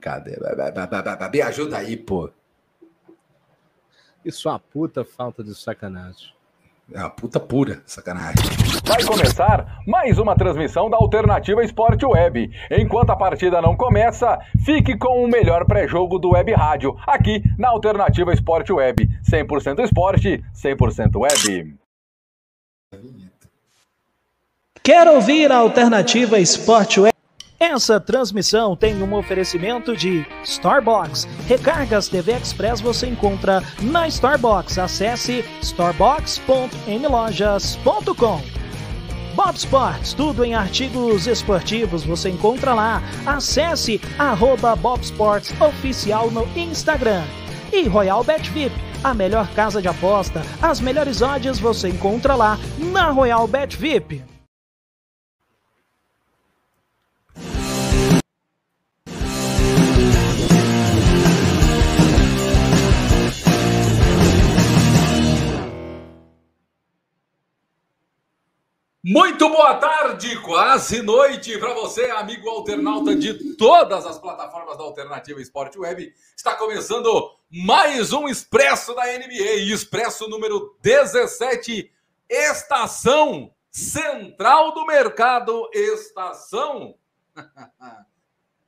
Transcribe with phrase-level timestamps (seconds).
[0.00, 0.36] Cadê?
[1.32, 2.30] Me ajuda aí, pô.
[4.24, 6.32] E sua puta falta de sacanagem.
[6.92, 8.42] É uma puta pura sacanagem.
[8.84, 12.50] Vai começar mais uma transmissão da Alternativa Esporte Web.
[12.68, 17.68] Enquanto a partida não começa, fique com o melhor pré-jogo do Web Rádio, aqui na
[17.68, 19.08] Alternativa Esporte Web.
[19.22, 21.78] 100% esporte, 100% web.
[24.82, 27.14] Quer ouvir a Alternativa Esporte Web?
[27.60, 31.28] Essa transmissão tem um oferecimento de Starbucks.
[31.46, 34.78] Recargas TV Express você encontra na Starbucks.
[34.78, 38.40] Acesse starbucks.mlojas.com.
[39.34, 43.02] Bob Sports, tudo em artigos esportivos você encontra lá.
[43.26, 47.24] Acesse arroba Bob Sports Oficial no Instagram.
[47.70, 48.74] E Royal Bet VIP,
[49.04, 54.39] a melhor casa de aposta, as melhores odds você encontra lá na Royal Bet VIP.
[69.12, 75.42] Muito boa tarde, quase noite para você, amigo alternauta de todas as plataformas da Alternativa
[75.42, 76.14] Esporte Web.
[76.36, 81.90] Está começando mais um Expresso da NBA, Expresso número 17,
[82.28, 86.94] Estação Central do Mercado, Estação.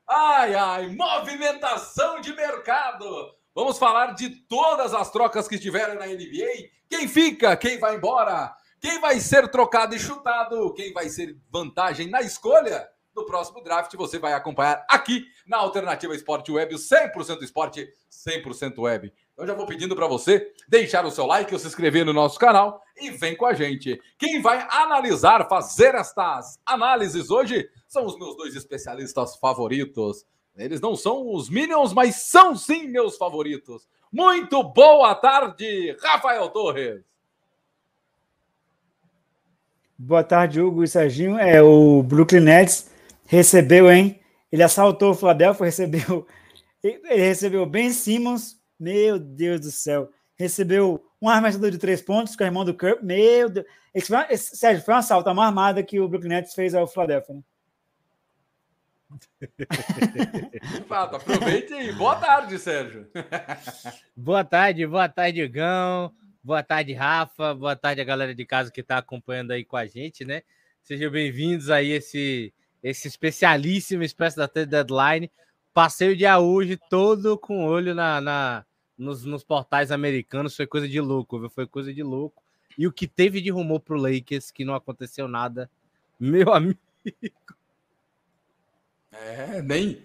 [0.09, 3.33] ai, ai, movimentação de mercado.
[3.55, 6.69] Vamos falar de todas as trocas que tiveram na NBA.
[6.91, 10.75] Quem fica, quem vai embora quem vai ser trocado e chutado?
[10.75, 12.89] Quem vai ser vantagem na escolha?
[13.15, 19.13] No próximo draft você vai acompanhar aqui na Alternativa Esporte Web, 100% esporte, 100% web.
[19.33, 22.83] Então já vou pedindo para você deixar o seu like, se inscrever no nosso canal
[22.97, 24.01] e vem com a gente.
[24.19, 30.27] Quem vai analisar, fazer estas análises hoje são os meus dois especialistas favoritos.
[30.57, 33.87] Eles não são os Minions, mas são sim meus favoritos.
[34.11, 37.12] Muito boa tarde, Rafael Torres.
[40.05, 41.39] Boa tarde, Hugo e Serginho.
[41.39, 42.91] É, o Brooklyn Nets
[43.25, 44.21] recebeu, hein?
[44.51, 46.27] Ele assaltou o Philadelphia, recebeu.
[46.83, 48.61] Ele recebeu Ben Simmons.
[48.81, 50.11] Meu Deus do céu.
[50.35, 52.99] Recebeu um arremessador de três pontos com o irmão do Curry.
[53.01, 53.65] Meu Deus.
[53.95, 56.89] Esse, foi, esse, Sérgio, foi um assalto, uma armada que o Brooklyn Nets fez ao
[56.89, 57.43] Philadelphia, né?
[60.89, 63.07] Fato, aproveite e boa tarde, Sérgio.
[64.17, 66.13] boa tarde, boa tarde, Gão.
[66.45, 67.55] Boa tarde, Rafa.
[67.55, 70.43] Boa tarde a galera de casa que está acompanhando aí com a gente, né?
[70.83, 75.31] Sejam bem-vindos aí esse esse especialíssimo Expresso da Deadline.
[75.73, 78.67] Passeio de hoje todo com olho na, na
[78.99, 80.57] nos, nos, portais americanos.
[80.57, 81.49] Foi coisa de louco, viu?
[81.49, 82.43] Foi coisa de louco.
[82.77, 85.71] E o que teve de rumor pro Lakers que não aconteceu nada,
[86.19, 86.81] meu amigo.
[89.13, 90.05] É, nem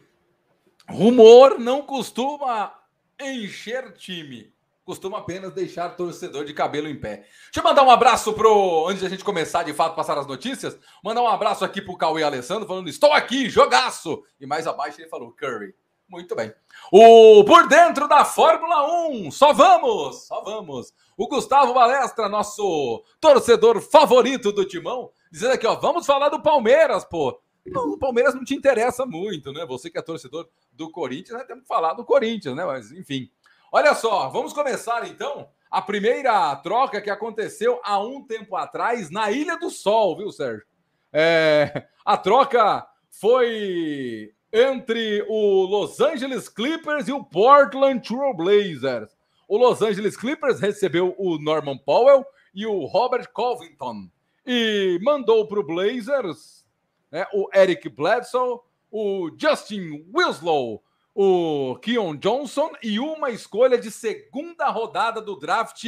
[0.88, 2.80] rumor não costuma
[3.20, 4.56] encher time
[4.88, 7.18] costuma apenas deixar torcedor de cabelo em pé.
[7.18, 8.88] Deixa eu mandar um abraço pro.
[8.88, 11.98] Antes de a gente começar de fato passar as notícias, mandar um abraço aqui pro
[11.98, 14.24] Cauê Alessandro, falando: estou aqui, jogaço!
[14.40, 15.76] E mais abaixo ele falou: Curry.
[16.10, 16.54] Muito bem.
[16.90, 20.94] O Por Dentro da Fórmula 1, só vamos, só vamos.
[21.18, 27.04] O Gustavo Balestra, nosso torcedor favorito do Timão, dizendo aqui, ó, vamos falar do Palmeiras,
[27.04, 27.38] pô.
[27.66, 29.66] Não, o Palmeiras não te interessa muito, né?
[29.66, 31.44] Você que é torcedor do Corinthians, né?
[31.44, 32.66] Temos que falar do Corinthians, né?
[32.66, 33.30] Mas, enfim.
[33.72, 39.30] Olha só, vamos começar então a primeira troca que aconteceu há um tempo atrás na
[39.32, 40.66] Ilha do Sol, viu, Sérgio?
[41.12, 49.16] É, a troca foi entre o Los Angeles Clippers e o Portland Trail Blazers.
[49.48, 54.10] O Los Angeles Clippers recebeu o Norman Powell e o Robert Covington
[54.46, 56.66] e mandou para o Blazers
[57.12, 60.82] né, o Eric Bledsoe, o Justin Winslow,
[61.20, 65.84] o Keon Johnson e uma escolha de segunda rodada do draft,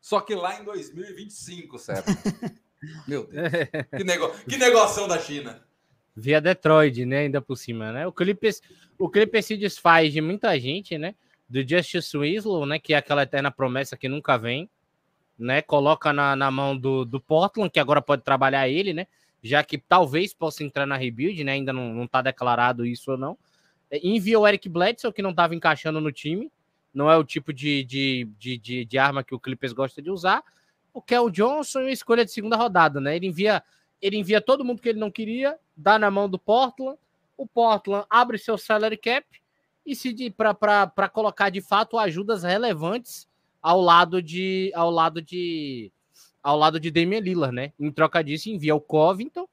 [0.00, 2.06] só que lá em 2025, certo?
[3.06, 3.50] Meu Deus.
[3.94, 4.30] Que, nego...
[4.48, 5.62] que negoção da China.
[6.16, 7.18] Via Detroit, né?
[7.18, 8.06] Ainda por cima, né?
[8.06, 8.62] O Clippers,
[8.98, 11.14] o Clippers se desfaz de muita gente, né?
[11.46, 12.78] Do Justice Winslow, né?
[12.78, 14.70] Que é aquela eterna promessa que nunca vem,
[15.38, 15.60] né?
[15.60, 19.06] Coloca na, na mão do, do Portland, que agora pode trabalhar ele, né?
[19.42, 21.52] Já que talvez possa entrar na rebuild, né?
[21.52, 23.36] Ainda não, não tá declarado isso ou não.
[23.90, 26.50] É, envia o Eric Bledsoe, que não estava encaixando no time.
[26.92, 30.10] Não é o tipo de, de, de, de, de arma que o Clippers gosta de
[30.10, 30.42] usar.
[30.92, 33.16] O Kel Johnson e escolha de segunda rodada, né?
[33.16, 33.62] Ele envia,
[34.00, 36.98] ele envia todo mundo que ele não queria, dá na mão do Portland.
[37.36, 39.26] O Portland abre seu salary cap
[39.84, 43.28] e se para colocar de fato ajudas relevantes
[43.60, 45.92] ao lado de ao lado de
[46.42, 47.72] ao lado de Damian Lillard, né?
[47.78, 49.46] Em troca disso envia o Covington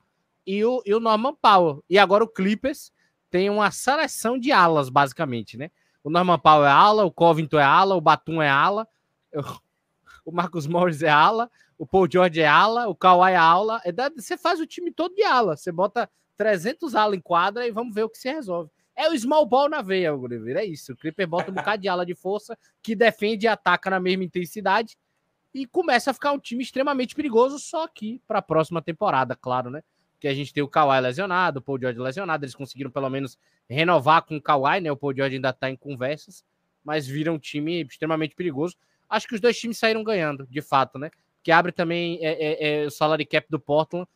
[0.45, 1.83] e o, e o Norman Powell.
[1.89, 2.92] E agora o Clippers
[3.33, 5.71] tem uma seleção de alas, basicamente, né?
[6.03, 8.87] O Norman Powell é ala, o Covington é ala, o Batum é ala,
[10.23, 13.81] o Marcos Morris é ala, o Paul George é ala, o Kawhi é ala.
[13.83, 15.57] É você faz o time todo de ala.
[15.57, 16.07] Você bota
[16.37, 18.69] 300 ala em quadra e vamos ver o que se resolve.
[18.95, 20.61] É o small ball na veia, Oliveira.
[20.61, 20.93] É isso.
[20.93, 24.23] O Clipper bota um bocado de ala de força que defende e ataca na mesma
[24.23, 24.95] intensidade
[25.51, 29.71] e começa a ficar um time extremamente perigoso, só que para a próxima temporada, claro,
[29.71, 29.81] né?
[30.23, 33.37] Que a gente tem o Kawhi lesionado, o Paul George lesionado, eles conseguiram pelo menos
[33.69, 34.89] renovar com o Kawhi, né?
[34.89, 36.45] O Paul George ainda está em conversas,
[36.81, 38.77] mas vira um time extremamente perigoso.
[39.09, 41.11] Acho que os dois times saíram ganhando, de fato, né?
[41.43, 44.07] Que abre também é, é, é o salary cap do Portland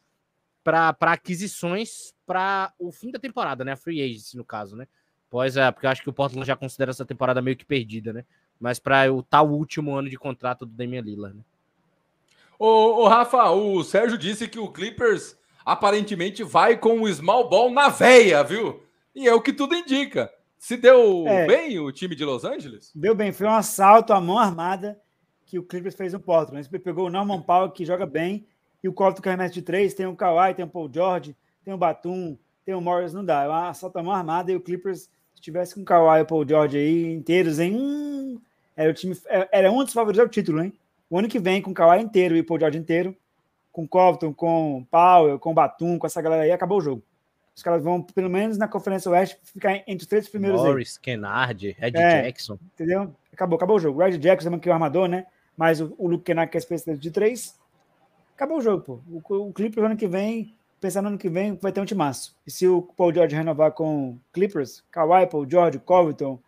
[0.63, 3.73] para aquisições para o fim da temporada, né?
[3.73, 4.87] A free agency, no caso, né?
[5.29, 8.13] Pois é, porque eu acho que o Portland já considera essa temporada meio que perdida,
[8.13, 8.23] né?
[8.57, 11.43] Mas para o tal último ano de contrato do Damian Lillard, né?
[12.57, 15.37] Ô, ô, Rafa, o Sérgio disse que o Clippers
[15.67, 18.81] aparentemente vai com o small ball na veia, viu?
[19.13, 20.31] E é o que tudo indica.
[20.57, 22.89] Se deu é, bem o time de Los Angeles?
[22.95, 24.97] Deu bem, foi um assalto à mão armada
[25.45, 26.65] que o Clippers fez no Portland.
[26.71, 28.47] Ele pegou o Norman Powell, que joga bem,
[28.81, 31.35] e o Covington que de três, tem o Kawhi, tem o Paul George,
[31.65, 33.43] tem o Batum, tem o Morris, não dá.
[33.43, 36.25] É uma assalto mão armada e o Clippers, se tivesse com o Kawhi e o
[36.25, 38.39] Paul George aí inteiros, em hum,
[38.73, 40.73] era o time, é, era um dos favoritos ao título, hein?
[41.09, 43.13] O ano que vem, com o Kawhi inteiro e o Paul George inteiro,
[43.77, 47.03] com o Covington, com Powell, com o Batum, com essa galera aí, acabou o jogo.
[47.55, 51.03] Os caras vão, pelo menos na Conferência Oeste, ficar entre os três primeiros Morris, aí.
[51.03, 52.57] Kennard, Ed é, Jackson.
[52.73, 53.13] Entendeu?
[53.31, 53.99] Acabou, acabou o jogo.
[53.99, 55.27] O Red Jackson, que é o armador, né?
[55.55, 57.59] Mas o, o Luke Kennard, que é especialista de três,
[58.35, 58.99] acabou o jogo, pô.
[59.29, 62.35] O, o Clippers ano que vem, pensando no ano que vem, vai ter um timaço.
[62.47, 66.39] E se o Paul George renovar com Clippers, Kawhi, Paul George, Covington,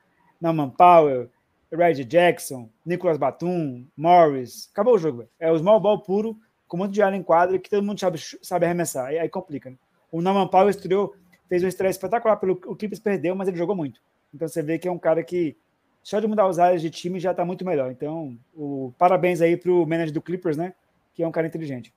[0.42, 1.30] Norman Powell,
[1.72, 5.30] Red Jackson, Nicolas Batum, Morris, acabou o jogo.
[5.40, 6.36] É o small ball puro,
[6.70, 9.08] com de área em quadra que todo mundo sabe, sabe arremessar.
[9.08, 9.76] Aí, aí complica, né?
[10.12, 11.16] O Norman Powell estreou,
[11.50, 14.00] fez um estreia espetacular, pelo, o Clippers perdeu, mas ele jogou muito.
[14.34, 15.58] Então você vê que é um cara que
[16.04, 17.92] só de mudar os áreas de time já está muito melhor.
[17.92, 20.74] Então, o, parabéns aí para o manager do Clippers, né?
[21.14, 21.94] Que é um cara inteligente.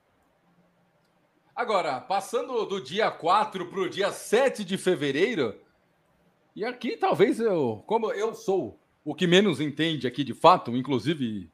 [1.55, 5.55] Agora, passando do dia 4 para o dia 7 de fevereiro,
[6.55, 11.51] e aqui talvez eu, como eu sou o que menos entende aqui de fato, inclusive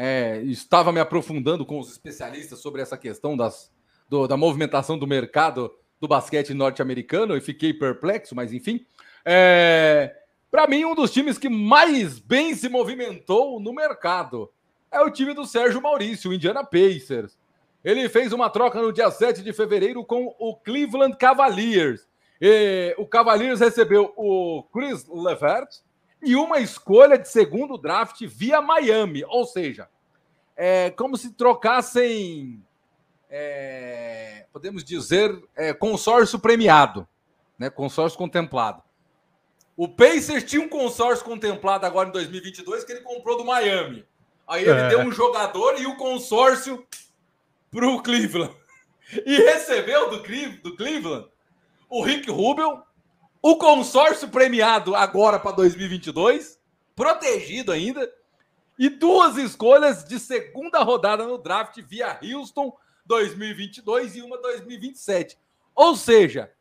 [0.00, 3.68] é, estava me aprofundando com os especialistas sobre essa questão das,
[4.08, 8.86] do, da movimentação do mercado do basquete norte-americano e fiquei perplexo, mas enfim.
[9.24, 10.14] É,
[10.52, 14.48] Para mim, um dos times que mais bem se movimentou no mercado
[14.88, 17.36] é o time do Sérgio Maurício, o Indiana Pacers.
[17.84, 22.06] Ele fez uma troca no dia 7 de fevereiro com o Cleveland Cavaliers.
[22.40, 25.68] E o Cavaliers recebeu o Chris Levert
[26.22, 29.24] e uma escolha de segundo draft via Miami.
[29.26, 29.88] Ou seja,
[30.56, 32.62] é como se trocassem
[33.30, 37.06] é, podemos dizer, é, consórcio premiado,
[37.58, 37.68] né?
[37.68, 38.82] consórcio contemplado.
[39.76, 44.04] O Pacers tinha um consórcio contemplado agora em 2022 que ele comprou do Miami.
[44.46, 44.88] Aí ele é.
[44.88, 46.84] deu um jogador e o consórcio
[47.70, 48.54] para o Cleveland.
[49.24, 50.18] E recebeu do,
[50.62, 51.26] do Cleveland
[51.88, 52.82] o Rick Rubel,
[53.42, 56.58] o consórcio premiado agora para 2022,
[56.94, 58.10] protegido ainda,
[58.78, 62.76] e duas escolhas de segunda rodada no draft via Houston
[63.06, 65.36] 2022 e uma 2027.
[65.74, 66.52] Ou seja,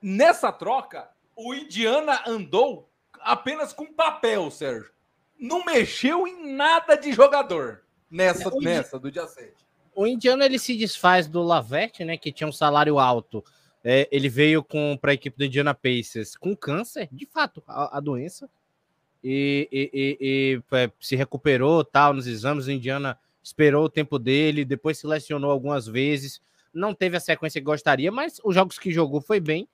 [0.00, 2.88] nessa troca, o Indiana andou
[3.20, 4.90] apenas com papel, Sérgio.
[5.38, 9.52] Não mexeu em nada de jogador nessa, o nessa do dia 7.
[9.94, 13.44] O Indiana ele se desfaz do Lavette, né, que tinha um salário alto.
[13.84, 14.64] É, ele veio
[15.00, 18.48] para a equipe do Indiana Pacers com câncer, de fato, a, a doença.
[19.24, 22.66] E, e, e, e, é, se recuperou tal nos exames.
[22.66, 26.40] O Indiana esperou o tempo dele, depois se lesionou algumas vezes,
[26.72, 29.68] não teve a sequência que gostaria, mas os jogos que jogou foi bem.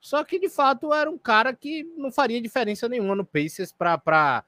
[0.00, 4.44] Só que de fato era um cara que não faria diferença nenhuma no Pacers para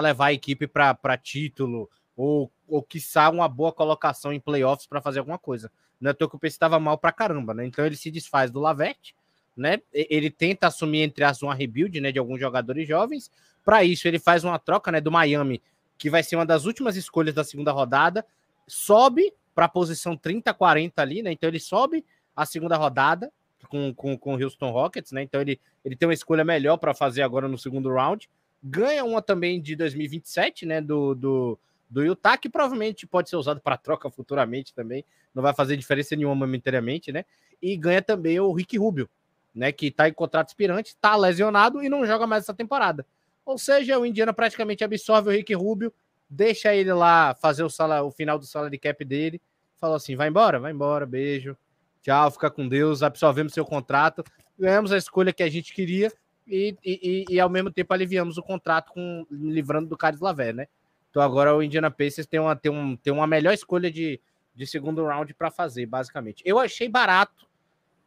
[0.00, 5.18] levar a equipe para título ou, ou quiçá uma boa colocação em playoffs para fazer
[5.18, 5.70] alguma coisa.
[6.10, 7.64] É que o Pacers estava mal para caramba, né?
[7.66, 9.14] Então ele se desfaz do Laverte,
[9.56, 9.80] né?
[9.92, 13.30] Ele tenta assumir entre as uma rebuild, né, de alguns jogadores jovens.
[13.64, 15.62] Para isso ele faz uma troca, né, do Miami
[16.02, 18.26] que vai ser uma das últimas escolhas da segunda rodada,
[18.66, 21.30] sobe para a posição 30, 40 ali, né?
[21.30, 22.04] Então ele sobe
[22.34, 23.32] a segunda rodada
[23.68, 25.22] com, com, com o Houston Rockets, né?
[25.22, 28.28] Então ele, ele tem uma escolha melhor para fazer agora no segundo round.
[28.60, 30.80] Ganha uma também de 2027, né?
[30.80, 31.58] Do, do,
[31.92, 35.04] do Utah, que provavelmente pode ser usado para troca futuramente também.
[35.34, 37.24] Não vai fazer diferença nenhuma momentaneamente, né?
[37.60, 39.08] E ganha também o Rick Rubio,
[39.54, 39.70] né?
[39.70, 43.06] Que está em contrato expirante, está lesionado e não joga mais essa temporada.
[43.44, 45.92] Ou seja, o Indiana praticamente absorve o Rick Rubio,
[46.28, 47.68] deixa ele lá fazer o,
[48.06, 49.40] o final do salary cap dele,
[49.76, 51.56] falou assim: vai embora, vai embora, beijo,
[52.00, 54.24] tchau, fica com Deus, absorvemos seu contrato,
[54.58, 56.10] ganhamos a escolha que a gente queria,
[56.46, 60.66] e, e, e, ao mesmo tempo aliviamos o contrato com livrando do Caris Lavé, né?
[61.12, 64.18] Então agora o Indiana Pacers tem uma, tem um, tem uma melhor escolha de,
[64.54, 66.42] de segundo round para fazer, basicamente.
[66.42, 67.46] Eu achei barato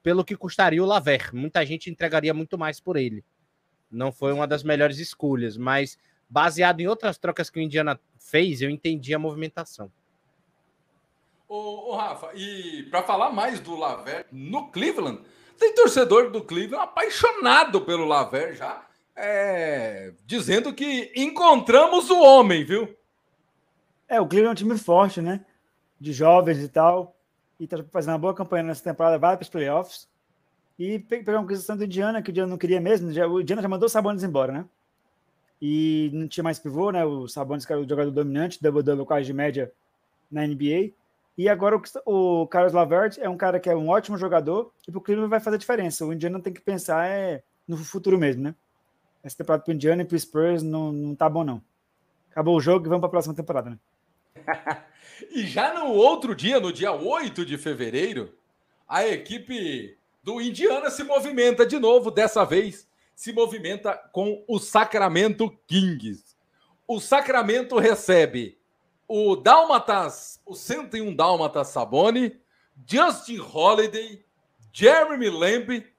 [0.01, 1.29] pelo que custaria o Laver.
[1.31, 3.23] Muita gente entregaria muito mais por ele.
[3.91, 8.63] Não foi uma das melhores escolhas, mas baseado em outras trocas que o Indiana fez,
[8.63, 9.91] eu entendi a movimentação.
[11.47, 15.21] Ô, ô Rafa, e para falar mais do Laver no Cleveland,
[15.59, 18.83] tem torcedor do Cleveland apaixonado pelo Laver já,
[19.15, 22.95] é, dizendo que encontramos o homem, viu?
[24.07, 25.45] É, o Cleveland é um time forte, né?
[25.99, 27.15] De jovens e tal.
[27.59, 30.07] E tá fazendo uma boa campanha nessa temporada, vai para os playoffs.
[30.77, 33.07] E pegar uma questão do Indiana, que o Indiana não queria mesmo.
[33.07, 34.65] O Indiana já mandou o Sabonis embora, né?
[35.61, 37.05] E não tinha mais pivô, né?
[37.05, 39.71] O Sabonis, que era o jogador dominante, double-double quase de média
[40.29, 40.91] na NBA.
[41.37, 44.91] E agora o, o Carlos Lavert é um cara que é um ótimo jogador e
[44.91, 46.05] pro Cleveland vai fazer diferença.
[46.05, 48.55] O Indiana tem que pensar é, no futuro mesmo, né?
[49.25, 51.59] Essa temporada pro Indiana e pro Spurs não, não tá bom, não.
[52.29, 53.79] Acabou o jogo e vamos para a próxima temporada, né?
[55.31, 58.37] e já no outro dia, no dia 8 de fevereiro,
[58.87, 65.49] a equipe do Indiana se movimenta de novo, dessa vez se movimenta com o Sacramento
[65.65, 66.35] Kings.
[66.87, 68.59] O Sacramento recebe
[69.07, 72.39] o Dálmatas, o 101 Dálmatas Saboni,
[72.85, 74.23] Justin Holiday,
[74.71, 75.94] Jeremy Lamb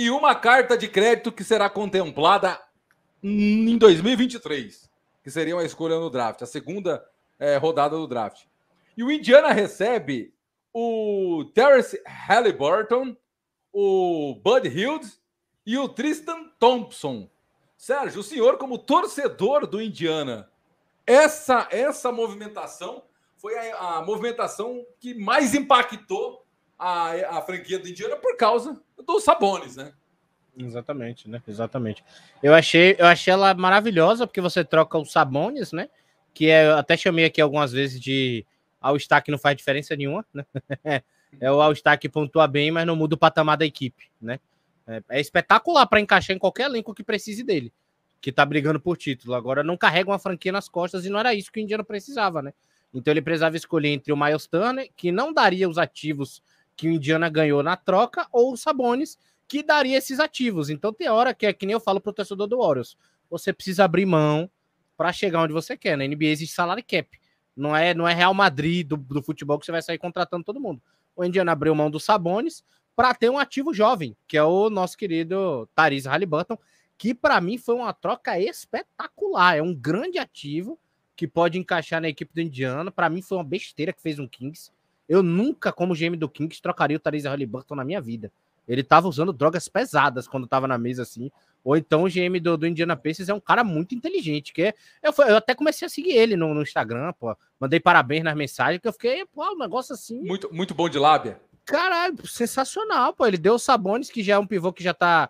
[0.00, 2.58] e uma carta de crédito que será contemplada
[3.22, 4.90] em 2023,
[5.22, 7.04] que seria uma escolha no draft, a segunda
[7.38, 8.46] é, rodada do draft.
[8.96, 10.32] E o Indiana recebe
[10.72, 13.14] o Terrence Halliburton,
[13.70, 15.06] o Bud Hield
[15.66, 17.28] e o Tristan Thompson.
[17.76, 20.50] Sérgio, o senhor, como torcedor do Indiana,
[21.06, 23.02] essa, essa movimentação
[23.36, 26.46] foi a, a movimentação que mais impactou
[26.80, 29.92] a, a franquia do Indiana por causa dos Sabones, né?
[30.56, 31.42] Exatamente, né?
[31.46, 32.02] Exatamente.
[32.42, 35.88] Eu achei, eu achei ela maravilhosa porque você troca os Sabones, né?
[36.32, 38.44] Que é, até chamei aqui algumas vezes de
[38.80, 40.44] All-Star que não faz diferença nenhuma, né?
[41.40, 44.40] é o All-Star que pontua bem, mas não muda o patamar da equipe, né?
[44.86, 47.72] É, é espetacular para encaixar em qualquer elenco que precise dele
[48.20, 49.34] que tá brigando por título.
[49.34, 52.42] Agora não carrega uma franquia nas costas e não era isso que o Indiana precisava,
[52.42, 52.52] né?
[52.92, 56.42] Então ele precisava escolher entre o Miles Turner, que não daria os ativos
[56.80, 60.70] que o Indiana ganhou na troca, ou o Sabonis, que daria esses ativos.
[60.70, 62.96] Então tem hora que é que nem eu falo pro torcedor do Warriors,
[63.28, 64.50] você precisa abrir mão
[64.96, 65.98] para chegar onde você quer.
[65.98, 67.06] Na NBA existe salário cap.
[67.54, 70.58] Não é, não é Real Madrid do, do futebol que você vai sair contratando todo
[70.58, 70.80] mundo.
[71.14, 72.64] O Indiana abriu mão do Sabonis
[72.96, 76.56] para ter um ativo jovem, que é o nosso querido Tharis Halliburton,
[76.96, 79.58] que para mim foi uma troca espetacular.
[79.58, 80.80] É um grande ativo
[81.14, 82.90] que pode encaixar na equipe do Indiana.
[82.90, 84.72] Para mim foi uma besteira que fez um Kings.
[85.10, 88.32] Eu nunca, como GM do Kings, trocaria o Therese Halliburton na minha vida.
[88.66, 91.30] Ele tava usando drogas pesadas quando tava na mesa assim.
[91.64, 94.52] Ou então o GM do, do Indiana Pacers é um cara muito inteligente.
[94.52, 97.36] Que é, eu, eu até comecei a seguir ele no, no Instagram, pô.
[97.58, 100.20] Mandei parabéns nas mensagens, que eu fiquei, pô, um negócio assim.
[100.20, 101.40] Muito, muito bom de lábia.
[101.66, 103.26] Caralho, sensacional, pô.
[103.26, 105.28] Ele deu o Sabones, que já é um pivô que já tá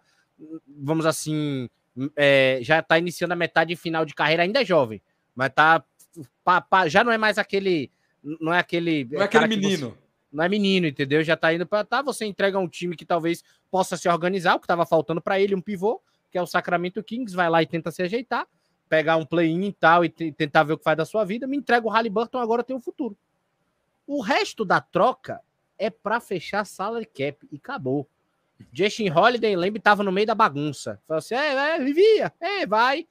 [0.66, 1.68] vamos assim,
[2.16, 5.02] é, já está iniciando a metade final de carreira, ainda é jovem,
[5.34, 5.84] mas tá
[6.42, 7.90] pa, pa, já não é mais aquele,
[8.22, 9.90] não é aquele, não é aquele menino.
[9.90, 11.22] Você, não é menino, entendeu?
[11.24, 14.60] Já está indo para tá, você entrega um time que talvez possa se organizar, o
[14.60, 16.00] que estava faltando para ele um pivô,
[16.30, 18.46] que é o Sacramento Kings, vai lá e tenta se ajeitar,
[18.88, 21.56] pegar um play-in e tal e tentar ver o que faz da sua vida, me
[21.56, 23.16] entrega o Halliburton, agora tem o um futuro.
[24.06, 25.40] O resto da troca
[25.78, 28.08] é para fechar a sala de cap e acabou.
[28.72, 31.00] Justin Holiday, lembra, estava no meio da bagunça.
[31.06, 33.06] Falou assim: é, é, vivia, é, vai.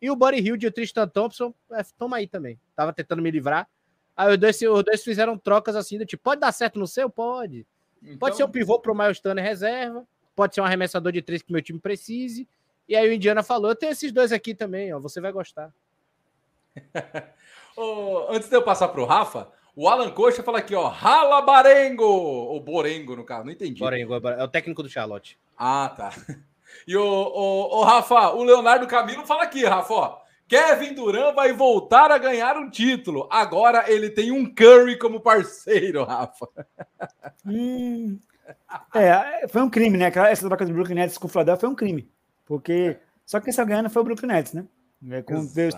[0.00, 2.58] E o Buddy Hill e o Tristan Thompson, é, toma aí também.
[2.74, 3.68] Tava tentando me livrar.
[4.16, 7.08] Aí os dois, os dois fizeram trocas assim, do tipo, pode dar certo no seu?
[7.08, 7.66] Pode.
[8.02, 8.18] Então...
[8.18, 11.52] Pode ser um pivô pro Miles Turner reserva, pode ser um arremessador de três que
[11.52, 12.48] meu time precise.
[12.88, 15.72] E aí o Indiana falou: eu tenho esses dois aqui também, ó, você vai gostar.
[17.76, 22.04] oh, antes de eu passar pro Rafa, o Alan Coxa fala aqui, ó, Rala Barengo,
[22.04, 23.80] ou Borengo no caso, não entendi.
[23.80, 25.38] Borengo, é o técnico do Charlotte.
[25.56, 26.12] Ah, tá.
[26.86, 30.21] E o, o, o Rafa, o Leonardo Camilo fala aqui, Rafa, ó,
[30.52, 33.26] Kevin Durant vai voltar a ganhar um título.
[33.30, 36.46] Agora ele tem um Curry como parceiro, Rafa.
[37.46, 38.18] Hum,
[38.94, 40.12] é, foi um crime, né?
[40.30, 42.06] Essa troca do Brooklyn Nets com o Philadelphia foi um crime.
[42.44, 44.66] Porque só quem saiu ganhando foi o Brooklyn Nets, né?
[45.10, 45.70] É, com, veio,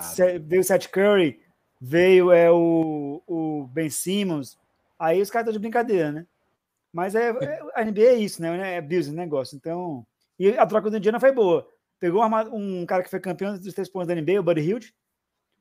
[0.43, 1.41] veio o Seth Curry,
[1.81, 4.59] veio é, o, o Ben Simmons,
[4.99, 6.27] aí os caras estão de brincadeira, né?
[6.93, 8.77] Mas é, é, a NBA é isso, né?
[8.77, 9.55] É business, negócio.
[9.55, 10.05] Então,
[10.37, 11.65] e a troca do Indiana foi boa.
[12.05, 14.95] Pegou um cara que foi campeão dos três pontos da NBA, o Buddy Hield,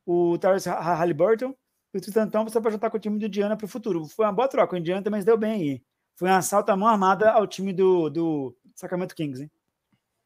[0.05, 1.55] o Tyrese Halliburton
[1.93, 4.05] e o Tristan Thompson para juntar com o time do Indiana para o futuro.
[4.07, 4.75] Foi uma boa troca.
[4.75, 5.81] O Indiana também se deu bem aí.
[6.17, 9.51] Foi um assalto à mão armada ao time do, do Sacramento Kings, hein?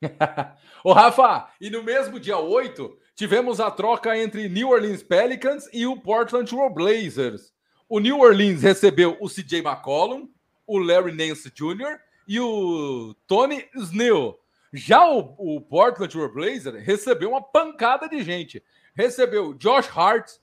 [0.84, 5.86] Ô, Rafa, e no mesmo dia 8, tivemos a troca entre New Orleans Pelicans e
[5.86, 7.54] o Portland Trail Blazers.
[7.88, 10.28] O New Orleans recebeu o CJ McCollum,
[10.66, 12.00] o Larry Nance Jr.
[12.28, 14.36] e o Tony Snell.
[14.74, 18.64] Já o, o Portland Trail Blazers recebeu uma pancada de gente.
[18.96, 20.34] Recebeu Josh Hart,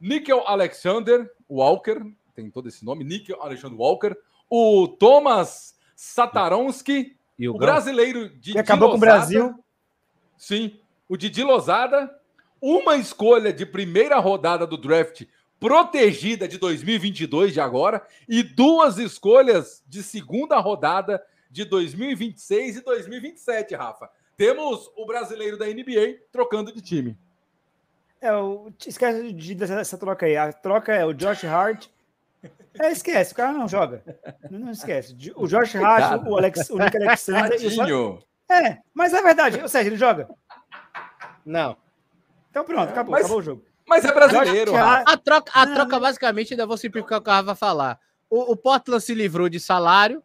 [0.00, 2.02] Nickel Alexander Walker,
[2.34, 4.16] tem todo esse nome, Nickel Alexander Walker,
[4.48, 9.54] o Thomas Sataronski, E o o brasileiro de Que acabou com o Brasil.
[10.36, 12.10] Sim, o Didi Lozada,
[12.60, 15.24] uma escolha de primeira rodada do draft
[15.62, 21.22] protegida de 2022 de agora e duas escolhas de segunda rodada
[21.52, 24.10] de 2026 e 2027, Rafa.
[24.36, 27.16] Temos o brasileiro da NBA trocando de time.
[28.20, 30.36] É, o, esquece de, dessa, dessa troca aí.
[30.36, 31.88] A troca é o Josh Hart.
[32.80, 34.02] É, esquece, o cara não joga.
[34.50, 35.14] Não, não esquece.
[35.36, 37.52] O Josh Hart, o, Alex, o Nick Alexander.
[37.62, 38.22] e Tadinho.
[38.50, 39.60] É, mas é verdade.
[39.60, 40.28] Ou seja, ele joga.
[41.44, 41.76] Não.
[42.50, 43.64] Então pronto, acabou, Mas- acabou o jogo.
[43.86, 44.86] Mas é brasileiro, Rafa.
[44.90, 47.54] Hart- A troca, a Não, troca basicamente, ainda vou simplificar o que o Rafa vai
[47.56, 47.98] falar.
[48.30, 50.22] O, o Portland se livrou de salário,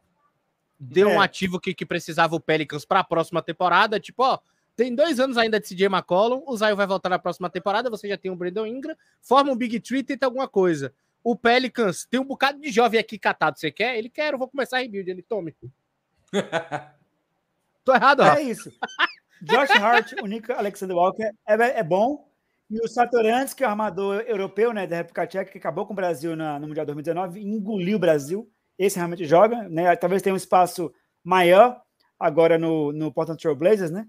[0.80, 1.16] deu É.
[1.16, 4.00] um ativo que, que precisava o Pelicans para a próxima temporada.
[4.00, 4.40] Tipo, ó,
[4.76, 8.08] tem dois anos ainda de CJ McCollum, o Zion vai voltar na próxima temporada, você
[8.08, 10.94] já tem o Brandon Ingram, forma um Big Tree tenta alguma coisa.
[11.24, 13.98] O Pelicans tem um bocado de jovem aqui catado, você quer?
[13.98, 15.56] Ele quer, eu vou começar a rebuild, ele tome.
[17.84, 18.40] Tô errado, Rafa.
[18.40, 18.72] É isso.
[19.42, 22.28] Josh Hart, o Nick Alexander Walker é, é bom.
[22.70, 25.94] E o Satorantes, que é o armador europeu, né, da República Tcheca, que acabou com
[25.94, 28.50] o Brasil na- no Mundial 2019, engoliu o Brasil.
[28.78, 29.96] Esse realmente joga, né?
[29.96, 30.94] Talvez tenha um espaço
[31.24, 31.82] maior
[32.20, 34.08] agora no, no Portland Trail Blazers, né?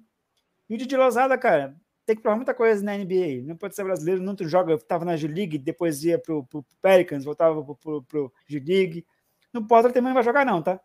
[0.68, 3.42] E o Didi Lozada, cara, tem que provar muita coisa na NBA.
[3.44, 4.74] Não pode ser brasileiro, não joga.
[4.74, 9.06] Estava na G-League, depois ia pro, pro Pelicans, voltava pro, pro, pro G-League.
[9.52, 10.78] No Portland também não vai jogar, não, tá?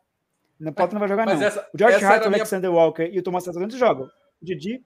[0.60, 1.48] No Portland não vai jogar, Mas não.
[1.48, 4.06] essa- o George Hart, o a minha- Alexander Walker e o Thomas Satorantes jogam.
[4.42, 4.84] O Didi,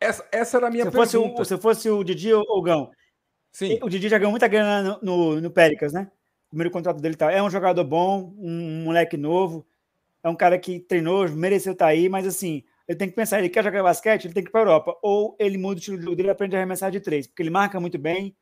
[0.00, 1.44] Essa, essa era a minha se fosse, o, pergunta.
[1.44, 2.90] se fosse o Didi ou o Gão,
[3.52, 3.78] Sim.
[3.82, 6.10] o Didi já ganhou muita grana no, no, no Pelicans, né?
[6.52, 7.32] Primeiro contrato dele tá.
[7.32, 9.66] É um jogador bom, um moleque novo,
[10.22, 13.48] é um cara que treinou, mereceu estar aí, mas assim, ele tem que pensar, ele
[13.48, 14.94] quer jogar basquete, ele tem que ir para a Europa.
[15.00, 17.42] Ou ele muda o estilo de jogo dele e aprende a arremessar de três, porque
[17.42, 18.36] ele marca muito bem,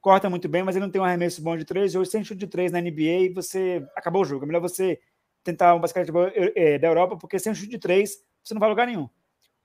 [0.00, 1.96] corta muito bem, mas ele não tem um arremesso bom de três.
[1.96, 4.44] Hoje, sem chute de três na NBA, você acabou o jogo.
[4.44, 5.00] É melhor você
[5.42, 6.08] tentar um basquete
[6.54, 9.08] eh, da Europa, porque sem chute de três, você não vai a lugar nenhum.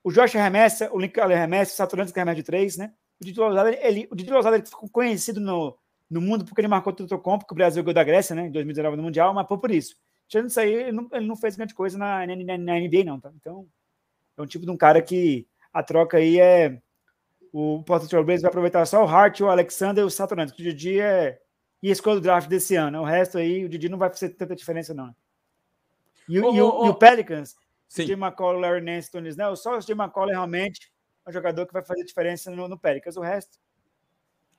[0.03, 2.93] O Josh arremessa, o Lincoln arremessa, o Saturantes que arremessa de três, né?
[3.21, 5.77] O Didi Lousada, ele, o Didi Lousada ele ficou conhecido no,
[6.09, 8.47] no mundo porque ele marcou o Totocom, porque o Brasil ganhou da Grécia, né?
[8.47, 9.95] Em 2019 no Mundial, mas por isso.
[10.27, 13.19] Tirando isso aí, ele não, ele não fez grande coisa na, na, na- NBA, não,
[13.19, 13.31] tá?
[13.35, 13.67] Então,
[14.37, 16.81] é um tipo de um cara que a troca aí é.
[17.53, 20.61] O Portland Trail Blazers vai aproveitar só o Hart, o Alexander e o Saturantes, que
[20.61, 21.39] o Didi é.
[21.81, 23.01] E a escolha do draft desse ano.
[23.01, 25.15] O resto aí, o Didi não vai fazer tanta diferença, não.
[26.27, 27.55] E, o- Ô, e o, ô, e o Pelicans,
[27.87, 28.07] Sim.
[28.07, 30.91] Jim McCollum, Larry Nance, Tony Snell, só o Jim McCollum realmente
[31.25, 33.15] é um jogador que vai fazer diferença no, no Pelicans.
[33.15, 33.57] O resto,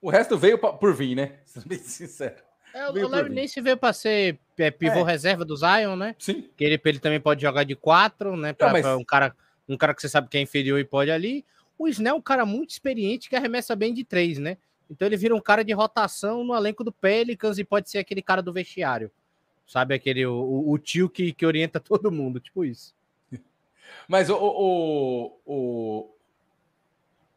[0.07, 1.33] O resto veio pa- por vir, né?
[1.45, 2.37] Sendo bem sincero.
[2.73, 3.35] É, o Larry.
[3.35, 5.03] Nance veio para ser é, pivô É.
[5.11, 6.14] reserva do Zion, né?
[6.19, 6.49] Sim.
[6.57, 8.53] que ele, ele também pode jogar de quatro, né?
[8.53, 9.35] Pra, Não, mas- pra um, cara,
[9.69, 11.45] um cara que você sabe que é inferior e pode ali.
[11.79, 14.57] O Snell é um cara muito experiente que arremessa bem de três, né?
[14.88, 18.23] Então ele vira um cara de rotação no elenco do Pelicans e pode ser aquele
[18.23, 19.11] cara do vestiário.
[19.66, 22.95] Sabe, aquele o, o- o tio que, que orienta todo mundo, tipo isso.
[24.07, 26.11] Mas o, o, o,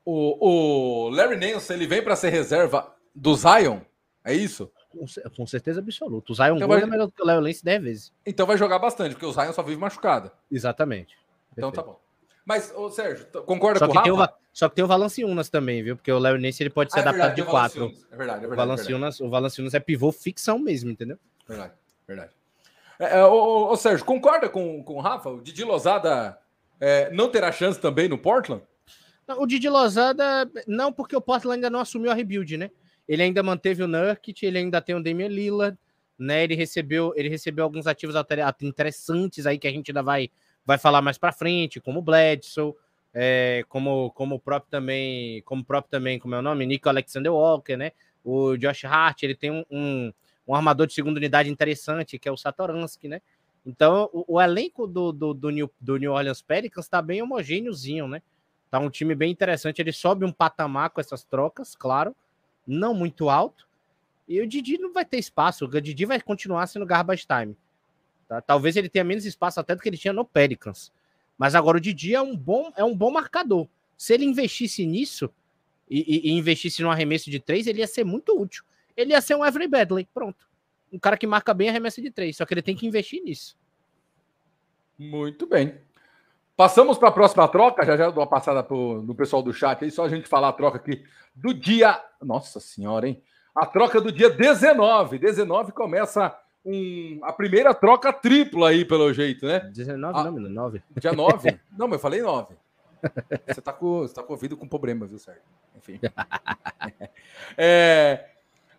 [0.10, 3.80] o, o Larry Nance, ele vem para ser reserva do Zion?
[4.24, 4.72] É isso?
[4.90, 6.32] Com, com certeza absoluta.
[6.32, 8.14] O Zion Então vai- é melhor do que o Léo Lance 10 vezes.
[8.26, 10.32] Então vai jogar bastante, porque o Zion só vive machucado.
[10.52, 11.16] Exatamente.
[11.56, 12.00] Então tá bom.
[12.46, 14.34] Mas, ô, Sérgio, concorda Só com o Rafa?
[14.34, 15.96] o, só que tem o Valanciunas também, viu?
[15.96, 17.84] Porque o Larry Nance ele pode ser Ah, é verdade, de o quatro.
[17.86, 18.38] É verdade, é O verdade.
[18.46, 18.56] é verdade.
[18.56, 21.18] Valanciunas, o Valanciunas é pivô ficção mesmo, entendeu?
[21.48, 21.74] Verdade,
[22.08, 22.32] verdade.
[22.98, 25.30] É, é, ô, ô, ô, Sérgio, concorda com, com o Rafa?
[25.30, 26.40] O Didi Lozada
[26.80, 28.64] é, não terá chance também no Portland?
[29.38, 32.72] O Didi Lozada, não, porque o Portland ainda não assumiu a rebuild, né?
[33.08, 35.78] Ele ainda manteve o Nurkic, ele ainda tem o Damian Lillard,
[36.18, 36.44] né?
[36.44, 38.16] Ele recebeu, ele recebeu alguns ativos
[38.62, 40.30] interessantes aí que a gente ainda vai,
[40.66, 42.74] vai falar mais para frente, como o Bledsoe,
[43.14, 46.66] é, como, como o próprio também, como o próprio também, como é o nome?
[46.66, 47.92] Nico Alexander Walker, né?
[48.24, 50.14] O Josh Hart, ele tem um, um,
[50.48, 53.22] um armador de segunda unidade interessante, que é o Satoransky, né?
[53.66, 58.08] Então, o, o elenco do, do, do, New, do New Orleans Pelicans tá bem homogêneozinho,
[58.08, 58.22] né?
[58.72, 59.82] Tá um time bem interessante.
[59.82, 62.16] Ele sobe um patamar com essas trocas, claro,
[62.68, 63.68] não muito alto.
[64.28, 65.66] E o Didi não vai ter espaço.
[65.66, 67.58] O Didi vai continuar sendo garbage time.
[68.28, 68.40] tá?
[68.42, 70.92] Talvez ele tenha menos espaço até do que ele tinha no Pelicans.
[71.38, 73.68] Mas agora o Didi é um bom, é um bom marcador.
[73.98, 75.32] Se ele investisse nisso
[75.90, 78.64] e, e- e investisse no arremesso de três, ele ia ser muito útil.
[78.96, 80.48] Ele ia ser um Every Badley, pronto.
[80.94, 83.58] Um cara que marca bem arremesso de três, só que ele tem que investir nisso.
[84.98, 85.76] Muito bem.
[86.60, 89.82] Passamos para a próxima troca, já já dou uma passada pro, no pessoal do chat
[89.82, 91.98] aí, só a gente falar a troca aqui do dia.
[92.22, 93.24] Nossa senhora, hein?
[93.56, 95.20] A troca do dia 19.
[95.20, 99.62] 19 começa um, a primeira troca tripla aí, pelo jeito, né?
[99.74, 100.24] 19 Ah.
[100.26, 100.84] não, menino, 9.
[101.00, 101.60] Dia 9?
[101.78, 102.54] não, mas eu falei 9.
[103.48, 105.42] Você tá com, você tá com o ouvido com problema, viu, Sérgio?
[105.78, 105.98] Enfim.
[107.58, 108.26] É,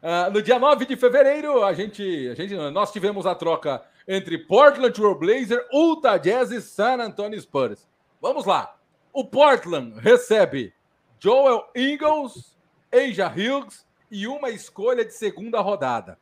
[0.02, 4.38] ah, no dia 9 de fevereiro, a gente, a gente, nós tivemos a troca entre
[4.38, 7.86] Portland Trail Blazer, Utah Jazz e San Antonio Spurs.
[8.20, 8.76] Vamos lá.
[9.12, 10.72] O Portland recebe
[11.18, 12.56] Joel Ingles,
[12.92, 16.18] Asia Hughes e uma escolha de segunda rodada.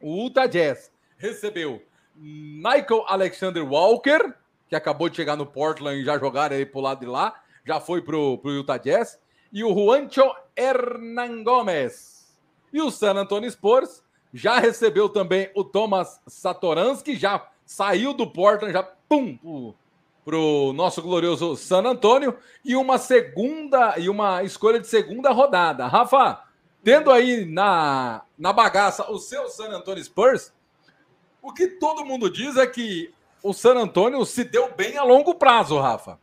[0.00, 1.82] O Utah Jazz recebeu
[2.14, 4.34] Michael Alexander Walker,
[4.68, 7.80] que acabou de chegar no Portland e já jogaram aí pro lado de lá, já
[7.80, 9.18] foi pro, pro Utah Jazz,
[9.52, 12.19] e o Juancho Hernan Gomes.
[12.72, 14.02] E o San Antonio Spurs
[14.32, 19.74] já recebeu também o Thomas Satoransky, já saiu do Portland, já pum, pro,
[20.24, 25.86] pro nosso glorioso San Antonio, e uma segunda, e uma escolha de segunda rodada.
[25.86, 26.42] Rafa,
[26.82, 30.52] tendo aí na, na bagaça o seu San Antonio Spurs,
[31.42, 35.34] o que todo mundo diz é que o San Antonio se deu bem a longo
[35.34, 36.18] prazo, Rafa.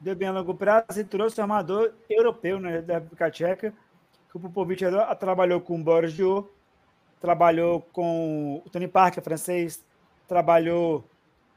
[0.00, 3.74] Deu bem a longo prazo e trouxe um armador europeu né, da República Tcheca.
[4.30, 4.82] Que o Popovic
[5.18, 6.48] trabalhou com o Boris Dior,
[7.20, 9.84] trabalhou com o Tony Parker, francês,
[10.26, 11.04] trabalhou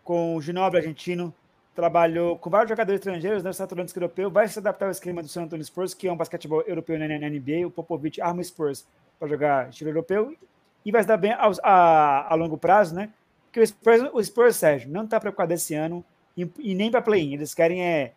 [0.04, 1.34] com o Ginoble, argentino,
[1.74, 5.30] trabalhou com vários jogadores estrangeiros, né, o Satoransky europeu, vai se adaptar ao esquema do
[5.30, 8.86] San Antonio Spurs, que é um basquetebol europeu na NBA, o Popovic arma o Spurs
[9.20, 10.36] para jogar estilo europeu,
[10.84, 13.10] e vai se dar bem a, a longo prazo, né?
[13.46, 16.04] Porque o Spurs, o Spurs Sérgio, não está preocupado esse ano
[16.36, 17.34] e, e nem para play-in.
[17.34, 18.14] Eles querem é,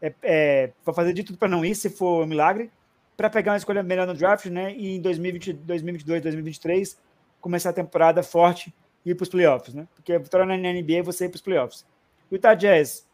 [0.00, 2.70] é, é, vou fazer de tudo para não ir, se for um milagre,
[3.16, 4.72] para pegar uma escolha melhor no draft, né?
[4.74, 6.98] E em 2020, 2022, 2023,
[7.40, 8.72] começar a temporada forte
[9.04, 9.88] e ir para os playoffs, né?
[9.94, 11.84] Porque a vitória na NBA é você ir para os playoffs.
[12.30, 13.06] O Utah Jazz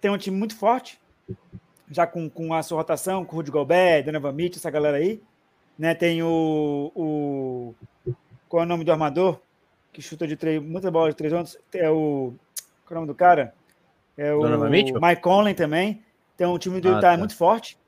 [0.00, 1.00] tem um time muito forte,
[1.90, 5.20] já com, com a sua rotação, com o Rudy Gobert, Donovan Mitchell, essa galera aí.
[5.78, 5.94] Né?
[5.94, 7.74] Tem o, o.
[8.48, 9.40] Qual é o nome do armador?
[9.92, 11.58] Que chuta de três, muita bola de três pontos.
[11.74, 12.34] É o.
[12.86, 13.54] Qual é o nome do cara?
[14.16, 15.00] É o Donovan Mitchell?
[15.00, 16.02] Mike Conley também.
[16.42, 17.16] Tem um time do Ah, Utah tá.
[17.16, 17.78] muito forte.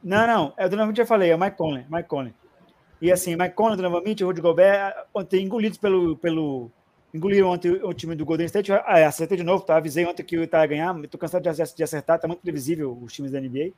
[0.00, 0.54] Não, não.
[0.56, 1.84] É o Donovan já falei, é o Mike Conley.
[1.90, 2.32] Mike Conley.
[3.02, 6.70] E assim, Mike Conley, Donovan Mitchell, Rudy Gobert, ontem engolidos pelo, pelo.
[7.12, 8.70] Engoliram ontem o time do Golden State.
[8.70, 9.76] Ah, acertei de novo, tá?
[9.76, 10.94] Avisei ontem que o Utah ia ganhar.
[11.08, 13.72] Tô cansado de de acertar, tá muito previsível os times da NBA.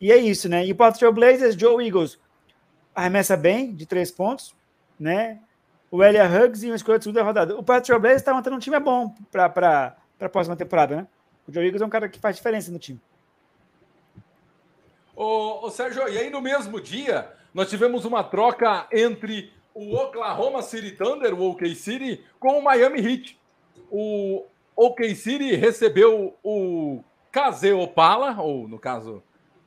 [0.00, 0.64] E é isso, né?
[0.64, 2.16] E o Portland Trail Blazers, Joe Eagles
[2.94, 4.54] arremessa bem, de três pontos,
[5.00, 5.40] né?
[5.90, 7.54] O Elia Huggs e uma escolha de segunda rodada.
[7.54, 11.08] O Portland Trail Blazers tá mantendo um time bom para a próxima temporada, né?
[11.50, 13.00] O Joe Eagles é um cara que faz diferença no time.
[15.16, 20.62] Ô, ô, Sérgio, e aí no mesmo dia, nós tivemos uma troca entre o Oklahoma
[20.62, 23.40] City Thunder, o OK City, com o Miami Heat.
[23.90, 29.20] O OK City recebeu o Kaze Opala, ou no caso,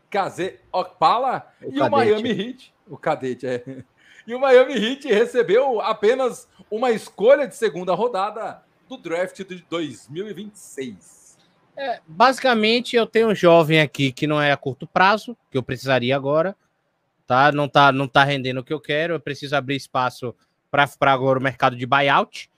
[0.10, 1.92] Kaze Opala, O e o cadete.
[1.92, 3.64] Miami Heat, o cadete, é.
[4.26, 11.23] E o Miami Heat recebeu apenas uma escolha de segunda rodada do draft de 2026.
[11.76, 15.64] É, basicamente, eu tenho um jovem aqui que não é a curto prazo, que eu
[15.64, 16.56] precisaria agora,
[17.26, 17.52] tá?
[17.52, 20.36] Não tá, não tá rendendo o que eu quero, eu preciso abrir espaço
[20.70, 22.50] para agora o mercado de buyout.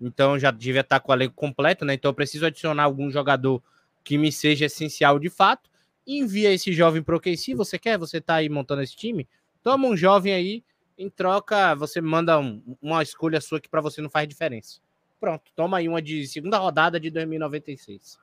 [0.00, 1.94] Então já devia estar com a lei completa, né?
[1.94, 3.62] Então eu preciso adicionar algum jogador
[4.04, 5.68] que me seja essencial de fato.
[6.06, 7.98] Envia esse jovem pro OKC, você quer?
[7.98, 9.28] Você tá aí montando esse time?
[9.62, 10.64] Toma um jovem aí,
[10.96, 14.80] em troca, você manda um- uma escolha sua que para você não faz diferença.
[15.20, 18.18] Pronto, toma aí uma de segunda rodada de 2096.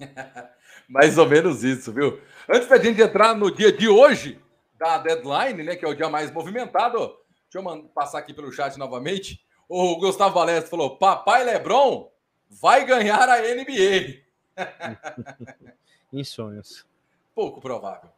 [0.88, 2.20] Mais ou menos isso, viu?
[2.48, 4.40] Antes da gente entrar no dia de hoje,
[4.78, 6.98] da deadline, né, que é o dia mais movimentado,
[7.52, 9.40] deixa eu passar aqui pelo chat novamente.
[9.68, 12.10] O Gustavo Valesco falou: Papai Lebron
[12.48, 14.20] vai ganhar a NBA.
[16.12, 16.84] Em sonhos.
[17.34, 18.10] Pouco provável.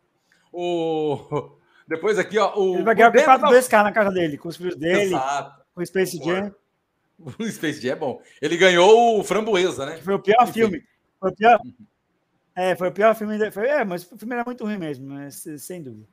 [0.50, 1.50] O...
[1.86, 2.54] Depois aqui, ó.
[2.56, 2.76] O...
[2.76, 5.62] Ele vai ganhar o campeonato da- 2K na casa dele, com os filhos dele, Exato.
[5.74, 6.54] com o Space Jam,
[7.38, 8.22] O Space Jam é bom.
[8.40, 9.96] Ele ganhou o Framboesa, né?
[9.96, 10.52] que foi o pior Enfim.
[10.52, 10.84] filme.
[11.22, 11.60] Foi o pior.
[12.56, 13.50] É, foi o pior filme.
[13.52, 16.08] Foi, é, mas o filme era muito ruim mesmo, mas, sem dúvida.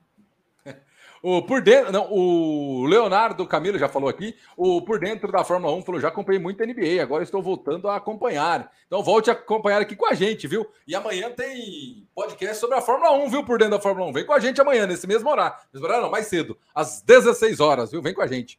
[1.21, 5.73] O por dentro, não, o Leonardo Camilo já falou aqui, o por dentro da Fórmula
[5.75, 8.71] 1 falou, já acompanhei muito NBA, agora estou voltando a acompanhar.
[8.87, 10.65] Então volte a acompanhar aqui com a gente, viu?
[10.87, 13.43] E amanhã tem podcast sobre a Fórmula 1, viu?
[13.43, 14.13] Por dentro da Fórmula 1.
[14.13, 15.57] Vem com a gente amanhã, nesse mesmo horário.
[15.73, 18.01] Mesmo horário não, mais cedo, às 16 horas, viu?
[18.01, 18.57] Vem com a gente.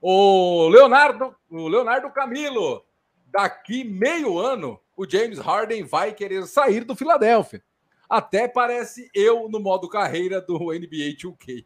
[0.00, 2.86] O Leonardo, o Leonardo Camilo,
[3.26, 7.62] daqui meio ano, o James Harden vai querer sair do Philadelphia.
[8.10, 11.64] Até parece eu no modo carreira do NBA 2K.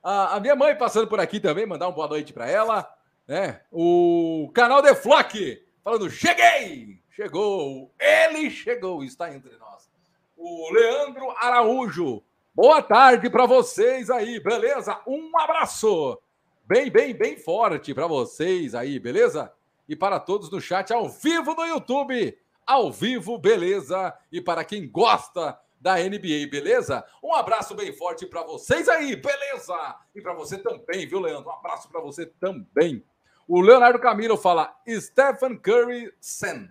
[0.00, 2.88] A, a minha mãe passando por aqui também, mandar uma boa noite para ela.
[3.26, 3.62] Né?
[3.72, 7.02] O canal The Flock falando: cheguei!
[7.10, 7.92] Chegou!
[7.98, 9.90] Ele chegou, está entre nós.
[10.36, 12.22] O Leandro Araújo.
[12.54, 15.00] Boa tarde para vocês aí, beleza?
[15.04, 16.16] Um abraço!
[16.64, 19.52] Bem, bem, bem forte para vocês aí, beleza?
[19.92, 24.16] E para todos no chat ao vivo no YouTube, ao vivo, beleza?
[24.32, 27.04] E para quem gosta da NBA, beleza?
[27.22, 29.96] Um abraço bem forte para vocês aí, beleza?
[30.14, 31.50] E para você também, viu, Leandro?
[31.50, 33.04] Um abraço para você também.
[33.46, 36.70] O Leonardo Camilo fala Stephen Curry Sen.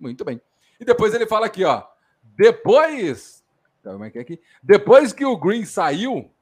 [0.00, 0.40] Muito bem.
[0.80, 1.86] E depois ele fala aqui, ó.
[2.22, 3.44] Depois.
[3.82, 4.40] Como é que é aqui?
[4.62, 6.32] Depois que o Green saiu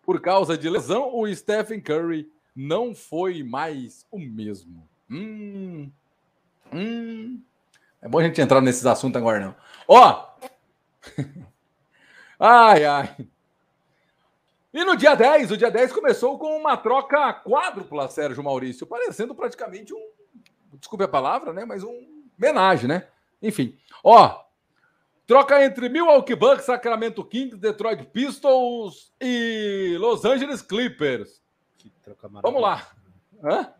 [0.00, 4.88] por causa de lesão, o Stephen Curry não foi mais o mesmo.
[5.10, 5.90] Hum.
[6.72, 7.42] Hum.
[8.00, 9.56] É bom a gente entrar nesses assuntos agora, não.
[9.86, 10.28] Ó.
[12.38, 13.16] ai, ai.
[14.72, 19.34] E no dia 10, o dia 10 começou com uma troca quádrupla, Sérgio Maurício, parecendo
[19.34, 20.10] praticamente um,
[20.74, 23.08] desculpe a palavra, né, mas um homenagem, né?
[23.42, 24.44] Enfim, ó,
[25.26, 31.42] troca entre Milwaukee Bucks, Sacramento Kings, Detroit Pistons e Los Angeles Clippers.
[32.42, 32.88] Vamos lá.
[33.42, 33.72] Hã?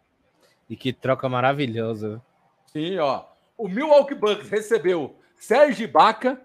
[0.68, 2.22] E que troca maravilhosa.
[2.66, 3.24] Sim, ó.
[3.56, 6.40] O Milwaukee Bucks recebeu Serge Baca,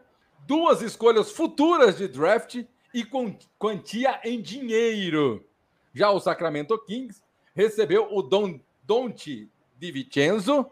[0.48, 3.06] duas escolhas futuras de draft e
[3.58, 5.46] quantia em dinheiro.
[5.94, 7.22] Já o Sacramento Kings
[7.54, 10.66] recebeu o Don Donte Di Vincenzo,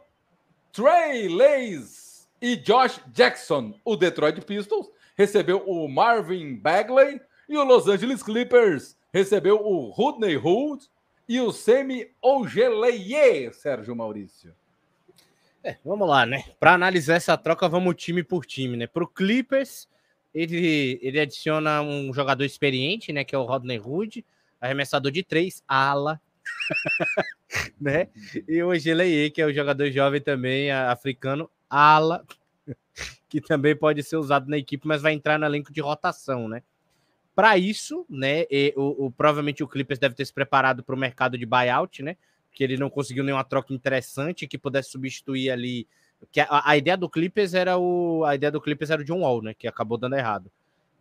[0.72, 3.74] Trey Lays e Josh Jackson.
[3.84, 10.38] O Detroit Pistons recebeu o Marvin Bagley e o Los Angeles Clippers recebeu o Rodney
[10.38, 10.90] Hood
[11.32, 14.54] e o Semi Ogeleye, Sérgio Maurício.
[15.64, 16.44] É, vamos lá, né?
[16.60, 18.86] Para analisar essa troca, vamos time por time, né?
[18.86, 19.88] Para o Clippers,
[20.36, 23.24] ele, ele adiciona um jogador experiente, né?
[23.24, 24.26] Que é o Rodney Hood,
[24.60, 26.20] arremessador de três, ala,
[27.80, 28.10] né?
[28.46, 32.26] E o Geleye, que é o jogador jovem também, africano, ala,
[33.30, 36.62] que também pode ser usado na equipe, mas vai entrar no elenco de rotação, né?
[37.36, 38.46] Para isso, né?
[38.50, 42.04] E, o, o, provavelmente o Clippers deve ter se preparado para o mercado de buyout,
[42.04, 42.18] né?
[42.52, 45.88] Que ele não conseguiu nenhuma troca interessante que pudesse substituir ali
[46.32, 49.22] que a, a, ideia do Clippers era o a ideia do Clippers era o John
[49.22, 50.52] Wall, né, que acabou dando errado.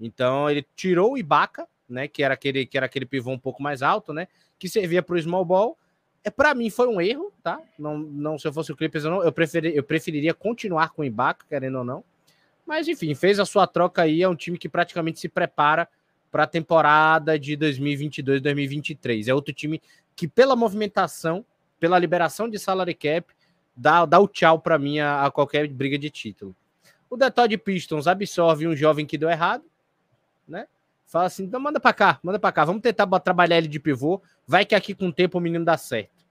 [0.00, 3.62] Então ele tirou o Ibaka, né, que era aquele que era aquele pivô um pouco
[3.62, 5.76] mais alto, né, que servia para o small ball.
[6.22, 7.60] É para mim foi um erro, tá?
[7.78, 11.02] Não, não se eu fosse o Clippers eu não, eu preferi, eu preferiria continuar com
[11.02, 12.04] o Ibaka, querendo ou não.
[12.66, 15.88] Mas enfim, fez a sua troca aí, é um time que praticamente se prepara
[16.30, 19.28] para a temporada de 2022-2023.
[19.28, 19.80] É outro time
[20.14, 21.44] que pela movimentação,
[21.78, 23.26] pela liberação de salary cap,
[23.76, 26.54] dá, dá o tchau para mim a, a, qualquer briga de título.
[27.08, 29.64] O Detroit Pistons absorve um jovem que deu errado,
[30.46, 30.66] né?
[31.06, 34.22] Fala assim, então manda para cá, manda para cá, vamos tentar trabalhar ele de pivô,
[34.46, 36.24] vai que aqui com o tempo o menino dá certo.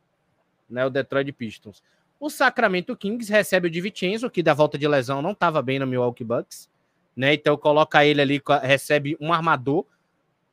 [0.69, 1.83] Né, o Detroit Pistons.
[2.19, 5.87] O Sacramento Kings recebe o Vincenzo, que da volta de lesão não estava bem no
[5.87, 6.69] Milwaukee Bucks,
[7.19, 7.33] né?
[7.33, 9.85] Então coloca ele ali, recebe um armador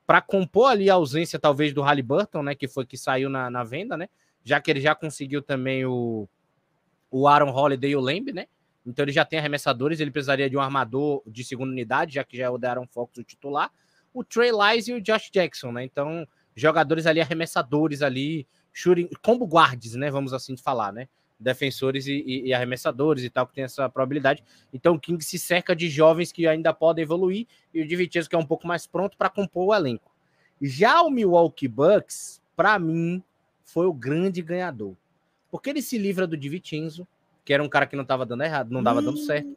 [0.05, 3.63] para compor ali a ausência talvez do Halliburton, né, que foi que saiu na, na
[3.63, 4.09] venda, né?
[4.43, 6.29] Já que ele já conseguiu também o
[7.09, 8.47] o Aaron Holiday e o Lamb, né?
[8.85, 12.37] Então ele já tem arremessadores, ele precisaria de um armador de segunda unidade, já que
[12.37, 13.71] já é o Aaron Fox o titular.
[14.13, 15.85] O Trey Lyles e o Josh Jackson, né?
[15.85, 16.27] Então,
[16.57, 20.11] jogadores ali, arremessadores ali, shooting, combo guards, né?
[20.11, 21.07] Vamos assim falar, né?
[21.39, 24.43] Defensores e, e, arremessadores e tal, que tem essa probabilidade.
[24.73, 28.35] Então, o King se cerca de jovens que ainda podem evoluir e o Divitias, que
[28.35, 30.15] é um pouco mais pronto para compor o elenco.
[30.61, 33.23] Já o Milwaukee Bucks, para mim,
[33.65, 34.97] foi o grande ganhador.
[35.51, 37.07] Porque ele se livra do Di Vincenzo,
[37.45, 39.57] que era um cara que não estava dando errado, não dava dando certo.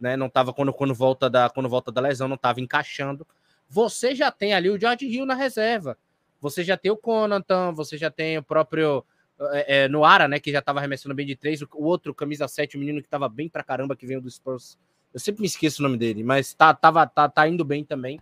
[0.00, 0.16] Né?
[0.16, 3.26] Não estava quando, quando, volta da, quando volta da lesão, não estava encaixando.
[3.68, 5.96] Você já tem ali o George Hill na reserva.
[6.40, 9.04] Você já tem o Conantan, você já tem o próprio
[9.52, 10.38] é, é, Noara, né?
[10.38, 11.60] Que já estava arremessando bem de três.
[11.62, 14.78] O, outro, camisa 7, o menino que estava bem pra caramba, que veio do Spurs.
[15.12, 18.20] Eu sempre me esqueço o nome dele, mas tá, tava, tá, tá indo bem também.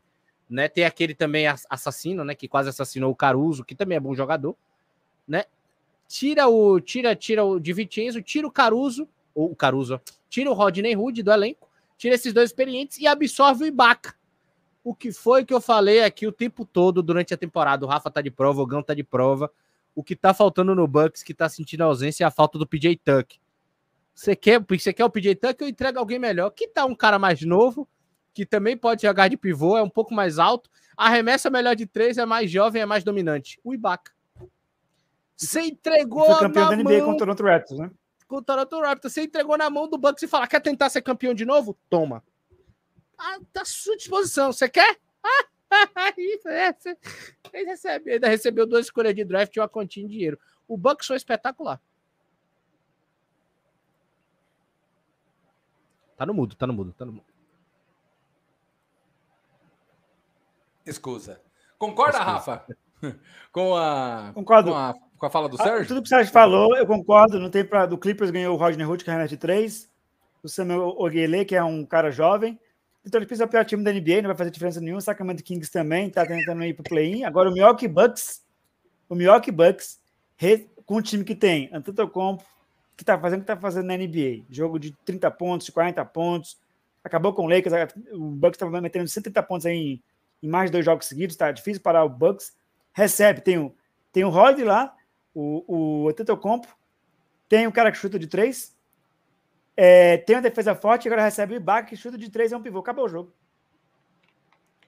[0.49, 0.69] Né?
[0.69, 2.35] Tem aquele também assassino, né?
[2.35, 4.57] Que quase assassinou o Caruso, que também é bom jogador.
[5.27, 5.45] Né?
[6.11, 10.55] tira o tira tira o Di Vincenzo, tira o Caruso, ou o Caruso, tira o
[10.55, 14.17] Rodney Hood do elenco, tira esses dois experientes e absorve o Ibaka.
[14.83, 17.87] O que foi que eu falei aqui o tempo todo durante a temporada?
[17.87, 19.53] O Rafa tá de prova, o Gão tá de prova.
[19.95, 22.67] O que tá faltando no Bucks, que tá sentindo a ausência, é a falta do
[22.67, 23.39] PJ Tuck.
[24.15, 26.51] Você quer, você quer o PJ Tuck, eu entrego alguém melhor.
[26.51, 27.89] Que tá um cara mais novo,
[28.33, 32.19] que também pode jogar de pivô, é um pouco mais alto, arremessa melhor de três,
[32.19, 33.59] é mais jovem, é mais dominante.
[33.65, 34.13] O Ibaka.
[35.37, 37.07] Você entregou foi campeão da NBA mão...
[37.07, 37.91] com o Toronto Raptors, né?
[38.29, 39.15] Com o Toronto Raptors.
[39.15, 41.77] Você entregou na mão do Bucks e fala, quer tentar ser campeão de novo?
[41.89, 42.23] Toma.
[43.19, 44.53] Ah, tá à sua disposição.
[44.53, 44.99] Você quer?
[45.25, 45.47] Ah,
[46.19, 46.75] isso, é,
[47.53, 50.39] ele recebe, ainda recebeu duas escolhas de draft e uma continha de dinheiro.
[50.67, 51.81] O Bucks foi espetacular.
[56.17, 57.25] Tá no mudo, tá no mudo, tá no mudo.
[60.85, 61.41] Escusa.
[61.79, 62.33] Concorda, Escusa.
[62.33, 62.67] Rafa?
[63.53, 64.31] com a.
[64.35, 64.71] Concordo.
[64.71, 65.89] Com a, com a fala do Ah, Sérgio?
[65.89, 67.39] tudo que o Sérgio falou, eu concordo.
[67.39, 69.91] Não tem pra, do Clippers ganhou o Rodney Hood, que é de 3.
[70.43, 72.59] O Samuel Oguele, que é um cara jovem.
[73.05, 74.99] Então, ele precisa é o pior time da NBA, não vai fazer diferença nenhuma.
[74.99, 77.25] O Sacramento Kings também tá tentando ir pro play-in.
[77.25, 78.43] Agora, o Milwaukee Bucks,
[79.09, 79.99] o Milwaukee Bucks,
[80.85, 82.45] com um time que tem Antetokounmpo,
[82.97, 84.45] que tá fazendo o que tá fazendo na NBA.
[84.51, 86.59] Jogo de 30 pontos, de 40 pontos.
[87.03, 90.03] Acabou com o Lakers, o Bucks tá metendo 130 pontos aí em,
[90.43, 92.55] em mais de dois jogos seguidos, tá difícil parar o Bucks.
[92.93, 93.75] Recebe, tem o,
[94.13, 94.95] tem o Holiday lá,
[95.35, 96.69] o, o Antetokounmpo,
[97.49, 98.77] tem o cara que chuta de três,
[99.77, 102.63] é, tem uma defesa forte, agora recebe o Ibaka que chuta de três, é um
[102.63, 103.33] pivô, acabou o jogo.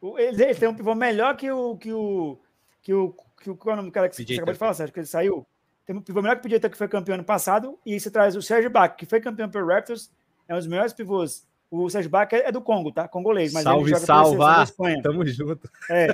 [0.01, 2.39] O- Eles, eles têm um pivô melhor que o que o
[2.83, 4.75] que o, que o qual é o nome do cara que você acabou de falar,
[4.75, 5.47] Sérgio, que ele saiu.
[5.87, 8.35] Tem um pivô melhor que o PJ que foi campeão ano passado, e você traz
[8.37, 10.11] o Sérgio Ibaka, que foi campeão pelo Raptors,
[10.49, 11.47] é um dos melhores pivôs.
[11.71, 13.07] O Sérgio Ibaka é é do Congo, tá?
[13.09, 14.63] Congolês, mas Salve, ele joga salva!
[14.65, 15.03] Espanha.
[15.03, 15.71] Tamo junto.
[15.89, 16.09] É,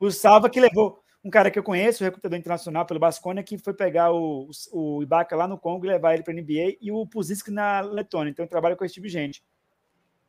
[0.00, 3.56] o Salva que levou um cara que eu conheço, o recrutador internacional pelo Basconia, que
[3.56, 6.92] foi pegar o, o Ibaka lá no Congo e levar ele para a NBA, e
[6.92, 8.30] o Puzisk na Letônia.
[8.30, 9.42] Então, trabalha com esse tipo de gente.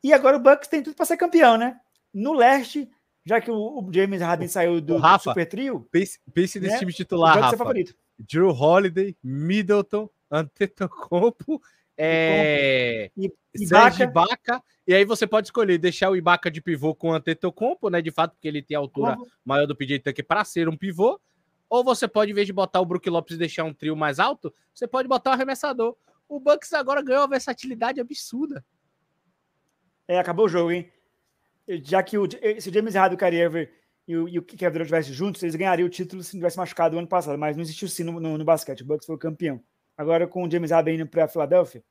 [0.02, 1.78] E agora o Bucks tem tudo para ser campeão, né?
[2.14, 2.88] No leste,
[3.26, 6.78] já que o, James Harden saiu do, Rafa, Super Trio, Pense, pense nesse Né?
[6.78, 7.56] time titular, é Rafa.
[7.58, 7.94] favorito.
[8.18, 11.60] Drew Holiday, Middleton, Antetokounmpo,
[11.96, 13.10] é...
[13.16, 14.62] E Ibaka, Ibaka.
[14.86, 18.00] E aí você pode escolher deixar o Ibaka de pivô com o Antetokounmpo, né?
[18.00, 20.76] De fato, porque ele tem a altura Congo, maior do PJ Tucker para ser um
[20.76, 21.20] pivô.
[21.68, 24.20] Ou você pode, em vez de botar o Brook Lopes e deixar um trio mais
[24.20, 25.96] alto, você pode botar o arremessador.
[26.28, 28.64] O Bucks agora ganhou uma versatilidade absurda.
[30.06, 30.90] É, acabou o jogo, hein?
[31.82, 32.28] Já que o,
[32.60, 33.68] se o James Harden, o Kyrie Irving
[34.06, 36.56] e o, e o Kevin Durant estivessem juntos, eles ganhariam o título se não tivesse
[36.56, 38.82] machucado o ano passado, mas não existiu sim no, no, no basquete.
[38.82, 39.60] O Bucks foi o campeão.
[39.96, 41.82] Agora, com o James Harden indo para a Filadélfia,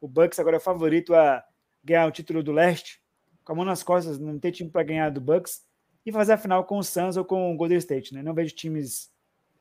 [0.00, 1.42] o Bucks agora é favorito a
[1.82, 3.00] ganhar o título do leste,
[3.44, 5.62] com a mão nas costas, não tem time para ganhar do Bucks,
[6.04, 8.22] e fazer a final com o Suns ou com o Golden State, né?
[8.22, 9.10] Não vejo times.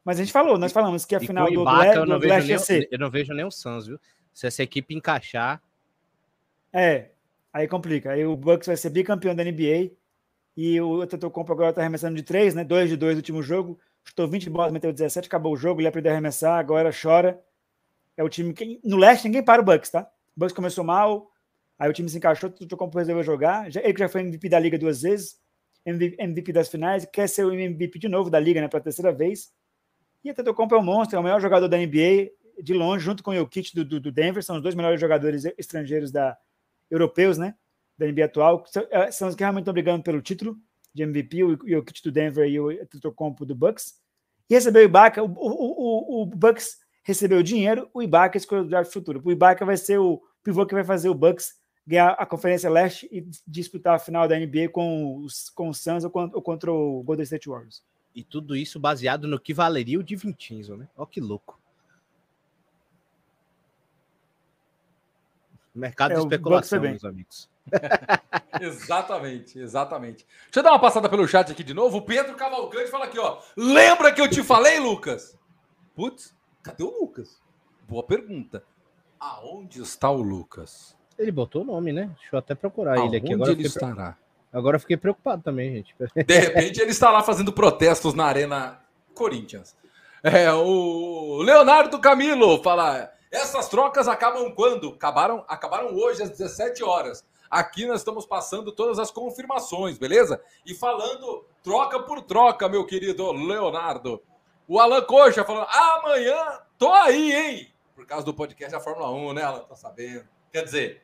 [0.03, 2.19] Mas a gente falou, nós falamos que a E final do, do, Ibaka, não do
[2.19, 2.87] vejo leste ia ser.
[2.91, 3.99] eu não vejo nem o Suns, viu?
[4.33, 5.61] Se essa equipe encaixar,
[6.73, 7.09] É,
[7.51, 8.11] aí complica.
[8.11, 9.91] Aí o Bucks vai ser bicampeão da NBA
[10.55, 12.63] e o Antetokounmpo agora tá arremessando de 3, né?
[12.63, 13.79] 2 de 2 no último jogo.
[14.03, 17.39] Chutou 20 bolas, meteu 17, acabou o jogo, ele aprendeu a arremessar, agora chora.
[18.21, 20.07] É o time que no leste ninguém para o Bucks, tá?
[20.37, 21.31] O Bucks começou mal,
[21.79, 23.65] aí o time se encaixou, o Antetokounmpo resolveu jogar.
[23.65, 25.39] Ele que já foi MVP da liga duas vezes,
[25.83, 29.51] MVP das finais, quer ser o MVP de novo da liga, né, pela terceira vez.
[30.23, 32.29] E o Antetokounmpo é um monstro, é o melhor jogador da NBA
[32.61, 35.43] de longe, junto com o Jokic do, do, do Denver, são os dois melhores jogadores
[35.57, 36.37] estrangeiros da,
[36.91, 37.55] europeus, né?
[37.97, 40.55] Da NBA atual, são, é, são os que realmente estão brigando pelo título
[40.93, 43.95] de MVP, o Jokic do Denver e o Antetokounmpo do Bucks.
[44.47, 48.63] E recebeu o Ibaka, o, o, o, o Bucks recebeu o dinheiro, o Ibaka escolheu
[48.63, 49.21] o draft futuro.
[49.23, 53.09] O Ibaka vai ser o pivô que vai fazer o Bucks ganhar a Conferência Leste
[53.11, 57.01] e disputar a final da NBA com os, com o Suns ou, ou contra o
[57.03, 57.83] Golden State Warriors.
[58.13, 60.87] e tudo isso baseado no que valeria o de Vintinho, né?
[60.95, 61.59] Ó que louco.
[65.73, 67.49] Mercado É, de especulação, meus amigos.
[68.59, 70.27] Exatamente, exatamente.
[70.45, 71.97] Deixa eu dar uma passada pelo chat aqui de novo.
[71.97, 73.39] O Pedro Cavalcante fala aqui, ó.
[73.55, 75.39] Lembra que eu te falei, Lucas?
[75.95, 77.41] Putz, cadê o Lucas?
[77.87, 78.63] Boa pergunta.
[79.19, 80.95] Aonde está o Lucas?
[81.17, 82.11] Ele botou o nome, né?
[82.17, 83.27] Deixa eu até procurar ele aqui.
[83.27, 84.17] Aonde Agora ele estará?
[84.51, 85.95] agora eu fiquei preocupado também, gente.
[86.25, 88.79] De repente ele está lá fazendo protestos na Arena
[89.13, 89.75] Corinthians.
[90.23, 94.89] É, o Leonardo Camilo fala: essas trocas acabam quando?
[94.89, 97.25] Acabaram, acabaram hoje às 17 horas.
[97.49, 100.41] Aqui nós estamos passando todas as confirmações, beleza?
[100.65, 104.21] E falando troca por troca, meu querido Leonardo.
[104.71, 107.73] O Alan Coxa falando: amanhã tô aí, hein?
[107.93, 109.65] Por causa do podcast da Fórmula 1, né, Alan?
[109.65, 110.23] Tá sabendo.
[110.49, 111.01] Quer dizer,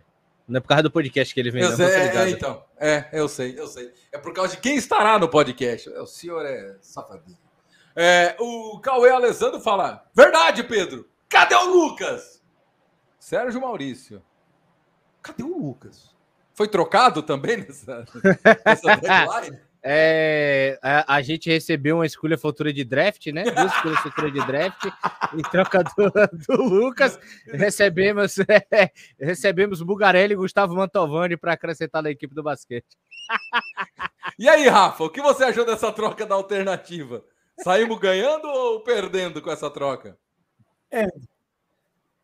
[0.48, 2.30] Não é por causa do podcast que ele vem, eu não, sei, tô é, é,
[2.30, 2.64] então.
[2.80, 3.94] É, eu sei, eu sei.
[4.10, 5.90] É por causa de quem estará no podcast.
[5.90, 7.38] O senhor é safadinho.
[7.94, 11.06] É, o Cauê Alessandro fala: Verdade, Pedro.
[11.28, 12.42] Cadê o Lucas?
[13.20, 14.24] Sérgio Maurício.
[15.22, 16.16] Cadê o Lucas?
[16.54, 18.06] Foi trocado também nessa,
[18.66, 19.60] nessa deadline?
[19.90, 23.44] É, a, a gente recebeu uma escolha futura de draft, né?
[23.46, 24.84] Duas escolhas futuras de draft
[25.34, 26.12] em troca do,
[26.46, 27.18] do Lucas.
[27.48, 28.36] Recebemos,
[29.18, 32.98] recebemos Bugarelli e Gustavo Mantovani para acrescentar na equipe do basquete.
[34.38, 37.24] E aí, Rafa, o que você achou dessa troca da alternativa?
[37.64, 40.16] Saímos ganhando ou perdendo com essa troca?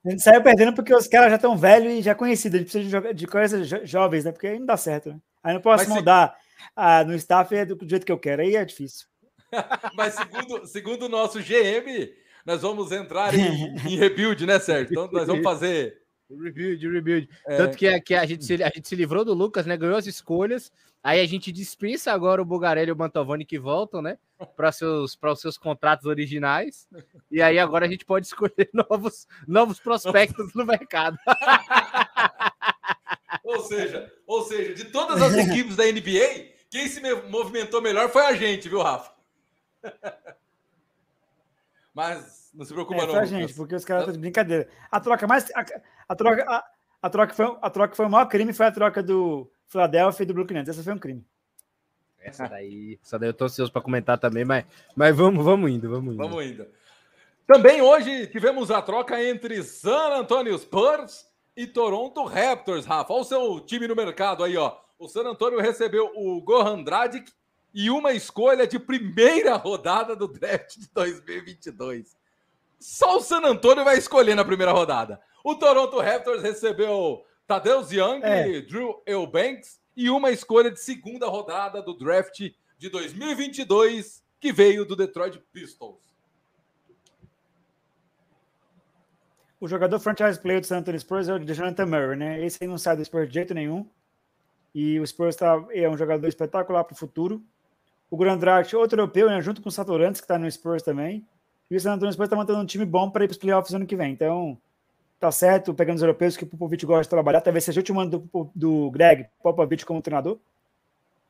[0.05, 2.55] A gente saiu perdendo porque os caras já estão velhos e já conhecidos.
[2.55, 4.32] A gente precisa de, joga- de coisas jo- jovens, né?
[4.32, 5.20] Porque aí não dá certo, né?
[5.41, 6.36] Aí não posso Mas se- mudar
[6.76, 8.41] ah, no staff é do, do jeito que eu quero.
[8.41, 9.08] Aí é difícil.
[9.95, 12.12] Mas segundo, segundo o nosso GM,
[12.45, 14.93] nós vamos entrar em, em rebuild, né, Sérgio?
[14.93, 17.30] Então nós vamos fazer Rebuild, rebuild.
[17.47, 17.58] É.
[17.58, 19.78] Tanto que, que a, gente se, a gente se livrou do Lucas, né?
[19.78, 20.72] Ganhou as escolhas.
[21.04, 24.18] Aí a gente dispensa agora o Bugarelli e o Mantovani que voltam, né?
[24.56, 26.88] Para seus, os seus contratos originais.
[27.30, 31.18] E aí agora a gente pode escolher novos, novos prospectos no mercado.
[33.43, 38.25] Ou seja, ou seja, de todas as equipes da NBA, quem se movimentou melhor foi
[38.25, 39.11] a gente, viu, Rafa?
[41.93, 43.13] Mas não se preocupa, é, não.
[43.13, 44.67] Foi a gente, porque os caras estão de brincadeira.
[44.89, 45.51] A troca mais.
[45.51, 45.65] A,
[46.09, 46.65] a troca, a,
[47.01, 50.25] a, troca foi, a troca foi o maior crime, foi a troca do Philadelphia e
[50.25, 50.69] do Brooklyn Nets.
[50.69, 51.23] Essa foi um crime.
[52.19, 54.65] Essa daí, essa daí eu tô ansioso para comentar também, mas,
[54.95, 56.23] mas vamos, vamos indo, vamos indo.
[56.23, 56.65] Vamos indo.
[57.45, 63.14] Também hoje tivemos a troca entre San Antonio Spurs e Toronto Raptors, Rafa.
[63.14, 64.78] Olha o seu time no mercado aí, ó.
[64.97, 67.32] O San Antonio recebeu o Goran Dragic
[67.74, 72.16] e uma escolha de primeira rodada do draft de 2022.
[72.80, 75.20] Só o San Antonio vai escolher na primeira rodada.
[75.43, 78.62] O Toronto Raptors recebeu Tadeusz Young, é.
[78.62, 82.39] Drew Eubanks e uma escolha de segunda rodada do draft
[82.78, 86.12] de 2022 que veio do Detroit Pistons.
[89.64, 92.45] O jogador franchise player do San Antonio Spurs é o Jonathan Murray, né?
[92.45, 93.88] Esse aí não sai do Spurs de jeito nenhum.
[94.76, 97.41] E o Spurs tá, é um jogador espetacular para o futuro.
[98.11, 99.41] O Grandracht, outro europeu, né?
[99.41, 101.26] junto com o Satorantes, que está no Spurs também.
[101.72, 103.74] E o San Antonio Spurs está mantendo um time bom para ir para os playoffs
[103.74, 104.11] ano que vem.
[104.11, 104.57] Então,
[105.18, 107.39] tá certo, pegando os europeus que o Popovich gosta de trabalhar.
[107.39, 110.39] Talvez seja o último ano do, do Greg Popovich como treinador.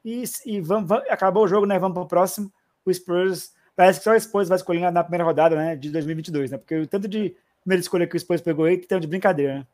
[0.04, 1.78] E, e vamos, vamos, acabou o jogo, né?
[1.78, 2.52] Vamos para o próximo.
[2.84, 6.50] O Spurs, parece que só o Spurs vai escolher na primeira rodada né, de 2022,
[6.50, 6.58] né?
[6.58, 9.60] Porque o tanto de primeira escolha que o Spurs pegou aí que tem de brincadeira,
[9.60, 9.68] né?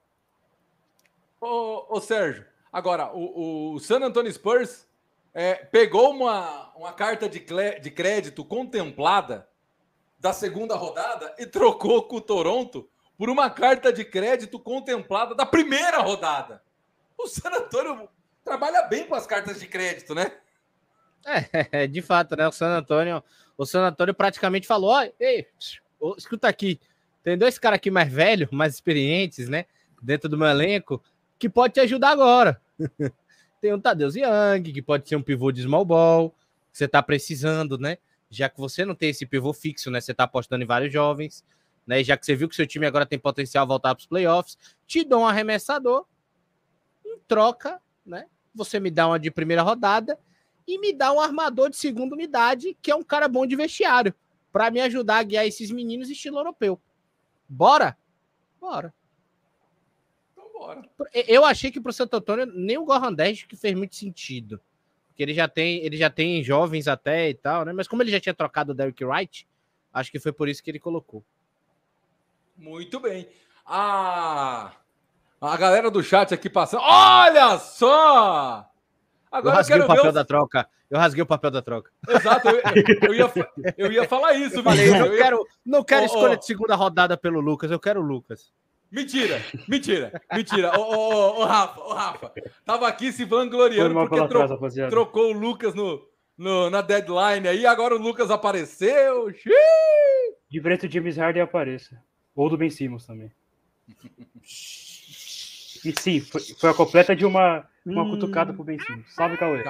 [1.41, 4.87] Ô, ô Sérgio, agora, o, o San Antonio Spurs
[5.33, 7.39] é, pegou uma, uma carta de,
[7.81, 9.47] de crédito contemplada
[10.19, 15.45] da segunda rodada e trocou com o Toronto por uma carta de crédito contemplada da
[15.45, 16.61] primeira rodada.
[17.17, 18.09] O San Antonio
[18.43, 20.31] trabalha bem com as cartas de crédito, né?
[21.71, 22.47] É, de fato, né?
[22.47, 23.23] O San Antonio,
[23.57, 25.47] o San Antonio praticamente falou: ó, ei,
[26.17, 26.79] escuta aqui,
[27.23, 29.65] tem dois caras aqui mais velhos, mais experientes, né?
[30.01, 31.03] Dentro do meu elenco,
[31.37, 32.61] que pode te ajudar agora.
[33.61, 36.31] tem o Tadeusz Young, que pode ser um pivô de small ball,
[36.71, 37.97] que você tá precisando, né?
[38.29, 39.99] Já que você não tem esse pivô fixo, né?
[39.99, 41.43] Você tá apostando em vários jovens
[41.89, 42.03] né?
[42.03, 44.55] Já que você viu que seu time agora tem potencial voltar para os playoffs,
[44.85, 46.05] te dou um arremessador,
[47.03, 48.27] em troca, né?
[48.53, 50.19] Você me dá uma de primeira rodada
[50.67, 54.13] e me dá um armador de segunda unidade, que é um cara bom de vestiário,
[54.51, 56.79] para me ajudar a guiar esses meninos estilo europeu.
[57.49, 57.97] Bora?
[58.61, 58.93] Bora.
[60.31, 60.87] Então bora.
[61.27, 63.15] Eu achei que para o Santo Antônio nem o Goran
[63.47, 64.61] que fez muito sentido.
[65.07, 67.73] Porque ele já tem, ele já tem jovens até e tal, né?
[67.73, 69.47] Mas como ele já tinha trocado o Derrick Wright,
[69.91, 71.23] acho que foi por isso que ele colocou.
[72.55, 73.27] Muito bem.
[73.65, 74.73] A,
[75.41, 76.83] a galera do chat aqui passando.
[76.83, 78.69] Olha só!
[79.31, 80.69] Agora eu eu o papel da troca.
[80.89, 81.91] Eu rasguei o papel da troca.
[82.07, 82.61] Exato, eu,
[83.03, 83.31] eu, ia,
[83.77, 86.35] eu ia falar isso, eu falei, eu não quero, não quero oh, escolha oh.
[86.37, 88.51] de segunda rodada pelo Lucas, eu quero o Lucas.
[88.91, 90.79] Mentira, mentira, mentira.
[90.79, 92.33] Ô, ô, ô, ô, Rafa, ô, Rafa,
[92.65, 96.01] tava aqui se vangloriando porque tro trocou o Lucas no,
[96.35, 99.31] no, na deadline aí, agora o Lucas apareceu.
[99.31, 99.53] Xiii!
[100.49, 102.01] De preto, James Harden apareça.
[102.35, 103.31] Ou do Ben Simmons também.
[105.85, 108.09] E sim, foi, foi a completa de uma, uma hum.
[108.11, 109.13] cutucada pro Ben Simmons.
[109.13, 109.63] Salve, Cauê.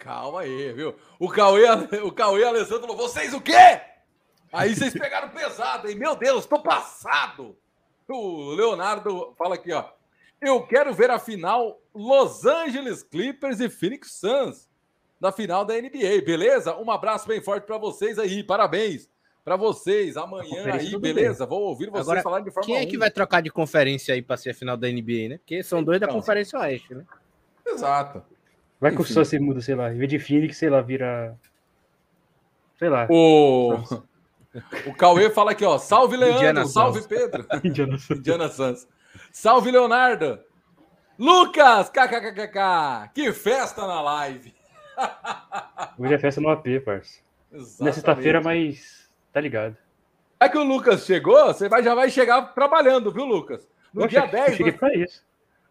[0.00, 0.96] Calma aí, viu?
[1.18, 1.64] O Cauê,
[2.02, 3.80] o Cauê Alessandro falou: vocês o quê?
[4.52, 5.94] Aí vocês pegaram pesado, hein?
[5.94, 7.56] Meu Deus, tô passado.
[8.08, 9.84] O Leonardo fala aqui, ó.
[10.40, 14.68] Eu quero ver a final Los Angeles Clippers e Phoenix Suns
[15.20, 16.74] da final da NBA, beleza?
[16.76, 19.08] Um abraço bem forte para vocês aí, parabéns
[19.44, 21.46] para vocês amanhã aí, beleza?
[21.46, 24.22] Vou ouvir vocês Agora, falar de forma Quem é que vai trocar de conferência aí
[24.22, 25.38] para ser a final da NBA, né?
[25.38, 27.04] Porque são dois da então, Conferência Oeste, né?
[27.66, 28.22] Exato.
[28.80, 31.36] Vai que o Suns se muda, sei lá, em vez de Phoenix, sei lá, vira.
[32.78, 33.06] Sei lá.
[33.10, 33.74] O,
[34.86, 35.76] o Cauê fala aqui, ó.
[35.76, 36.38] Salve, Leandro.
[36.38, 37.06] Indiana salve, Sans.
[37.06, 37.46] Pedro.
[37.62, 38.88] Indiana, Indiana Sans.
[39.30, 40.40] Salve, Leonardo.
[41.18, 41.90] Lucas!
[41.90, 43.10] KKKKK!
[43.14, 44.54] Que festa na live!
[45.98, 47.20] Hoje é festa no AP, parça.
[47.78, 49.00] Na sexta-feira, mas
[49.32, 49.76] Tá ligado.
[50.38, 53.68] É que o Lucas chegou, você vai, já vai chegar trabalhando, viu, Lucas?
[53.92, 55.24] No dia 10, nós,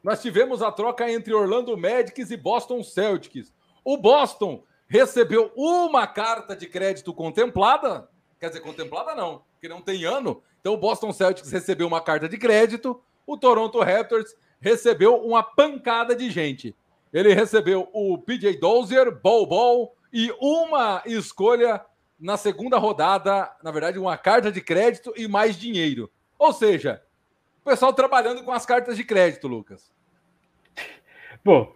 [0.04, 3.54] nós tivemos a troca entre Orlando Magic e Boston Celtics.
[3.84, 10.06] O Boston recebeu uma carta de crédito contemplada, quer dizer, contemplada não, porque não tem
[10.06, 10.42] ano.
[10.60, 16.16] Então o Boston Celtics recebeu uma carta de crédito, o Toronto Raptors recebeu uma pancada
[16.16, 16.76] de gente.
[17.14, 21.84] Ele recebeu o PJ Dozier, Bol Bol e uma escolha
[22.20, 26.12] na segunda rodada, na verdade, uma carta de crédito e mais dinheiro.
[26.38, 27.02] Ou seja,
[27.70, 29.92] pessoal trabalhando com as cartas de crédito, Lucas.
[31.44, 31.74] Bom,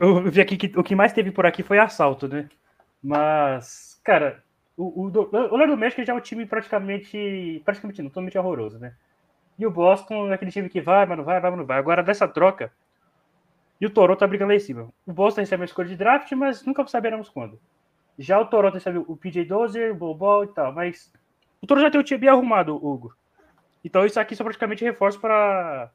[0.00, 2.48] eu vi aqui que o que mais teve por aqui foi assalto, né?
[3.02, 4.42] Mas, cara,
[4.76, 7.62] o, o, o Magic já é um time praticamente.
[7.64, 8.94] Praticamente não, totalmente horroroso, né?
[9.58, 11.78] E o Boston é aquele time que vai, mas não vai, vai, mas não vai.
[11.78, 12.72] Agora, dessa troca,
[13.80, 14.92] e o Toronto tá brigando lá em cima.
[15.06, 17.58] O Boston recebe uma escolha de draft, mas nunca saberemos quando.
[18.18, 21.12] Já o Toronto recebe o PJ Dozier, o Bobol e tal, mas
[21.62, 23.14] o Toronto já tem o time bem arrumado, Hugo.
[23.84, 25.90] Então isso aqui são praticamente reforço para.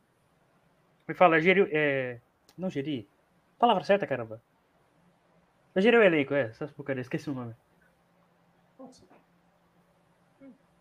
[1.05, 1.39] Como é fala?
[1.39, 1.69] Gerir.
[1.71, 2.19] É...
[2.57, 3.05] Não gerir.
[3.59, 4.41] Palavra certa, caramba.
[5.75, 6.43] É gerir o elenco, é.
[6.43, 7.53] Essas porcarias, esqueci o nome.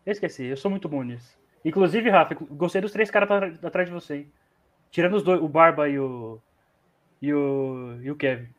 [0.05, 1.37] Eu esqueci, eu sou muito bom nisso.
[1.63, 4.17] Inclusive, Rafa, gostei dos três caras atrás de você.
[4.17, 4.31] Hein?
[4.91, 6.39] Tirando os dois, o Barba e o.
[7.21, 7.99] E o.
[8.01, 8.54] E o Kevin.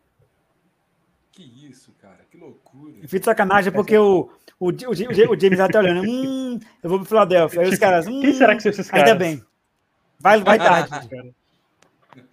[1.36, 2.94] Que isso, cara, que loucura.
[3.02, 6.00] Eu fiz sacanagem porque o, o, o, o James tá olhando.
[6.00, 7.60] Hum, eu vou pro Philadelphia.
[7.60, 8.06] Aí os caras.
[8.06, 9.10] Hum, Quem será que são esses caras?
[9.10, 9.44] Ainda bem.
[10.18, 11.34] Vai, vai tarde.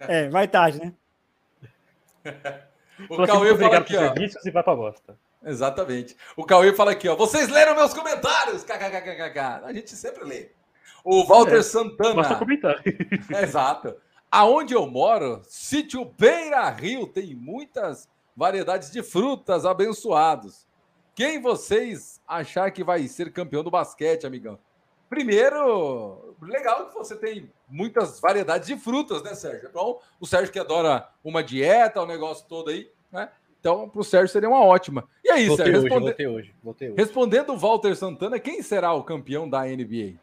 [0.00, 0.94] é, vai tarde, né?
[3.10, 4.14] o Cauê fala aqui, ó.
[4.42, 5.18] E vai pra bosta.
[5.44, 6.16] Exatamente.
[6.34, 7.14] O Cauê fala aqui, ó.
[7.14, 8.64] Vocês leram meus comentários?
[8.64, 9.66] KKKKK.
[9.66, 10.48] A gente sempre lê.
[11.04, 12.14] O Walter é, Santana.
[12.14, 12.82] Basta comentar.
[13.42, 13.94] Exato.
[14.30, 20.66] Aonde eu moro, sítio Beira Rio, tem muitas variedades de frutas abençoados.
[21.14, 24.58] Quem vocês achar que vai ser campeão do basquete, amigão?
[25.08, 29.68] Primeiro, legal que você tem muitas variedades de frutas, né, Sérgio?
[29.68, 33.30] Então, o Sérgio que adora uma dieta, o negócio todo aí, né?
[33.60, 35.08] Então, para o Sérgio seria uma ótima.
[35.24, 35.80] E aí, voltei Sérgio?
[35.80, 36.06] Hoje, responde...
[36.06, 36.96] voltei hoje, voltei hoje.
[36.98, 40.18] Respondendo o Walter Santana, quem será o campeão da NBA?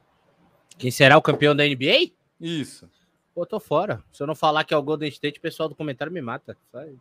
[0.78, 2.12] Quem será o campeão da NBA?
[2.40, 2.90] Isso.
[3.34, 4.04] Pô, tô fora.
[4.12, 6.58] Se eu não falar que é o Golden State, o pessoal do comentário me mata.
[6.72, 6.94] Sai.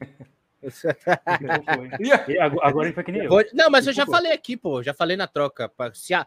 [2.62, 3.30] agora ele foi que nem eu.
[3.52, 4.82] Não, mas eu já falei aqui, pô.
[4.82, 5.72] Já falei na troca.
[5.94, 6.26] Se a,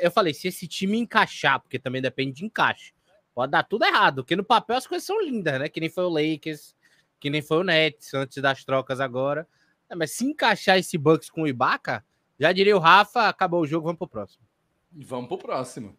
[0.00, 2.94] eu falei, se esse time encaixar, porque também depende de encaixe,
[3.34, 4.22] pode dar tudo errado.
[4.22, 5.68] Porque no papel as coisas são lindas, né?
[5.68, 6.74] Que nem foi o Lakers,
[7.20, 9.46] que nem foi o Nets antes das trocas agora.
[9.88, 12.04] É, mas se encaixar esse Bucks com o Ibaka,
[12.38, 14.44] já diria o Rafa, acabou o jogo, vamos pro próximo.
[14.92, 15.96] Vamos pro próximo.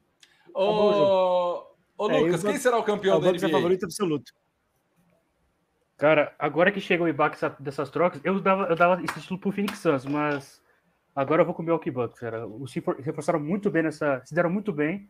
[0.53, 1.65] Ô,
[1.97, 3.45] ô é, Lucas, quem será o campeão é, da NBA?
[3.45, 4.33] É favorito absoluto.
[5.97, 9.51] Cara, agora que chega o Ibaka dessas trocas, eu dava, eu dava esse título pro
[9.51, 10.61] Phoenix Suns, mas
[11.15, 12.45] agora eu vou com o Milwaukee Bucks, cara.
[12.45, 15.09] Os se reforçaram muito bem nessa, se deram muito bem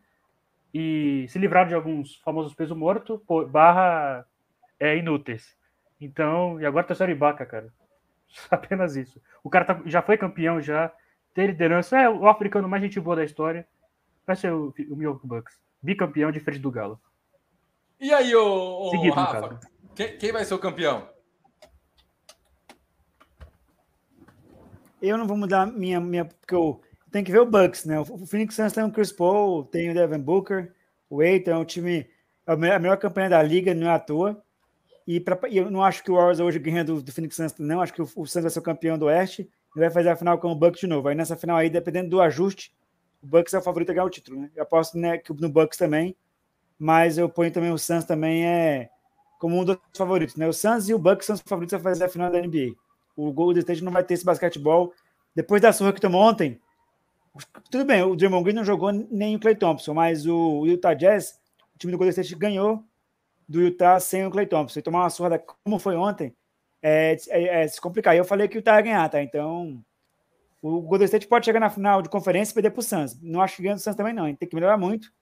[0.72, 3.20] e se livraram de alguns famosos peso morto,
[3.50, 4.24] barra
[4.78, 5.56] é, inúteis.
[6.00, 7.72] Então, e agora tá sendo Ibaka, cara.
[8.50, 9.20] Apenas isso.
[9.42, 10.92] O cara tá, já foi campeão, já
[11.34, 11.98] tem liderança.
[11.98, 13.66] É o africano mais gente boa da história.
[14.26, 15.58] Vai ser o, o Milwaukee Bucks.
[15.82, 17.00] Bicampeão de frente do Galo.
[17.98, 19.58] E aí, o, Seguido, Rafa,
[19.96, 21.08] quem, quem vai ser o campeão?
[25.00, 25.98] Eu não vou mudar minha.
[25.98, 26.80] minha porque eu
[27.10, 27.98] tenho que ver o Bucks, né?
[27.98, 30.72] O Phoenix Suns tem o Chris Paul, tem o Devin Booker,
[31.08, 32.06] o Eitan é um time.
[32.46, 34.40] É a melhor campanha da liga, não é à toa.
[35.06, 37.80] E, pra, eu não acho que o Warriors hoje ganha do, do Phoenix Suns, não.
[37.80, 40.16] Acho que o, o Suns vai ser o campeão do Oeste e vai fazer a
[40.16, 41.08] final com o Bucks de novo.
[41.08, 42.74] Aí nessa final aí, dependendo do ajuste,
[43.22, 44.50] o Bucks é o favorito a ganhar o título, né?
[44.54, 46.14] Eu aposto né, que no Bucks também,
[46.78, 48.90] mas eu ponho também o Suns também é
[49.38, 50.46] como um dos favoritos, né?
[50.46, 52.74] O Suns e o Bucks são os favoritos a fazer a final da NBA.
[53.16, 54.92] O Golden State não vai ter esse basquetebol.
[55.34, 56.60] Depois da surra que tomou ontem,
[57.70, 61.38] tudo bem, o Draymond Green não jogou nem o Clay Thompson, mas o Utah Jazz,
[61.74, 62.82] o time do Golden State ganhou
[63.48, 64.78] do Utah sem o Clay Thompson.
[64.78, 66.34] E tomar uma surra como foi ontem,
[66.82, 68.14] é, é, é, se complicar.
[68.14, 69.22] E eu falei que o Utah ia ganhar, tá?
[69.22, 69.82] Então,
[70.62, 73.20] o Golden State pode chegar na final de conferência e perder pro Suns.
[73.22, 74.34] Não acho que ganha do Suns também, não.
[74.34, 75.12] Tem que melhorar muito.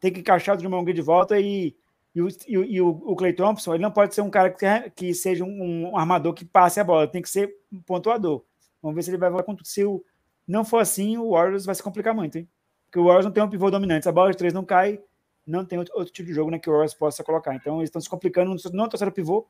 [0.00, 1.76] Tem que encaixar o Draymond Green de volta e,
[2.14, 4.90] e, o, e, e o, o, Clay Thompson, ele não pode ser um cara que,
[4.90, 7.06] que seja um, um, armador que passe a bola.
[7.06, 8.44] Tem que ser um pontuador.
[8.82, 9.66] Vamos ver se ele vai voltar com tudo.
[9.66, 10.04] Se o,
[10.46, 12.48] não for assim, o Warriors vai se complicar muito, hein?
[12.86, 14.04] Porque o Warriors não tem um pivô dominante.
[14.04, 15.00] Se a bola de três não cai,
[15.46, 17.54] não tem outro, outro tipo de jogo né, que o Warriors possa colocar.
[17.54, 19.46] Então, eles estão se complicando, não trouxeram pivô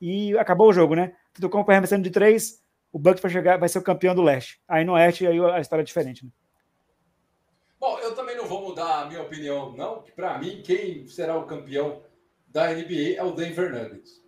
[0.00, 1.14] e acabou o jogo, né?
[1.32, 4.60] Tudo como arremessando de três, o Bucks vai chegar, vai ser o campeão do leste.
[4.68, 6.30] Aí no oeste, aí a história é diferente, né?
[7.80, 8.23] Bom, eu também
[8.74, 10.04] vou mudar a minha opinião, não.
[10.16, 12.02] Para mim, quem será o campeão
[12.48, 14.22] da NBA é o Denver Nuggets.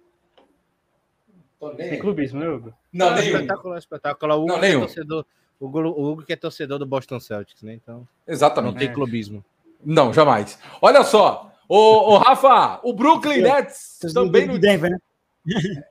[1.76, 2.72] Tem clubismo, né, Hugo?
[2.92, 3.36] Não, não nenhum.
[3.36, 4.34] Espetáculo, espetáculo.
[4.34, 4.78] O Hugo, não, nenhum.
[4.78, 5.26] É torcedor,
[5.58, 7.74] o Hugo que é torcedor do Boston Celtics, né?
[7.74, 8.72] Então, Exatamente.
[8.72, 9.44] Não tem clubismo.
[9.84, 10.58] Não, jamais.
[10.80, 14.98] Olha só, o, o Rafa, o Brooklyn Nets também no Denver, né?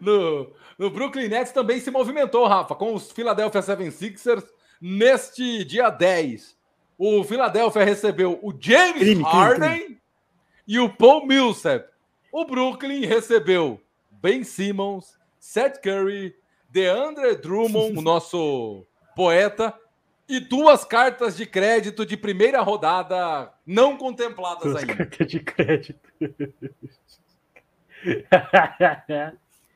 [0.00, 4.44] no, no Brooklyn Nets também se movimentou, Rafa, com os Philadelphia 76ers
[4.80, 6.55] neste dia 10.
[6.98, 10.00] O Philadelphia recebeu o James crime, Harden crime, crime.
[10.66, 11.86] e o Paul Millsap.
[12.32, 13.80] O Brooklyn recebeu
[14.10, 16.34] Ben Simmons, Seth Curry,
[16.70, 18.84] DeAndre Drummond, o nosso
[19.14, 19.74] poeta,
[20.28, 24.96] e duas cartas de crédito de primeira rodada não contempladas Duas ainda.
[24.96, 26.00] cartas de crédito.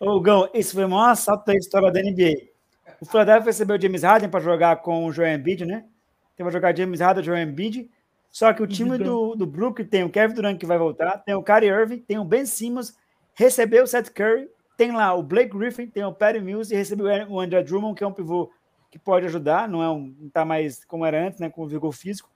[0.00, 2.48] Ô, Gão, esse foi o maior assalto da história da NBA.
[3.00, 5.84] O Philadelphia recebeu o James Harden para jogar com o Joel Embiid, né?
[6.40, 7.90] Então vai jogar James Harden Joel Embiid.
[8.30, 11.34] Só que o time do, do Brooklyn tem o Kevin Durant que vai voltar, tem
[11.34, 12.96] o Kyrie Irving, tem o Ben Simmons,
[13.34, 17.08] recebeu o Seth Curry, tem lá o Blake Griffin, tem o Patty Mills e recebeu
[17.28, 18.50] o André Drummond, que é um pivô
[18.90, 21.92] que pode ajudar, não é um, não tá mais como era antes, né, com vigor
[21.92, 22.30] físico.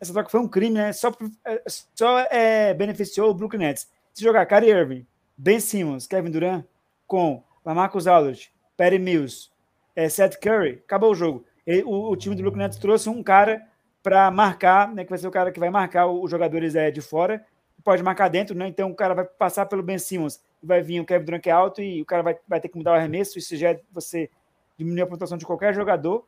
[0.00, 0.94] Essa troca foi um crime, né?
[0.94, 1.12] Só,
[1.44, 1.62] é,
[1.94, 3.90] só é, beneficiou o Brooklyn Nets.
[4.14, 5.06] Se jogar Kyrie Irving,
[5.36, 6.64] Ben Simmons, Kevin Durant
[7.06, 9.50] com Lamarcus Aldridge, Patty Mills,
[9.94, 11.44] é, Seth Curry, acabou o jogo.
[11.66, 13.66] Ele, o, o, time do Brooklyn Nets trouxe um cara
[14.02, 17.00] para marcar, né, que vai ser o cara que vai marcar os jogadores é, de
[17.00, 17.44] fora,
[17.84, 18.66] pode marcar dentro, né?
[18.66, 21.52] Então o cara vai passar pelo Ben Simmons vai vir o Kevin Durant que é
[21.52, 23.38] alto e o cara vai, vai ter que mudar o arremesso.
[23.38, 24.30] Isso já é você
[24.76, 26.26] diminuir a pontuação de qualquer jogador.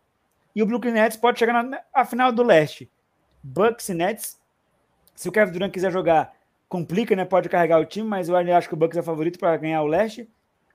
[0.55, 2.91] E o Brooklyn Nets pode chegar na, na final do leste.
[3.43, 4.41] Bucks e Nets.
[5.15, 6.35] Se o Kevin Durant quiser jogar,
[6.69, 7.25] complica, né?
[7.25, 9.87] Pode carregar o time, mas eu acho que o Bucks é favorito para ganhar o
[9.87, 10.29] leste.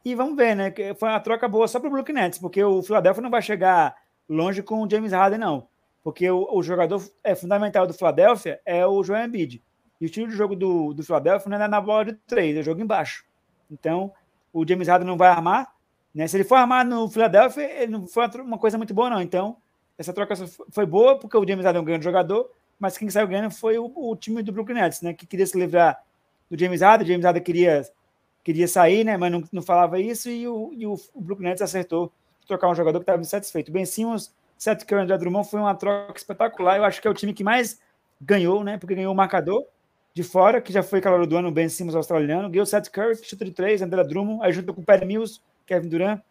[0.06, 0.74] E vamos ver, né?
[0.98, 3.96] Foi uma troca boa só para o Brooklyn Nets, porque o Philadelphia não vai chegar
[4.30, 5.68] longe com o James Harden, não.
[6.04, 9.62] Porque o, o jogador é fundamental do Philadelphia é o Joel Embiid.
[10.00, 12.64] E o estilo de jogo do, do Philadelphia não é na bola de três, é
[12.64, 13.26] jogo embaixo.
[13.70, 14.14] Então,
[14.54, 15.74] o James Harden não vai armar.
[16.14, 16.28] Né?
[16.28, 19.22] Se ele for armar no Philadelphia, ele não foi uma coisa muito boa, não.
[19.22, 19.58] Então,
[19.98, 20.36] essa troca
[20.72, 22.50] foi boa, porque o James Harden é um grande jogador,
[22.80, 25.14] mas quem saiu ganhando foi o, o, time do Brooklyn Nets, né?
[25.14, 26.02] Que queria se livrar
[26.50, 27.06] do James Harden.
[27.06, 27.82] O James Harden queria,
[28.44, 29.18] queria sair, né?
[29.18, 32.12] Mas não, não falava isso, e o, e o, Brooklyn Nets acertou
[32.48, 33.72] trocar um jogador que estava insatisfeito.
[33.72, 36.78] Ben Simmons Seth Curry André Drummond foi uma troca espetacular.
[36.78, 37.80] Eu acho que é o time que mais
[38.20, 38.78] ganhou, né?
[38.78, 39.66] Porque ganhou o marcador
[40.14, 42.50] de fora, que já foi calor do ano, Ben Simmons australiano.
[42.50, 45.40] Ganhou Seth Curry, que chuta de três, André Drummond, aí junto com o Perry Mills,
[45.66, 46.22] Kevin Durant,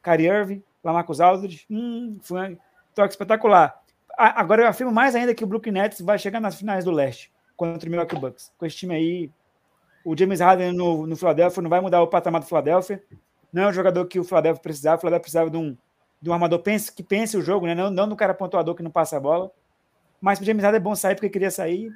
[0.00, 1.66] Kyrie Irving, Lamarcus Aldridge.
[1.68, 2.58] Hum, foi uma
[2.94, 3.82] troca espetacular.
[4.16, 7.32] Agora eu afirmo mais ainda que o Brooklyn Nets vai chegar nas finais do leste
[7.56, 8.52] contra o Milwaukee Bucks.
[8.56, 9.30] Com esse time aí,
[10.04, 13.02] o James Harden no, no Philadelphia não vai mudar o patamar do Philadelphia.
[13.52, 14.96] Não é um jogador que o Philadelphia precisava.
[14.96, 15.76] O Philadelphia precisava de um
[16.22, 17.74] de um armador pense, que pense o jogo, né?
[17.74, 19.50] não, não do cara pontuador que não passa a bola.
[20.20, 21.92] Mas o James Harden é bom sair porque queria sair.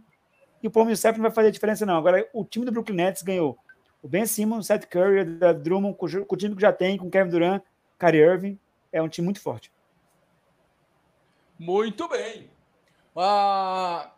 [0.60, 1.96] E o Paul Millsap não vai fazer diferença, não.
[1.96, 3.56] Agora, o time do Brooklyn Nets ganhou
[4.02, 7.30] o Ben Simmons, Seth Curry, da Drummond, com, o time que já tem, com Kevin
[7.30, 7.62] Durant,
[8.00, 8.58] Kyrie Irving.
[8.92, 9.72] É um time muito forte.
[11.56, 12.50] Muito bem.
[13.14, 14.12] Ah,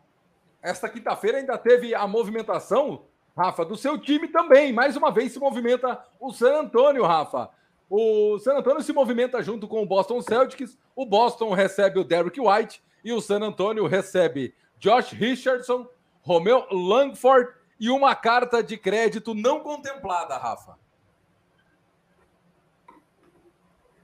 [0.63, 3.05] esta quinta-feira ainda teve a movimentação,
[3.39, 4.73] Rafa, do seu time também.
[4.73, 7.49] Mais uma vez se movimenta o San Antônio, Rafa.
[7.89, 10.77] O San Antonio se movimenta junto com o Boston Celtics.
[10.97, 15.87] O Boston recebe o Derrick White e o San Antonio recebe Josh Richardson,
[16.21, 20.73] Romeo Langford e uma carta de crédito não contemplada, Rafa.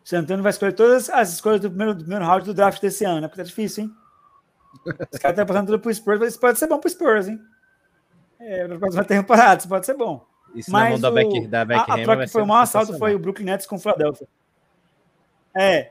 [0.05, 2.81] O San Antonio vai escolher todas as escolhas do primeiro, do primeiro round do draft
[2.81, 3.27] desse ano, né?
[3.27, 3.97] Porque tá difícil, hein?
[4.87, 7.41] Os caras estão passando tudo pro Spurs, mas isso pode ser bom pro Spurs, hein?
[8.39, 10.25] É, na próxima temporada, isso pode ser bom.
[10.55, 12.97] Isso Mas da o, Beck, da Beck a, a troca que foi o maior assalto
[12.97, 14.27] foi o Brooklyn Nets com o Philadelphia.
[15.55, 15.91] É.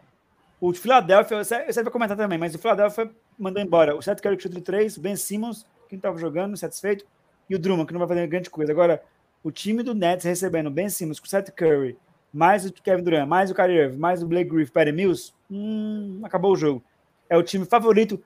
[0.59, 4.37] O Philadelphia, você, você vai comentar também, mas o Philadelphia mandou embora o Seth Curry
[4.37, 7.05] que chuta de 3, o Ben Simmons, que não estava jogando, satisfeito,
[7.49, 8.71] e o Drummond, que não vai fazer grande coisa.
[8.71, 9.03] Agora,
[9.43, 11.97] o time do Nets recebendo Ben Simmons com o Seth Curry,
[12.33, 16.21] mais o Kevin Durant, mais o Kyrie Irving, mais o Blake Griffin, Patty Mills, hum,
[16.23, 16.83] acabou o jogo.
[17.29, 18.23] É o time favorito.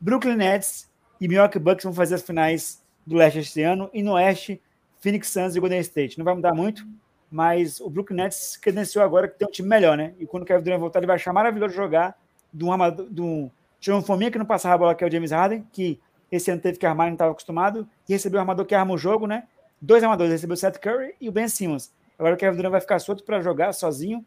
[0.00, 0.88] Brooklyn Nets
[1.20, 2.79] e Milwaukee Bucks vão fazer as finais
[3.10, 4.62] do leste este ano, e no oeste
[5.00, 6.16] Phoenix Suns e Golden State.
[6.16, 6.86] Não vai mudar muito,
[7.28, 10.14] mas o Brooklyn Nets credenciou agora que tem um time melhor, né?
[10.20, 12.16] E quando o Kevin Durant voltar, ele vai achar maravilhoso jogar
[12.54, 13.50] de um armador, de um
[13.88, 15.98] um fominha que não passava a bola, que é o James Harden, que
[16.30, 18.98] esse ano teve que armar não estava acostumado, e recebeu o armador que arma o
[18.98, 19.44] jogo, né?
[19.80, 21.90] Dois armadores, recebeu o Seth Curry e o Ben Simmons.
[22.16, 24.24] Agora o Kevin Durant vai ficar solto para jogar sozinho,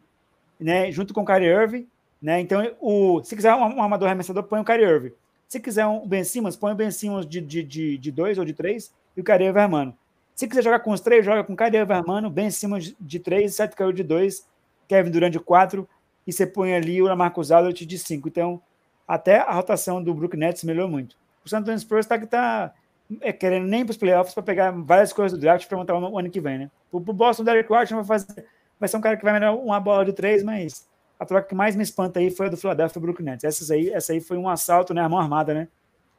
[0.60, 0.92] né?
[0.92, 1.88] Junto com o Kyrie Irving,
[2.20, 2.38] né?
[2.40, 5.12] Então, o, se quiser um, um armador arremessador, põe o Kyrie Irving.
[5.48, 8.44] Se quiser um Ben Simmons, põe o Ben Simmons de, de, de, de dois ou
[8.44, 9.94] de três e o Kyrie armando.
[10.34, 13.74] Se quiser jogar com os três, joga com Kyrie Vermano, Ben Simmons de três, Seth
[13.74, 14.46] Curry de dois,
[14.88, 15.88] Kevin Durant de quatro,
[16.26, 18.26] e você põe ali o Lamarcus Aldridge de cinco.
[18.26, 18.60] Então,
[19.06, 21.16] até a rotação do Brook Nets melhorou muito.
[21.44, 22.74] O San Antonio Spurs está que tá
[23.20, 26.18] é, querendo nem para os playoffs para pegar várias coisas do draft para montar o
[26.18, 26.70] ano que vem, né?
[26.90, 28.46] O, Boston, Derek White vai fazer,
[28.80, 30.88] vai ser um cara que vai melhorar uma bola de três, mas
[31.18, 33.44] a troca que mais me espanta aí foi a do Philadelphia Brook Nets.
[33.44, 35.68] Essas aí, essa aí foi um assalto, né, a mão armada, né,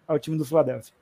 [0.07, 0.93] ao time do Philadelphia.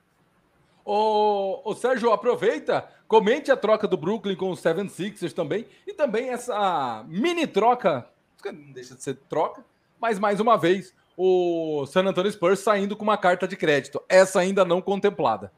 [0.84, 6.28] O, o Sérgio, aproveita, comente a troca do Brooklyn com Seven Sixers também, e também
[6.28, 8.06] essa mini troca,
[8.44, 9.64] não deixa de ser troca,
[9.98, 14.40] mas mais uma vez, o San Antonio Spurs saindo com uma carta de crédito, essa
[14.40, 15.50] ainda não contemplada.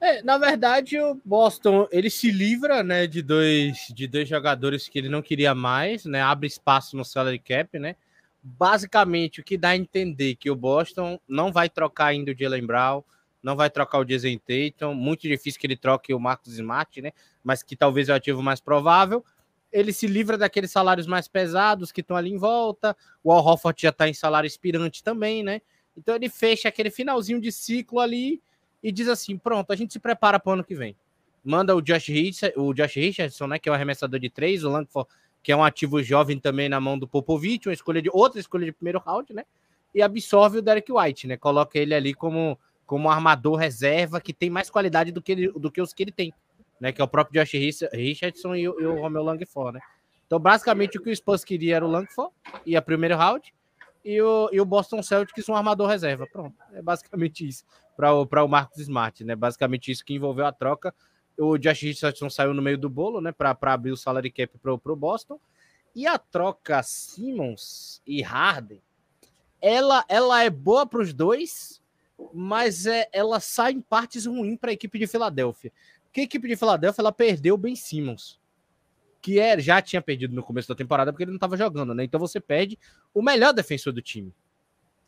[0.00, 4.98] É, na verdade, o Boston ele se livra, né, de dois de dois jogadores que
[4.98, 7.96] ele não queria mais, né, abre espaço no salary cap, né.
[8.42, 12.66] basicamente o que dá a entender que o Boston não vai trocar ainda o Jalen
[12.66, 13.02] Brown,
[13.42, 17.12] não vai trocar o Jason Tatum, muito difícil que ele troque o Marcos Smart, né?
[17.42, 19.24] Mas que talvez é o ativo mais provável.
[19.72, 22.96] Ele se livra daqueles salários mais pesados que estão ali em volta.
[23.22, 25.60] O Al já está em salário expirante também, né?
[25.96, 28.42] Então ele fecha aquele finalzinho de ciclo ali
[28.82, 30.96] e diz assim: pronto, a gente se prepara para o ano que vem.
[31.44, 33.58] Manda o Josh, Richardson, o Josh Richardson, né?
[33.58, 35.08] Que é o arremessador de três, o Langford
[35.46, 38.66] que é um ativo jovem também na mão do Popovich, uma escolha de outra escolha
[38.66, 39.44] de primeiro round, né?
[39.94, 41.36] E absorve o Derek White, né?
[41.36, 45.70] Coloca ele ali como como armador reserva que tem mais qualidade do que, ele, do
[45.70, 46.34] que os que ele tem,
[46.80, 46.90] né?
[46.90, 47.52] Que é o próprio Josh
[47.92, 49.80] Richardson e o, e o Romeo Langford, né?
[50.26, 53.54] Então, basicamente, o que o Spurs queria era o Langford e a primeiro round,
[54.04, 56.26] e o, e o Boston Celtics um armador reserva.
[56.26, 57.64] Pronto, é basicamente isso
[57.96, 59.34] para o, o Marcos Smart, né?
[59.34, 60.94] Basicamente isso que envolveu a troca
[61.38, 64.72] o Josh Richardson saiu no meio do bolo, né, para abrir o salary cap para
[64.72, 65.38] o Boston.
[65.94, 68.82] E a troca Simmons e Harden,
[69.60, 71.82] ela, ela é boa para os dois,
[72.34, 75.72] mas é, ela sai em partes ruins para a equipe de Filadélfia.
[76.04, 78.38] Porque a equipe de Filadélfia ela perdeu o Ben Simmons,
[79.22, 82.04] que é, já tinha perdido no começo da temporada porque ele não estava jogando, né?
[82.04, 82.78] Então você perde
[83.14, 84.34] o melhor defensor do time.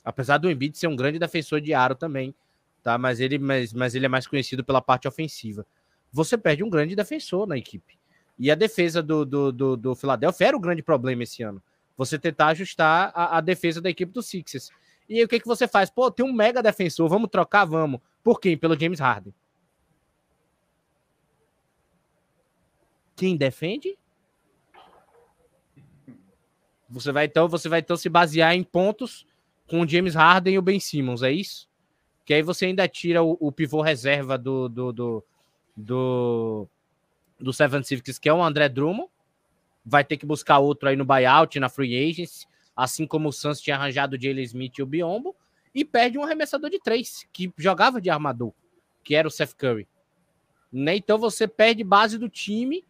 [0.03, 2.35] Apesar do Embiid ser um grande defensor de aro também,
[2.83, 2.99] tá?
[2.99, 5.67] Mas ele, mas, mas ele é mais conhecido pela parte ofensiva
[6.13, 7.99] você perde um grande defensor na equipe.
[8.39, 11.63] E a defesa do, do, do, do Philadelphia era o grande problema esse ano.
[11.97, 14.71] Você tentar ajustar a, a defesa da equipe do Sixers.
[15.09, 15.91] E aí o que, que você faz?
[15.91, 17.65] Pô, tem um mega defensor, vamos trocar?
[17.65, 18.01] Vamos.
[18.23, 18.57] Por quem?
[18.57, 19.35] Pelo James Harden.
[23.17, 23.99] Quem defende?
[26.89, 29.27] Você vai então, você vai então se basear em pontos
[29.67, 31.68] com o James Harden e o Ben Simmons, é isso?
[32.29, 35.25] Que aí você ainda tira o, o pivô reserva do, do, do,
[35.75, 36.69] do,
[37.41, 39.09] do Seven Civics, que é o André Drummond.
[39.83, 43.63] Vai ter que buscar outro aí no buyout, na free agency, assim como o Suns
[43.63, 45.35] tinha arranjado o Jalen Smith e o Biombo.
[45.75, 48.53] E perde um arremessador de três, que jogava de armador,
[49.03, 49.89] que era o Seth Curry.
[50.71, 50.97] Né?
[50.97, 52.85] Então você perde base do time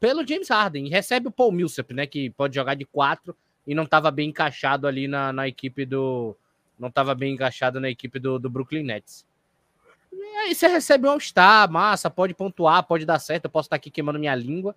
[0.00, 0.88] pelo James Harden.
[0.88, 2.04] E recebe o Paul Millsap, né?
[2.04, 6.36] Que pode jogar de quatro e não estava bem encaixado ali na, na equipe do.
[6.82, 9.24] Não estava bem encaixado na equipe do, do Brooklyn Nets.
[10.40, 13.88] Aí você recebe um All-Star, massa, pode pontuar, pode dar certo, eu posso estar aqui
[13.88, 14.74] queimando minha língua.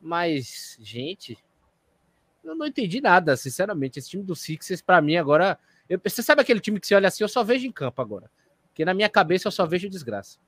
[0.00, 1.36] Mas, gente,
[2.44, 3.98] eu não entendi nada, sinceramente.
[3.98, 5.58] Esse time do Sixers, para mim, agora.
[5.88, 8.30] Eu, você sabe aquele time que você olha assim, eu só vejo em campo agora.
[8.68, 10.38] Porque na minha cabeça eu só vejo desgraça.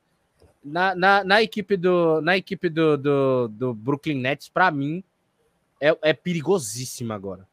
[0.65, 5.03] Na, na, na equipe do, na equipe do, do, do Brooklyn Nets, para mim,
[5.81, 7.49] é, é perigosíssima agora.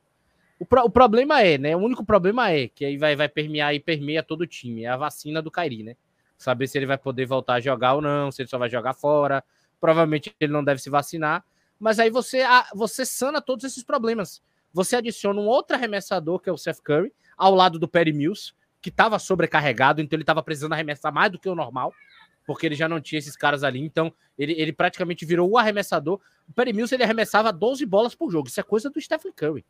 [0.61, 1.75] O, pro, o, problema é, né?
[1.75, 4.83] O único problema é que aí vai, vai permear e permeia todo o time.
[4.83, 5.95] É a vacina do Kairi, né?
[6.41, 8.93] saber se ele vai poder voltar a jogar ou não, se ele só vai jogar
[8.93, 9.43] fora.
[9.79, 11.43] Provavelmente ele não deve se vacinar.
[11.79, 12.43] Mas aí você,
[12.75, 14.41] você sana todos esses problemas.
[14.73, 18.53] Você adiciona um outro arremessador, que é o Seth Curry, ao lado do Perry Mills,
[18.81, 21.93] que estava sobrecarregado, então ele estava precisando arremessar mais do que o normal,
[22.45, 23.79] porque ele já não tinha esses caras ali.
[23.81, 26.19] Então ele, ele praticamente virou o arremessador.
[26.47, 28.47] O Perry Mills ele arremessava 12 bolas por jogo.
[28.47, 29.65] Isso é coisa do Stephen Curry.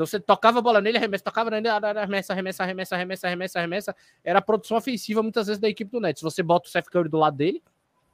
[0.00, 3.96] Então você tocava a bola nele, arremessa, tocava nele, arremessa, arremessa, arremessa, arremessa, arremessa, arremessa.
[4.24, 6.22] Era a produção ofensiva muitas vezes da equipe do Nets.
[6.22, 7.62] Você bota o Seth Curry do lado dele,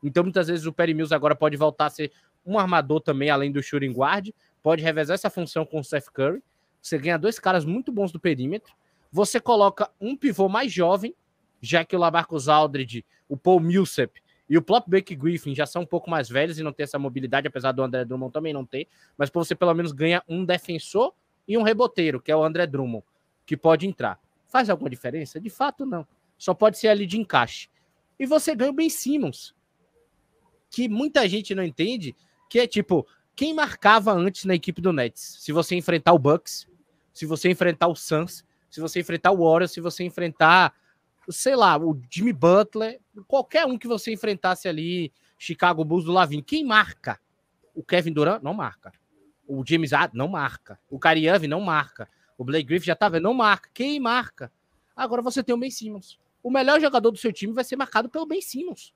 [0.02, 2.10] então muitas vezes o Perry Mills agora pode voltar a ser
[2.44, 4.30] um armador também, além do shooting guard.
[4.64, 6.42] Pode revezar essa função com o Seth Curry.
[6.82, 8.74] Você ganha dois caras muito bons do perímetro.
[9.12, 11.14] Você coloca um pivô mais jovem,
[11.60, 14.20] já que o Lamarcus Aldridge, o Paul Millsap
[14.50, 16.98] e o próprio Blake Griffin já são um pouco mais velhos e não tem essa
[16.98, 18.88] mobilidade, apesar do André Drummond também não ter.
[19.16, 21.14] Mas você pelo menos ganha um defensor
[21.46, 23.04] e um reboteiro, que é o André Drummond,
[23.44, 24.20] que pode entrar.
[24.46, 25.40] Faz alguma diferença?
[25.40, 26.06] De fato, não.
[26.38, 27.68] Só pode ser ali de encaixe.
[28.18, 29.54] E você ganha o Ben Simmons,
[30.70, 32.14] que muita gente não entende,
[32.48, 35.36] que é tipo, quem marcava antes na equipe do Nets?
[35.40, 36.66] Se você enfrentar o Bucks,
[37.12, 40.74] se você enfrentar o Suns, se você enfrentar o Warriors, se você enfrentar,
[41.28, 46.42] sei lá, o Jimmy Butler, qualquer um que você enfrentasse ali, Chicago Bulls do Lavin,
[46.42, 47.20] quem marca?
[47.74, 48.92] O Kevin Durant não marca.
[49.46, 50.78] O James Harden não marca.
[50.90, 52.08] O Kyrie não marca.
[52.36, 53.70] O Blake Griffin já tá vendo, não marca.
[53.72, 54.52] Quem marca?
[54.94, 56.18] Agora você tem o Ben Simmons.
[56.42, 58.94] O melhor jogador do seu time vai ser marcado pelo Ben Simmons.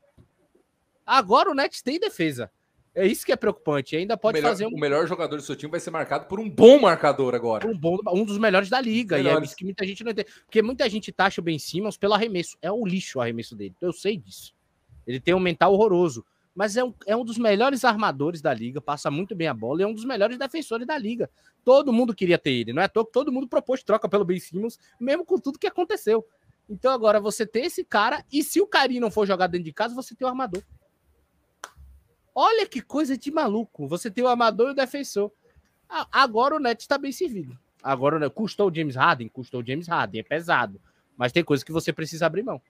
[1.07, 2.51] Agora o Nets tem defesa.
[2.95, 3.97] É isso que é preocupante.
[3.97, 4.71] Ainda pode o melhor, fazer um...
[4.71, 7.67] O melhor jogador do seu time vai ser marcado por um bom marcador agora.
[7.67, 9.19] Um, bom, um dos melhores da liga.
[9.19, 10.29] E é isso que muita gente não entende.
[10.45, 12.57] Porque muita gente taxa o Ben Simmons pelo arremesso.
[12.61, 13.75] É um lixo o arremesso dele.
[13.81, 14.55] Eu sei disso.
[15.07, 16.25] Ele tem um mental horroroso
[16.61, 19.81] mas é um, é um dos melhores armadores da liga, passa muito bem a bola
[19.81, 21.31] e é um dos melhores defensores da liga.
[21.65, 25.25] Todo mundo queria ter ele, não é todo mundo propôs troca pelo Ben Simmons, mesmo
[25.25, 26.23] com tudo que aconteceu.
[26.69, 29.73] Então agora você tem esse cara e se o Cari não for jogar dentro de
[29.73, 30.63] casa, você tem o armador.
[32.35, 33.89] Olha que coisa de maluco.
[33.89, 35.33] Você tem o armador e o defensor.
[36.13, 37.59] Agora o Net está bem servido.
[37.83, 39.29] Agora, né, custou o James Harden?
[39.29, 40.79] Custou o James Harden, é pesado.
[41.17, 42.61] Mas tem coisas que você precisa abrir mão.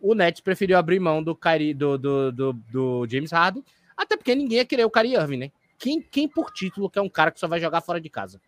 [0.00, 3.64] O Nets preferiu abrir mão do, Kyrie, do, do, do, do James Harden,
[3.96, 5.52] até porque ninguém ia querer o Kyrie Irving, né?
[5.78, 8.40] Quem, quem por título que é um cara que só vai jogar fora de casa?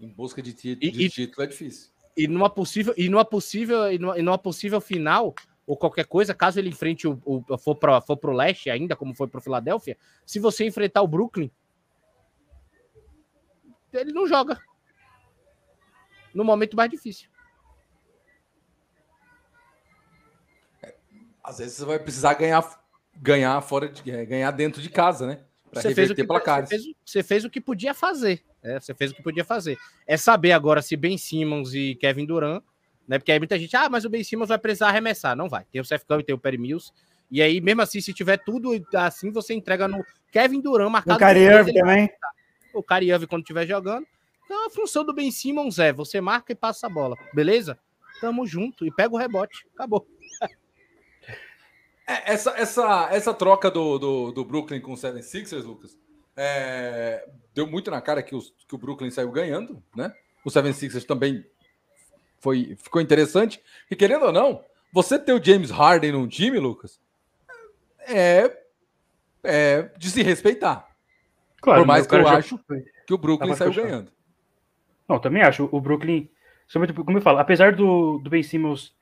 [0.00, 1.90] Em busca de, de E- título é difícil.
[2.16, 5.34] E numa possível, e numa possível, e numa, e numa possível final,
[5.66, 9.14] ou qualquer coisa, caso ele enfrente o, o for, pro, for pro leste ainda, como
[9.14, 11.50] foi pro Filadélfia, se você enfrentar o Brooklyn,
[13.92, 14.60] ele não joga.
[16.32, 17.28] No momento mais difícil.
[21.44, 22.64] Às vezes você vai precisar ganhar,
[23.16, 25.40] ganhar fora de é, ganhar dentro de casa, né?
[25.70, 26.68] Para Você fez, o reverter que, placares.
[26.68, 28.42] você, fez, o- você fez o que podia fazer.
[28.62, 28.80] né?
[28.80, 29.76] Você fez o que podia fazer.
[30.06, 32.62] É saber agora se Ben Simmons e Kevin Durant,
[33.06, 33.18] né?
[33.18, 35.36] Porque aí muita gente, ah, mas o Ben Simmons vai precisar arremessar.
[35.36, 35.64] Não vai.
[35.70, 36.90] Tem o Seth Curry, tem o Perry Mills.
[37.30, 41.18] E aí, mesmo assim, se tiver tudo assim, você entrega no Kevin Durant marcado.
[41.18, 42.10] Kyrie três, Irving ele- também.
[42.72, 44.06] O Kyrie Irving quando estiver jogando.
[44.44, 47.16] Então a função do Ben Simmons é você marca e passa a bola.
[47.34, 47.78] Beleza?
[48.20, 48.86] Tamo junto.
[48.86, 49.66] E pega o rebote.
[49.74, 50.06] Acabou.
[52.06, 55.98] É, essa, essa, essa troca do, do, do Brooklyn com o 76ers, Lucas,
[56.36, 60.12] é, deu muito na cara que, os, que o Brooklyn saiu ganhando, né?
[60.44, 61.44] O 76ers também
[62.40, 63.62] foi, ficou interessante.
[63.90, 67.00] E querendo ou não, você ter o James Harden num time, Lucas,
[68.06, 68.54] é,
[69.42, 70.86] é de se respeitar.
[71.62, 72.60] Claro, Por mais o que eu já- acho
[73.06, 73.86] que o Brooklyn Tava saiu fechado.
[73.88, 74.12] ganhando.
[75.08, 75.68] Não, também acho.
[75.72, 76.28] O Brooklyn,
[76.66, 78.94] somente como eu falo, apesar do, do Ben Simmons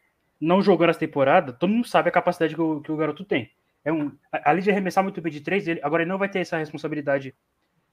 [0.43, 3.53] não jogando essa temporada, todo mundo sabe a capacidade que o, que o garoto tem.
[3.84, 4.11] É um,
[4.45, 7.32] além de arremessar muito bem de três, ele, agora ele não vai ter essa responsabilidade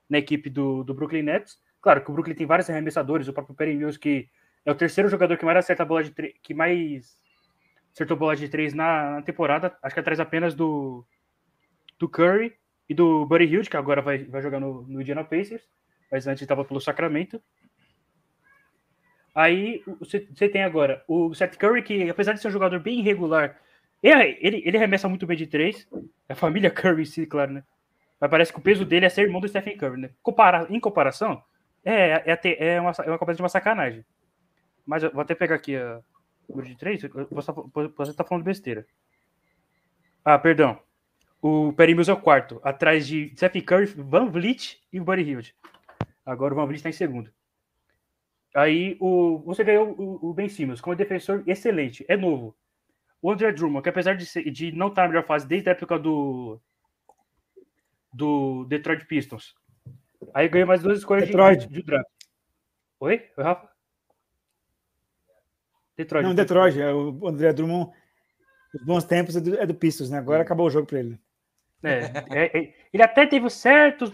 [0.10, 1.60] na equipe do, do Brooklyn Nets.
[1.80, 4.28] Claro que o Brooklyn tem vários arremessadores, o próprio Perry Mills, que
[4.66, 7.22] é o terceiro jogador que mais acerta a bola de três, que mais
[7.94, 11.06] acertou bola de três na, na temporada, acho que atrás apenas do,
[12.00, 12.56] do Curry
[12.90, 15.64] e do Buddy Hield, que agora vai, vai jogar no, no Indiana Pacers,
[16.12, 17.40] mas antes estava pelo Sacramento.
[19.34, 20.20] Aí você
[20.50, 23.58] tem agora o Seth Curry, que apesar de ser um jogador bem irregular,
[24.02, 25.88] ele, ele, ele arremessa muito bem de três.
[26.28, 27.64] É a família Curry, sim, claro, né?
[28.20, 30.10] Mas parece que o peso dele é ser irmão do Stephen Curry, né?
[30.22, 31.42] Compara, em comparação,
[31.86, 34.04] é, é, até- é, uma, é uma comparação de uma sacanagem.
[34.86, 36.02] Mas eu vou até pegar aqui a
[36.50, 37.02] número de três.
[37.02, 37.52] Você
[37.96, 38.86] você tá falando besteira.
[40.26, 40.80] Ah, perdão.
[41.42, 45.56] O Perry Mills é o quarto, atrás de Stephen Curry, Van Vliet e Buddy Hield.
[46.26, 47.32] Agora o Van Vliet está em segundo.
[48.60, 52.54] Aí o, você ganhou o, o Ben Simmons como defensor excelente, é novo.
[53.22, 55.72] O André Drummond, que apesar de, ser- de não estar na melhor fase desde a
[55.72, 56.60] época do,
[58.12, 59.56] do Detroit Pistons,
[60.34, 61.68] aí ganhou mais duas escolhas de, Detroit.
[61.68, 62.10] de, de draft.
[63.00, 63.30] Oi?
[63.38, 63.70] Oi, Rafa?
[65.96, 66.24] Detroit.
[66.26, 66.82] Não, Detroit.
[66.82, 67.92] é O André Drummond,
[68.74, 70.18] os bons tempos é do, é do Pistons, né?
[70.18, 71.18] Agora acabou o jogo para ele.
[71.82, 72.00] É,
[72.30, 74.12] é, é, ele até teve certos,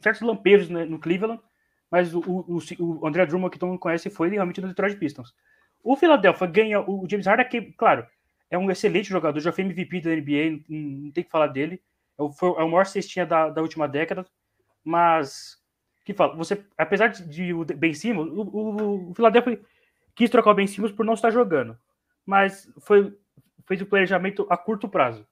[0.00, 1.42] certos lampejos né, no Cleveland,
[1.92, 5.34] mas o, o, o- André Drummond, que todo mundo conhece, foi realmente no Detroit Pistons.
[5.84, 8.06] O Philadelphia ganha o James Harden, que, claro,
[8.50, 11.82] é um excelente jogador, já foi MVP da NBA, não, não tem que falar dele.
[12.18, 14.26] É o, foi, é o maior cestinha da, da última década,
[14.84, 15.60] mas
[16.04, 19.60] que fala, você, apesar de, de o Ben Simmons, o, o, o Philadelphia
[20.14, 21.78] quis trocar o Ben Simmons por não estar jogando,
[22.26, 23.16] mas foi
[23.66, 25.26] fez o planejamento a curto prazo.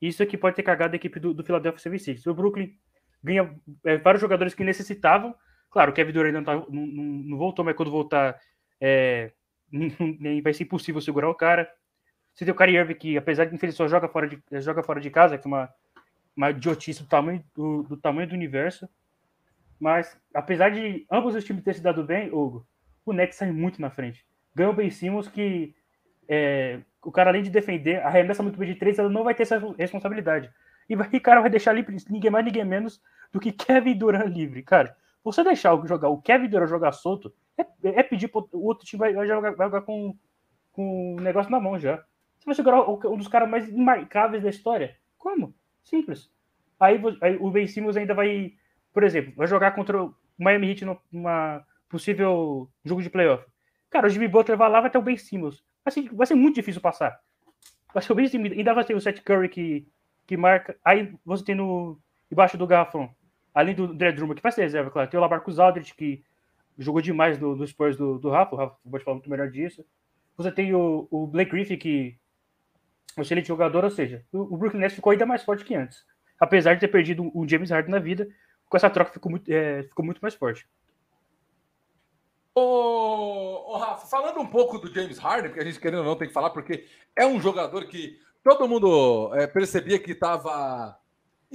[0.00, 2.26] Isso é que pode ter cagado a equipe do, do Philadelphia 76.
[2.26, 2.74] O Brooklyn
[3.22, 5.34] ganha é, vários jogadores que necessitavam.
[5.74, 8.38] Claro, o Kevin Durant não, tá, não, não, não voltou, mas quando voltar
[8.80, 9.32] é,
[9.72, 11.68] nem vai ser impossível segurar o cara.
[12.32, 15.00] Você tem o Kyrie Irving que, apesar de ele só joga fora de, joga fora
[15.00, 15.68] de casa, que é uma,
[16.36, 18.88] uma idiotice do tamanho do, do tamanho do universo.
[19.80, 22.64] Mas, apesar de ambos os times terem se dado bem, Hugo,
[23.04, 24.24] o Nets sai muito na frente.
[24.54, 25.74] Ganhou o Ben Simmons, que
[26.28, 29.42] é, o cara, além de defender, arremessa muito bem de três, ela não vai ter
[29.42, 30.48] essa responsabilidade.
[30.88, 33.02] E o cara vai deixar livre ninguém mais, ninguém menos
[33.32, 34.62] do que Kevin Durant livre.
[34.62, 38.86] Cara, você deixar jogar, o Kevin Durant jogar solto, é, é pedir pro o outro
[38.86, 40.14] time vai, vai jogar, vai jogar com,
[40.70, 42.04] com o negócio na mão já.
[42.38, 44.96] Você vai segurar um dos caras mais imarcáveis da história.
[45.16, 45.54] Como?
[45.82, 46.30] Simples.
[46.78, 48.52] Aí, aí o Ben Simmons ainda vai,
[48.92, 53.46] por exemplo, vai jogar contra o Miami Heat numa possível jogo de playoff.
[53.88, 55.64] Cara, o Jimmy Butler vai lá, vai ter o Ben Simmons.
[55.84, 57.18] Vai ser, vai ser muito difícil passar.
[57.94, 58.52] Vai ser o Ben Simmons.
[58.52, 59.86] Ainda vai ter o Seth Curry que,
[60.26, 60.76] que marca.
[60.84, 61.98] Aí você tem no,
[62.30, 63.08] embaixo do garrafão,
[63.54, 66.24] além do André Drummond, que vai ser reserva, claro, tem o Lamarcus Aldridge, que
[66.76, 68.54] jogou demais no, no Spurs do, do Rafa.
[68.54, 69.84] O Rafa pode falar muito melhor disso.
[70.36, 72.18] Você tem o, o Blake Griffin, que
[73.16, 75.74] é um excelente jogador, ou seja, o, o Brooklyn Nets ficou ainda mais forte que
[75.74, 76.04] antes.
[76.40, 78.28] Apesar de ter perdido o James Harden na vida,
[78.68, 80.66] com essa troca ficou muito, é, ficou muito mais forte.
[82.56, 86.26] Ô, Rafa, falando um pouco do James Harden, porque a gente querendo ou não tem
[86.26, 86.86] que falar, porque
[87.16, 90.98] é um jogador que todo mundo é, percebia que estava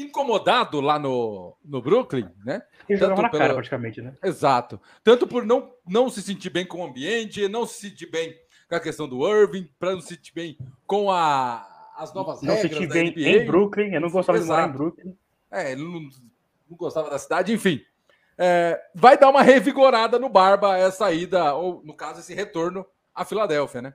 [0.04, 2.62] incomodado lá no, no Brooklyn, né?
[2.88, 4.14] Ele jogava Tanto na cara, pelo- praticamente, né?
[4.24, 4.80] Exato.
[5.04, 8.36] Tanto por não, não se sentir bem com o ambiente, não se sentir bem
[8.68, 12.54] com a questão do Irving, para não se sentir bem com a, as novas Não
[12.54, 13.22] regras senti da bem NBA.
[13.44, 14.78] em Brooklyn, eu não gostava de morar em Exato.
[14.78, 15.18] Brooklyn.
[15.52, 16.00] É, ele não,
[16.70, 17.82] não gostava da cidade, enfim.
[18.38, 23.26] É, vai dar uma revigorada no Barba essa ida, ou no caso, esse retorno à
[23.26, 23.94] Filadélfia, né?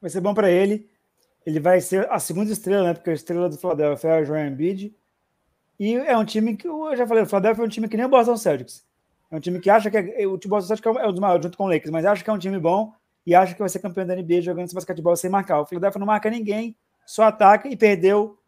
[0.00, 0.90] Vai ser bom para ele.
[1.46, 2.94] Ele vai ser a segunda estrela, né?
[2.94, 4.92] Porque a estrela do Philadelphia é o Joel Embiid.
[5.78, 8.06] E é um time que, eu já falei, o Philadelphia é um time que nem
[8.06, 8.84] o Boston Celtics.
[9.30, 11.56] É um time que acha que é, o Boston Celtics é um dos maiores, junto
[11.56, 12.92] com o Lakers, mas acha que é um time bom
[13.24, 15.60] e acha que vai ser campeão da NBA jogando esse basquetebol sem marcar.
[15.60, 18.38] O Philadelphia não marca ninguém, só ataca e perdeu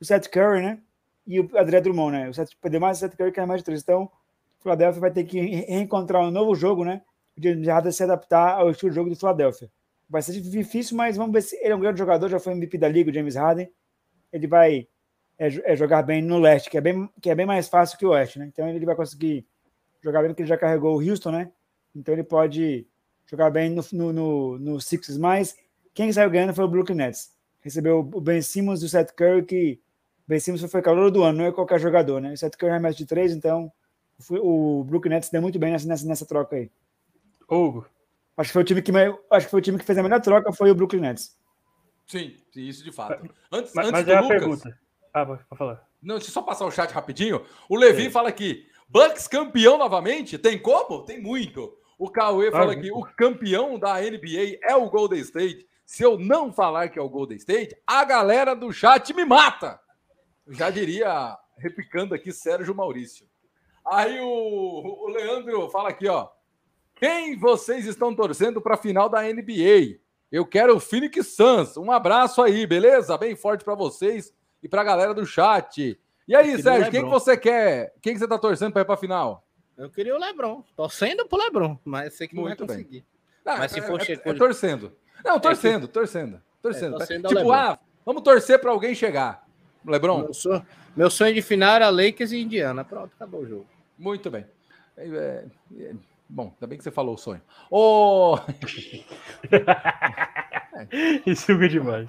[0.00, 0.78] o Seth Curry, né?
[1.26, 2.28] E o André Drummond, né?
[2.28, 3.82] O Seth perdeu mais o Seth Curry que é mais de três.
[3.82, 7.02] Então, o Philadelphia vai ter que re- reencontrar um novo jogo, né?
[7.36, 9.70] O James Harden se adaptar ao estilo de jogo do Philadelphia.
[10.08, 12.78] Vai ser difícil, mas vamos ver se ele é um grande jogador, já foi MVP
[12.78, 13.68] da liga, o James Harden.
[14.32, 14.86] Ele vai
[15.38, 18.06] é, é jogar bem no leste, que é bem, que é bem mais fácil que
[18.06, 18.46] o oeste, né?
[18.46, 19.46] Então ele vai conseguir
[20.02, 21.50] jogar bem, porque ele já carregou o Houston, né?
[21.94, 22.86] Então ele pode
[23.26, 25.56] jogar bem no, no, no, no Sixers, mas
[25.92, 27.32] quem saiu ganhando foi o Brooklyn Nets.
[27.60, 29.80] Recebeu o Ben Simmons e o Seth Curry, que
[30.26, 32.32] o Ben Simmons foi calor do ano, não é qualquer jogador, né?
[32.32, 33.72] O Seth Curry é mais de três, então
[34.30, 36.70] o Brooklyn Nets deu muito bem nessa, nessa, nessa troca aí.
[37.48, 37.86] Hugo,
[38.36, 38.92] Acho que foi o time que
[39.30, 41.36] acho que foi o time que fez a melhor troca foi o Brooklyn Nets.
[42.06, 43.28] Sim, sim, isso de fato.
[43.50, 44.78] Antes, mas, antes mas do é a Lucas, pergunta.
[45.12, 45.88] Ah, vai falar.
[46.02, 47.44] Não, deixa eu só passar o chat rapidinho.
[47.68, 50.38] O Levi fala aqui: Bucks campeão novamente?
[50.38, 51.04] Tem como?
[51.04, 51.76] Tem muito.
[51.98, 55.66] O Cauê fala que o campeão da NBA é o Golden State.
[55.86, 59.80] Se eu não falar que é o Golden State, a galera do chat me mata.
[60.46, 63.26] Eu já diria, replicando aqui, Sérgio Maurício.
[63.84, 66.28] Aí o, o Leandro fala aqui, ó.
[66.96, 69.98] Quem vocês estão torcendo para a final da NBA?
[70.32, 71.76] Eu quero o Phoenix Suns.
[71.76, 73.16] Um abraço aí, beleza?
[73.18, 74.32] Bem forte para vocês
[74.62, 75.98] e para a galera do chat.
[76.26, 77.94] E aí, Sérgio, quem que você quer?
[78.02, 79.46] Quem que você tá torcendo para ir para a final?
[79.76, 80.64] Eu queria o Lebron.
[80.74, 82.84] Torcendo pro Lebron, mas sei que não Muito vai bem.
[82.84, 83.04] conseguir.
[83.44, 84.92] Ah, Mas se é- for é- chegar- é torcendo.
[85.24, 86.96] Não, torcendo, torcendo, torcendo.
[86.96, 89.46] torcendo ao tipo, ah, vamos torcer para alguém chegar.
[89.84, 90.66] Lebron, Meu sonho,
[90.96, 92.84] meu sonho de final era Lakers e Indiana.
[92.84, 93.66] Pronto, acabou o jogo.
[93.98, 94.46] muito bem.
[96.28, 97.40] Bom, ainda bem que você falou o sonho.
[97.70, 98.38] Ô,
[101.24, 102.08] Isso é demais.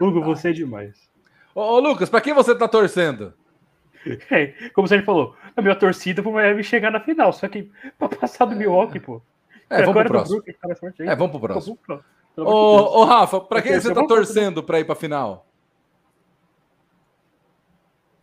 [0.00, 1.08] Hugo, você é demais.
[1.54, 3.32] ô, ô, Lucas, para quem você tá torcendo?
[4.30, 8.08] É, como você falou, a minha torcida pro Miami chegar na final, só que pra
[8.08, 9.20] passar do Milwaukee, pô.
[9.68, 10.42] É, vamos pro próximo.
[10.42, 10.52] Tá.
[11.00, 11.78] É, vamos pro próximo.
[12.36, 15.46] Ô, ô Rafa, para quem você você tá torcendo para ir para a final?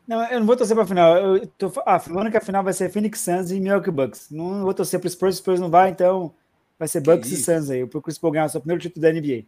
[0.07, 1.17] Não, eu não vou torcer para a final.
[1.17, 4.29] Eu tô afirmando que a final vai ser Phoenix Suns e Milwaukee Bucks.
[4.29, 6.33] Não vou torcer para os Spurs, o Spurs não vai, então
[6.77, 7.45] vai ser Bucks e isso?
[7.45, 7.85] Suns aí.
[7.85, 9.45] Pro Chris Paul ganhar o seu primeiro título da NBA.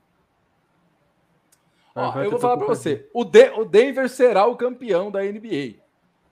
[1.95, 3.07] Ó, Agora eu vou falar para você.
[3.13, 5.75] O, De- o Denver será o campeão da NBA.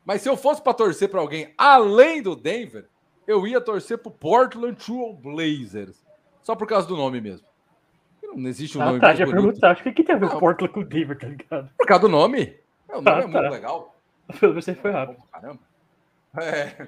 [0.06, 2.86] Mas se eu fosse para torcer para alguém além do Denver,
[3.26, 6.02] eu ia torcer pro Portland Trail Blazers.
[6.42, 7.48] Só por causa do nome mesmo.
[8.36, 9.44] Não existe um Ah, nome tá, mais já bonito.
[9.44, 9.72] perguntar.
[9.72, 11.70] Acho que o que tem a ver o Portland com o Denver, tá ligado?
[11.78, 12.58] Por causa do nome.
[12.90, 13.84] O nome Ah, é muito tá.
[14.42, 14.54] legal.
[14.54, 15.22] Você foi rápido.
[15.32, 15.60] Caramba.
[16.38, 16.88] É.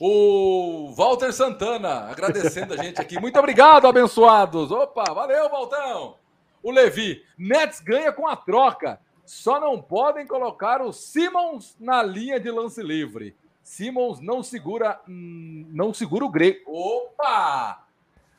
[0.00, 3.18] O Walter Santana agradecendo a gente aqui.
[3.20, 4.70] Muito obrigado, abençoados.
[4.70, 6.16] Opa, valeu, Valtão.
[6.62, 9.00] O Levi, Nets ganha com a troca.
[9.24, 13.36] Só não podem colocar o Simmons na linha de lance livre.
[13.62, 16.60] Simmons não segura, hum, não segura o grego.
[16.66, 17.84] Opa!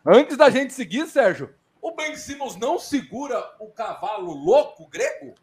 [0.03, 5.35] Antes da gente seguir, Sérgio, o Ben Simmons não segura o cavalo louco grego?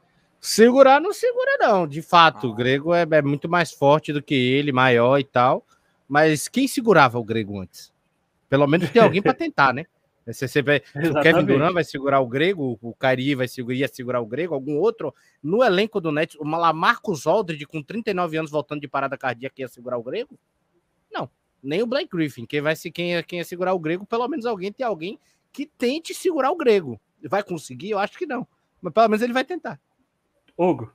[0.47, 1.88] Segurar não segura, não.
[1.88, 2.51] De fato, Ah.
[2.51, 5.66] o grego é, é muito mais forte do que ele, maior e tal.
[6.09, 7.92] Mas quem segurava o grego antes?
[8.49, 9.86] Pelo menos tem alguém para tentar, né?
[10.32, 11.44] Se, você vai, o Kevin.
[11.44, 15.12] Durant vai segurar o grego, o Kyrie vai segurar, ia segurar o grego, algum outro
[15.42, 19.66] no elenco do Nets, o Lamarcus Aldridge com 39 anos voltando de parada cardíaca ia
[19.68, 20.38] segurar o grego?
[21.12, 21.28] Não,
[21.62, 22.44] nem o Blake Griffin.
[22.47, 25.18] Quem vai se quem, ia- quem ia segurar o grego, pelo menos alguém tem alguém
[25.53, 27.01] que tente segurar o grego.
[27.28, 27.90] Vai conseguir?
[27.90, 28.47] Eu acho que não.
[28.80, 29.80] Mas pelo menos ele vai tentar.
[30.57, 30.93] Hugo,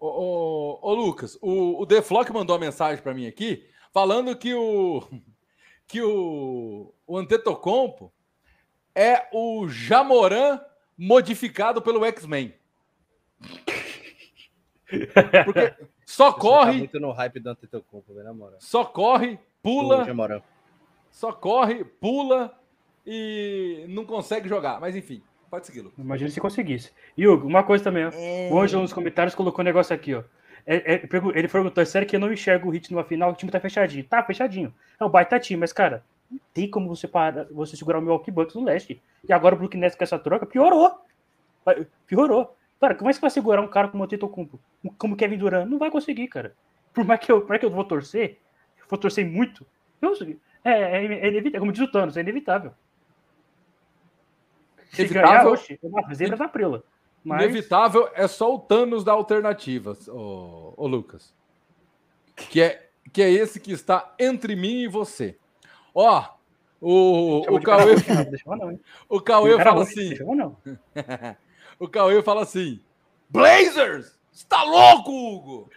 [0.00, 4.36] Ô, ô, ô, Lucas, o, o The Flock mandou uma mensagem para mim aqui, falando
[4.36, 5.02] que o
[5.88, 8.12] que o, o Antetokounmpo
[8.94, 10.60] é o Jamoran
[10.96, 12.54] modificado pelo X-Men.
[15.44, 15.74] Porque
[16.04, 18.58] só Tá corre, muito no hype do Antetokounmpo, velho, na moral.
[18.60, 20.06] só corre, pula,
[21.10, 22.54] só corre, pula
[23.06, 24.80] e não consegue jogar.
[24.80, 25.22] Mas enfim,
[25.54, 25.92] pode segui-lo.
[25.96, 26.90] imagina se conseguisse.
[27.16, 28.10] E Hugo, uma coisa também, ó.
[28.52, 30.24] O Ângelo nos comentários colocou um negócio aqui, ó.
[30.66, 33.30] É- é, ele perguntou, é sério que eu não enxergo o Hit numa final?
[33.30, 34.04] O time tá fechadinho.
[34.04, 34.74] Tá, fechadinho.
[34.98, 38.32] É um baita time, mas, cara, não tem como você, parar, você segurar o Milwaukee
[38.32, 39.00] Bucks no leste.
[39.28, 40.98] E agora o Brooklyn Nets com essa troca piorou.
[42.06, 42.56] Piorou.
[42.80, 44.58] Cara, como é que você vai segurar um cara como o Antetokounmpo?
[44.98, 45.68] Como Kevin Durant?
[45.68, 46.54] Não vai conseguir, cara.
[46.92, 48.38] Por mais que eu, por mais que eu vou torcer,
[48.78, 49.64] eu vou torcer muito,
[50.02, 50.12] eu,
[50.64, 51.60] é, é, é inevitável.
[51.60, 52.72] Como diz o Thanos, é inevitável.
[54.94, 55.30] Se Inevitável?
[55.30, 56.84] ganhar, oxe, é da prela.
[57.22, 61.34] Mas, Inevitável é só o Thanos da alternativas, ô, ô Lucas.
[62.36, 65.38] Que é, que é esse que está entre mim e você.
[65.94, 66.24] Ó,
[66.80, 68.80] o, o cara Cauê, não, hein?
[69.08, 70.10] o Cauê Cara fala assim.
[71.78, 72.80] o Cauê fala assim:
[73.30, 74.18] Blazers!
[74.30, 75.70] Você tá louco, Hugo?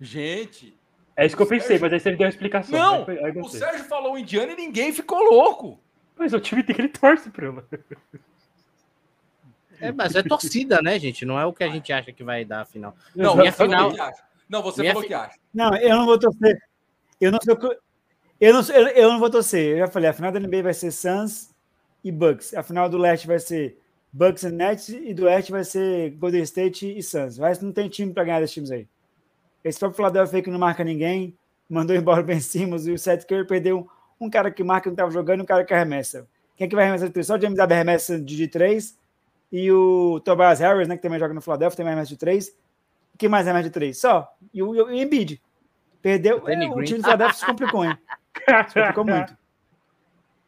[0.00, 0.76] Gente,
[1.14, 2.78] É isso que eu pensei, mas aí você me deu uma explicação.
[2.78, 3.06] não!
[3.08, 3.48] aí aí O.
[3.48, 5.78] Sérgio falou indiano e ninguém ficou louco.
[6.18, 7.64] Mas o time tem que ele torce pra ela.
[9.80, 11.24] É, mas é torcida, né, gente?
[11.24, 12.96] Não é o que a gente acha que vai dar a final.
[13.14, 13.92] Não, minha final-.
[14.48, 15.38] Não, você minha falou fi- que acha.
[15.54, 16.60] Não, eu não vou torcer.
[17.20, 17.56] Eu não sou.
[18.40, 19.72] Eu não, eu não vou torcer.
[19.72, 21.54] Eu já falei, a final da NBA vai ser Suns
[22.02, 22.54] e Bucks.
[22.54, 23.78] A final do leste vai ser
[24.12, 27.38] Bucks e Nets e do oeste vai ser Golden State e Suns.
[27.38, 28.86] Mas não tem time para ganhar desses times aí.
[29.62, 31.36] Esse próprio Philadelphia que não marca ninguém,
[31.68, 33.88] mandou embora o Ben Simmons e o Seth Curry perdeu
[34.20, 36.26] um cara que marca não estava jogando e um cara que arremessa.
[36.56, 37.26] Quem é que vai arremessar de três?
[37.26, 38.98] Só o James Harden arremessa de, de três
[39.50, 42.56] e o Tobias Harris, né, que também joga no Philadelphia, também arremessa de três.
[43.16, 44.00] Quem mais arremessa de três?
[44.00, 44.32] Só.
[44.52, 45.40] E o, o Embiid.
[46.02, 46.48] Perdeu.
[46.48, 47.96] É, o time do Philadelphia se complicou, hein?
[48.68, 49.36] Se complicou muito.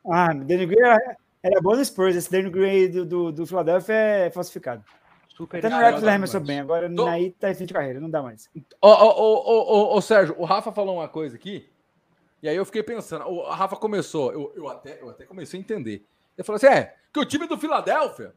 [0.09, 2.17] Ah, Danny Green era, era bom no Spurs.
[2.17, 4.85] Esse Danny Green aí do, do, do Philadelphia é falsificado.
[5.29, 6.61] Super Até no Raptors ele arremessou bem.
[6.61, 7.99] Agora Tô- aí tá em fim de carreira.
[7.99, 8.49] Não dá mais.
[8.81, 11.69] Ô, ô, ô, ô, Sérgio, o Rafa falou uma coisa aqui,
[12.43, 13.27] e aí eu fiquei pensando.
[13.27, 16.07] O Rafa começou, eu, eu, até, eu até comecei a entender.
[16.37, 18.35] Ele falou assim: é, que o time do Filadélfia,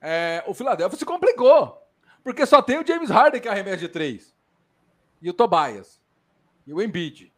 [0.00, 1.82] é, o Filadélfia se complicou,
[2.24, 4.34] porque só tem o James Harden que arremessa de três,
[5.20, 6.00] e o Tobias,
[6.66, 7.32] e o Embiid.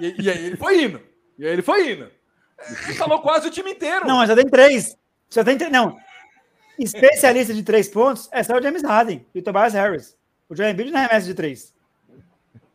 [0.00, 1.02] E, e aí ele foi indo,
[1.38, 2.10] e aí ele foi indo.
[2.86, 4.06] Ele falou quase o time inteiro.
[4.06, 4.96] Não, mas só tem três.
[5.30, 5.72] Só tem três.
[5.72, 5.96] Não.
[6.78, 10.16] Especialista de três pontos é só o James Harden e o Tobias Harris.
[10.48, 11.74] O Joel Embiid não arremessa de três.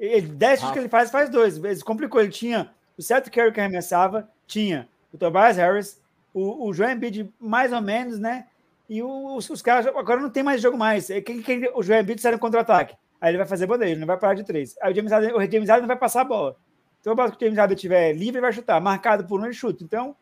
[0.06, 1.64] Ele, dez chutes que ele faz, faz dois.
[1.64, 2.20] Ele complicou.
[2.20, 6.02] Ele tinha o Seth Curry que arremessava, tinha o Tobias Harris,
[6.34, 8.48] o, o Joel Embiid mais ou menos, né?
[8.90, 11.10] E o- os, os caras agora não tem mais jogo mais.
[11.10, 12.96] É Quem, quem, o Joel Embiid sai no contra-ataque.
[13.22, 14.76] Aí ele vai fazer bandeja, ele não vai parar de três.
[14.82, 16.58] Aí o James Harden, o James Harden não vai passar a bola.
[17.00, 18.82] Então, o que o James Harden estiver livre, ele vai chutar.
[18.82, 19.84] Marcado por um, ele chuta.
[19.84, 20.14] Então,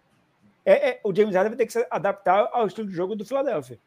[0.63, 3.25] é, é- o James Harden vai ter que se adaptar ao estilo de jogo do
[3.25, 3.79] Philadelphia.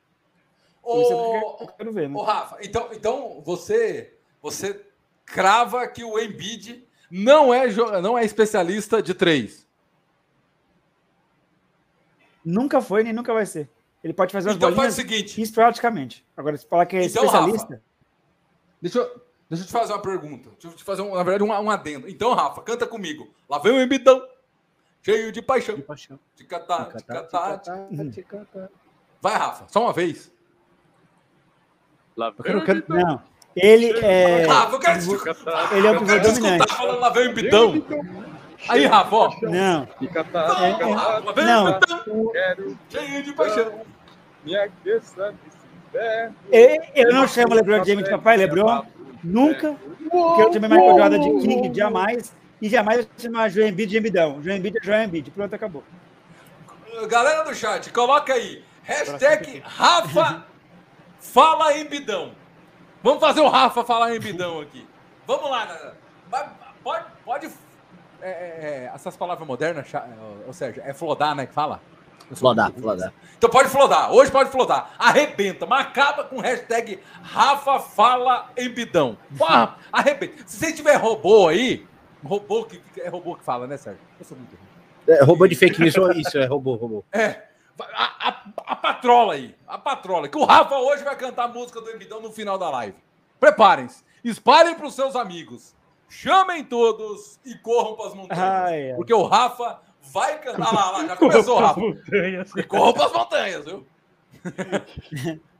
[0.83, 2.17] Por isso é que eu Ô, quero ver, né?
[2.17, 4.81] Ô, Rafa, então, então você, você
[5.25, 7.67] crava que o Embiid Não é,
[8.03, 9.65] não é especialista de três.
[12.45, 13.69] Nunca foi nem nunca vai ser.
[14.03, 15.41] Ele pode fazer umas Então faz bolinhas o seguinte.
[15.41, 16.27] esporadicamente.
[16.37, 17.83] Agora, se falar que é Então, especialista,
[18.83, 20.51] Deixa eu, deixa eu te fazer uma pergunta.
[20.51, 22.07] Deixa eu te fazer, um, na verdade, um, um adendo.
[22.07, 23.33] Então, Rafa, canta comigo.
[23.49, 24.29] Lá vem o Embidão,
[25.03, 25.81] cheio de paixão.
[25.81, 26.19] paixão.
[26.37, 27.63] Ticatá, ticatá.
[27.91, 28.13] Uhum.
[29.23, 30.31] Vai, Rafa, só uma vez.
[32.15, 33.23] Lá eu quero- eu quero- não.
[33.57, 36.29] Ele é, Rafa, eu quero, te- ele é o eu pivô dominante.
[36.59, 37.85] escutar falando lá vem o Embidão.
[38.69, 39.31] Aí, Rafa, ó.
[39.43, 39.87] Não, Não.
[41.25, 43.73] o Embidão, cheio de paixão.
[46.53, 48.83] eu, eu não chamo LeBron James de papai LeBron,
[49.23, 49.77] nunca,
[50.11, 53.99] porque eu chamei Michael Jordan de King, jamais, e jamais eu chamar Joel Embiid de
[53.99, 54.43] Embidão.
[54.43, 55.85] Joel Embiid é Joel Embiid, pronto, acabou.
[57.09, 58.63] Galera do chat, coloca aí.
[58.83, 60.45] Hashtag Rafa
[61.21, 62.33] fala Embidão.
[63.05, 64.87] Vamos fazer o Rafa falar Embidão aqui.
[65.27, 65.93] Vamos lá,
[66.83, 67.51] Pode, pode
[68.23, 71.45] É, é, é, essas palavras modernas, ô, ô, Sérgio, é flodar, né?
[71.45, 71.83] Que fala?
[72.33, 73.13] Flodar, flodar.
[73.37, 74.11] Então pode flodar.
[74.11, 74.95] Hoje pode flodar.
[74.99, 79.19] Arrebenta, mas acaba com hashtag Rafa Fala Embidão.
[79.93, 80.43] Arrebenta.
[80.47, 81.87] Se você tiver robô aí,
[82.25, 84.01] robô que É robô que fala, né, Sérgio?
[84.19, 85.15] Eu sou muito ruim.
[85.19, 87.05] É, robô de fake news, isso, é robô, robô.
[87.13, 87.43] é,
[87.81, 91.81] a, a, a patrola aí, a patrola, que o Rafa hoje vai cantar a música
[91.81, 92.97] do Embidão no final da live.
[93.41, 95.75] Preparem-se, espalhem para os seus amigos,
[96.09, 98.97] chamem todos e corram para as montanhas.
[98.97, 99.81] Porque o Rafa
[100.13, 100.69] vai cantar.
[100.69, 101.81] Ah lá, lá, já começou, Rafa.
[102.57, 103.87] E corram para as montanhas, viu?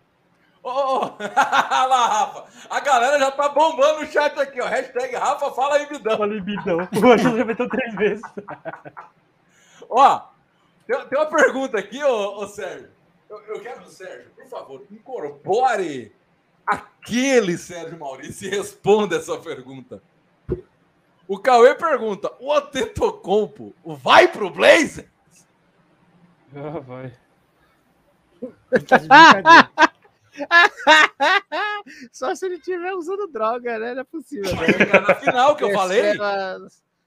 [0.65, 0.71] Ô,
[1.21, 2.45] Olha lá, Rafa.
[2.71, 4.67] A galera já tá bombando o chat aqui, ó.
[4.67, 6.17] Hashtag Rafa fala Embidão.
[6.17, 6.79] Falei bidão.
[7.05, 8.23] Hoje já meteu três vezes.
[9.91, 10.23] Ó,
[10.87, 12.91] tem, tem uma pergunta aqui, ô, ô Sérgio.
[13.29, 16.15] Eu, eu quero, Sérgio, por favor, incorpore
[16.67, 20.03] aquele Sérgio Maurício e responda essa pergunta.
[21.27, 25.09] O Cauê pergunta: o Antetokounmpo vai pro Blazer?
[26.55, 27.13] Ah, vai.
[32.13, 33.95] Só se ele estiver usando droga, né?
[33.95, 34.55] Não é possível.
[34.55, 36.19] Vai chegar na final que eu falei.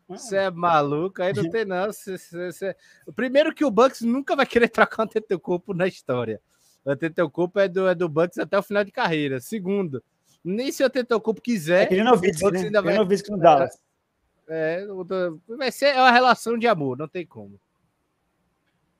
[0.08, 1.92] Você é maluco, aí não tem não.
[1.92, 2.76] Cê- cê- cê-
[3.16, 6.42] Primeiro que o Bucks nunca vai querer trocar um Tetecumpo na história.
[6.86, 9.42] O Antetokounmpo é do, é do Bucks até o final de carreira.
[9.42, 10.02] Segundo,
[10.44, 11.84] nem se o Antetokounmpo quiser...
[11.84, 12.60] É que nem Novitsky, né?
[12.62, 12.94] ainda Vai...
[12.94, 13.78] vai- Novitsky no Dallas.
[14.48, 17.60] É, o do- vai ser é uma relação de amor, não tem como.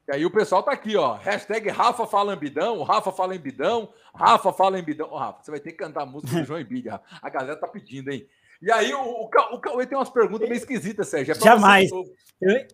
[0.10, 1.14] E aí o pessoal tá aqui, ó.
[1.16, 5.10] Hashtag Rafa fala ambidão, Rafa fala embidão, Rafa fala embidão.
[5.10, 6.90] Ô, Rafa, você vai ter que cantar a música do João Embiid.
[6.90, 8.28] A galera tá pedindo, hein?
[8.62, 11.34] E aí o, o, Ca- o Cauê tem umas perguntas meio esquisitas, Sérgio.
[11.34, 11.90] É Jamais.
[11.90, 12.68] você- Eu-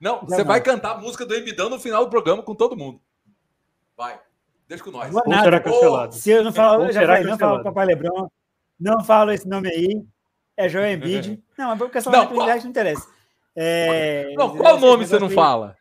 [0.00, 0.46] Não, você Jamais.
[0.46, 3.00] vai cantar a música do embidão no final do programa com todo mundo.
[3.96, 4.20] Vai.
[4.68, 5.14] Deixa com nós.
[5.14, 5.44] Ou nada.
[5.44, 6.14] será cancelado?
[6.14, 7.64] Se eu não falo, eu já falei, não falo cancelado?
[7.64, 8.30] Papai Lebron,
[8.80, 10.02] não falo esse nome aí,
[10.56, 11.42] é Joel Embiid.
[11.58, 13.06] Não, mas porque essa Não, não, não interessa.
[13.54, 15.76] É, Não, qual nome você não fala?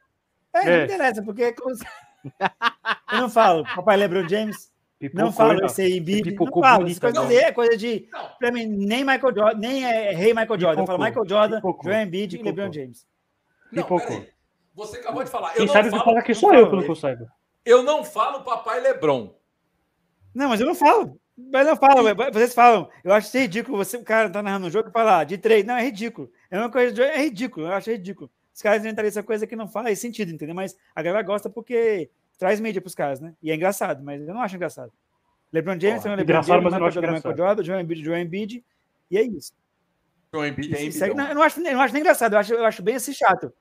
[0.54, 0.84] É, não É.
[0.86, 1.56] interessa, porque...
[3.12, 4.71] Eu não falo Papai Lebron James,
[5.02, 5.66] não Pipocou, falo não.
[5.66, 6.80] esse aí, Embiid, não Pipocou falo.
[6.80, 8.08] bonito Essa coisa ali é coisa de...
[8.12, 8.30] Não.
[8.40, 10.82] Pra mim, nem Michael Jordan, nem é rei Michael Jordan.
[10.82, 11.06] Eu falo Pipocou.
[11.06, 11.84] Michael Jordan, Pipocou.
[11.92, 12.58] Joel Embiid e Pipocou.
[12.58, 13.08] LeBron James.
[13.72, 14.26] Não, Pipocou.
[14.76, 15.50] Você acabou de falar.
[15.50, 16.96] Eu Quem não, sabe que falo, fala que não sou eu, falo pelo que eu
[16.96, 17.28] saiba.
[17.66, 19.36] eu não falo papai Lebron.
[20.34, 21.20] Não, mas eu não falo.
[21.52, 22.90] Mas não falo, vocês falam.
[23.04, 23.78] Eu acho isso ridículo.
[23.78, 25.66] Você, o cara tá narrando um jogo e fala ah, de três.
[25.66, 26.32] Não, é ridículo.
[26.50, 27.68] É uma coisa, de- é ridículo.
[27.68, 28.30] Eu acho ridículo.
[28.54, 30.54] Os caras inventaram essa coisa que não faz sentido, entendeu?
[30.54, 32.10] Mas a galera gosta porque
[32.42, 33.34] traz mídia pros caras, né?
[33.42, 34.92] E é engraçado, mas eu não acho engraçado.
[35.54, 37.38] LeBron James Porra, tem o LeBron engraçado, James, mas eu não Michael acho engraçado.
[37.38, 38.66] Jordan, Joel Embiid, Joel Embiid,
[39.12, 39.54] e é isso.
[40.34, 41.16] João Embiid é embidão.
[41.16, 43.14] não, eu, não acho, eu não acho nem engraçado, eu acho, eu acho bem assim
[43.14, 43.54] chato.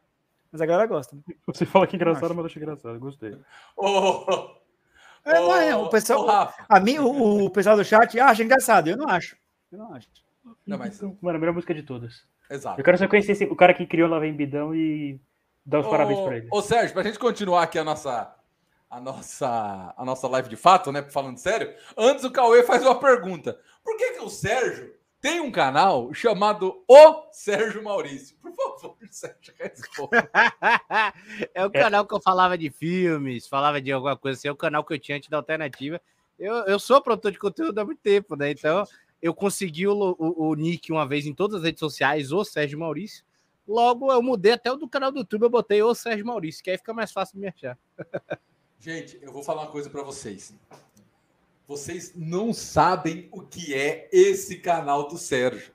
[0.50, 1.14] Mas a galera gosta.
[1.14, 1.22] né?
[1.46, 2.98] Você fala que é engraçado, mas eu acho engraçado.
[2.98, 3.36] Gostei.
[3.76, 4.50] Ô,
[5.24, 6.64] É, não é, ô, o pessoal, Rafa.
[6.68, 9.36] a mim, o, o pessoal do chat acha engraçado, eu não acho.
[9.70, 10.08] Eu não acho.
[10.66, 12.24] Não, mas- Mano, a melhor música de todas.
[12.50, 12.80] Exato.
[12.80, 15.20] Eu quero só conhecer esse- o cara que criou Lá Vem Bidão e
[15.66, 16.48] dar os parabéns pra ele.
[16.50, 18.34] Ô, Sérgio, pra gente continuar aqui a nossa,
[18.90, 21.02] a nossa, a nossa live de fato, né?
[21.02, 23.58] Falando sério, antes o Cauê faz uma pergunta.
[23.84, 28.36] Por que, que o Sérgio tem um canal chamado O Sérgio Maurício?
[28.38, 30.28] Por favor, Sérgio, responda.
[31.54, 34.56] é o canal que eu falava de filmes, falava de alguma coisa assim, é o
[34.56, 36.00] canal que eu tinha antes da alternativa.
[36.36, 38.50] Eu, eu sou produtor de conteúdo há muito tempo, né?
[38.50, 38.84] Então
[39.22, 42.80] eu consegui o, o, o nick uma vez em todas as redes sociais, o Sérgio
[42.80, 43.24] Maurício.
[43.68, 46.70] Logo eu mudei até o do canal do YouTube, eu botei o Sérgio Maurício, que
[46.70, 47.78] aí fica mais fácil de me achar.
[48.80, 50.54] Gente, eu vou falar uma coisa pra vocês.
[51.68, 55.70] Vocês não sabem o que é esse canal do Sérgio.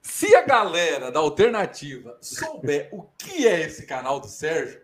[0.00, 4.80] Se a galera da alternativa souber o que é esse canal do Sérgio,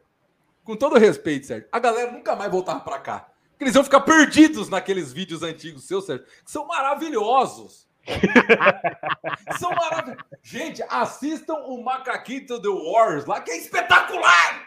[0.64, 3.30] com todo respeito, Sérgio, a galera nunca mais voltar pra cá.
[3.50, 7.86] Porque eles vão ficar perdidos naqueles vídeos antigos seus, Sérgio, que são maravilhosos.
[9.60, 10.24] são maravilhosos.
[10.42, 14.65] Gente, assistam o Macaquito The Wars lá, que é espetacular!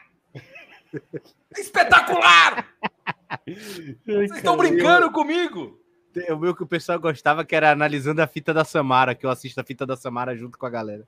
[1.57, 2.67] Espetacular!
[4.05, 5.79] Vocês estão brincando comigo?
[6.29, 9.29] O meu que o pessoal gostava que era analisando a fita da Samara, que eu
[9.29, 11.07] assisto a fita da Samara junto com a galera.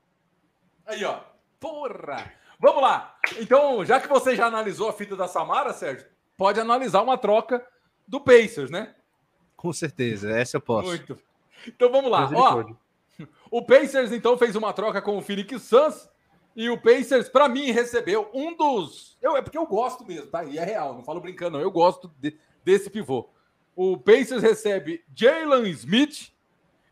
[0.85, 1.19] Aí, ó.
[1.59, 2.31] Porra!
[2.59, 3.17] Vamos lá.
[3.39, 6.05] Então, já que você já analisou a fita da Samara, Sérgio,
[6.37, 7.65] pode analisar uma troca
[8.07, 8.93] do Pacers, né?
[9.55, 10.89] Com certeza, essa eu posso.
[10.89, 11.17] Muito.
[11.67, 12.29] Então vamos lá.
[12.33, 12.65] Ó,
[13.49, 16.09] o Pacers então fez uma troca com o Phoenix Suns
[16.55, 19.17] e o Pacers, pra mim, recebeu um dos.
[19.21, 20.43] Eu, é porque eu gosto mesmo, tá?
[20.43, 21.61] E é real, não falo brincando, não.
[21.63, 23.29] Eu gosto de- desse pivô.
[23.75, 26.31] O Pacers recebe Jalen Smith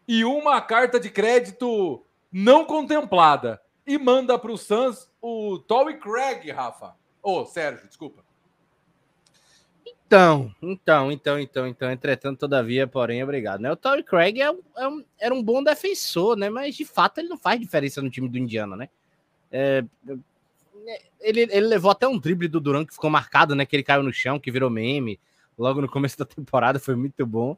[0.08, 3.62] e uma carta de crédito não contemplada.
[3.86, 6.96] E manda para o Suns o Toby Craig, Rafa.
[7.22, 8.24] Ô, Sérgio, desculpa.
[10.06, 13.60] Então, então, então, então, então, entretanto, todavia, porém, obrigado.
[13.60, 13.72] Né?
[13.72, 14.46] O Torrey Craig é
[14.78, 16.50] é um- era um bom defensor, né?
[16.50, 18.90] Mas de fato ele não faz diferença no time do Indiana, né?
[19.52, 19.84] É,
[21.20, 23.66] ele, ele levou até um drible do Duran que ficou marcado, né?
[23.66, 25.20] Que ele caiu no chão, que virou meme
[25.58, 27.58] logo no começo da temporada, foi muito bom.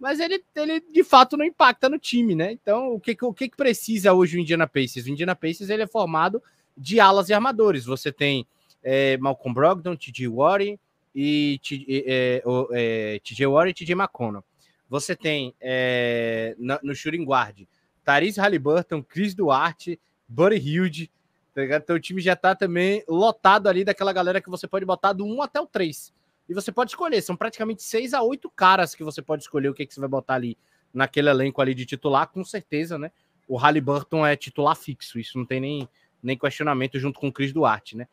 [0.00, 2.50] Mas ele, ele de fato não impacta no time, né?
[2.50, 5.06] Então, o que, o que, precisa hoje o Indiana Pacers?
[5.06, 6.42] O Indiana Pacers ele é formado
[6.76, 7.84] de alas e armadores.
[7.84, 8.46] Você tem
[8.82, 10.26] é, Malcolm Brogdon, T.J.
[10.26, 10.76] Warren
[11.14, 11.60] e
[12.06, 14.44] é, o, é, TJ Warren e TJ McConnell.
[14.88, 17.64] Você tem é, na- no shooting guard
[18.04, 21.10] Therese Halliburton, Chris Duarte, Buddy Hilde,
[21.54, 21.82] tá ligado?
[21.82, 25.24] Então o time já tá também lotado ali daquela galera que você pode botar do
[25.24, 26.12] 1 até o 3.
[26.48, 29.74] E você pode escolher, são praticamente 6 a 8 caras que você pode escolher o
[29.74, 30.56] que, que você vai botar ali
[30.92, 33.10] naquele elenco ali de titular, com certeza, né?
[33.48, 35.88] O Halliburton é titular fixo, isso não tem nem,
[36.22, 38.06] nem questionamento junto com o Chris Duarte, né?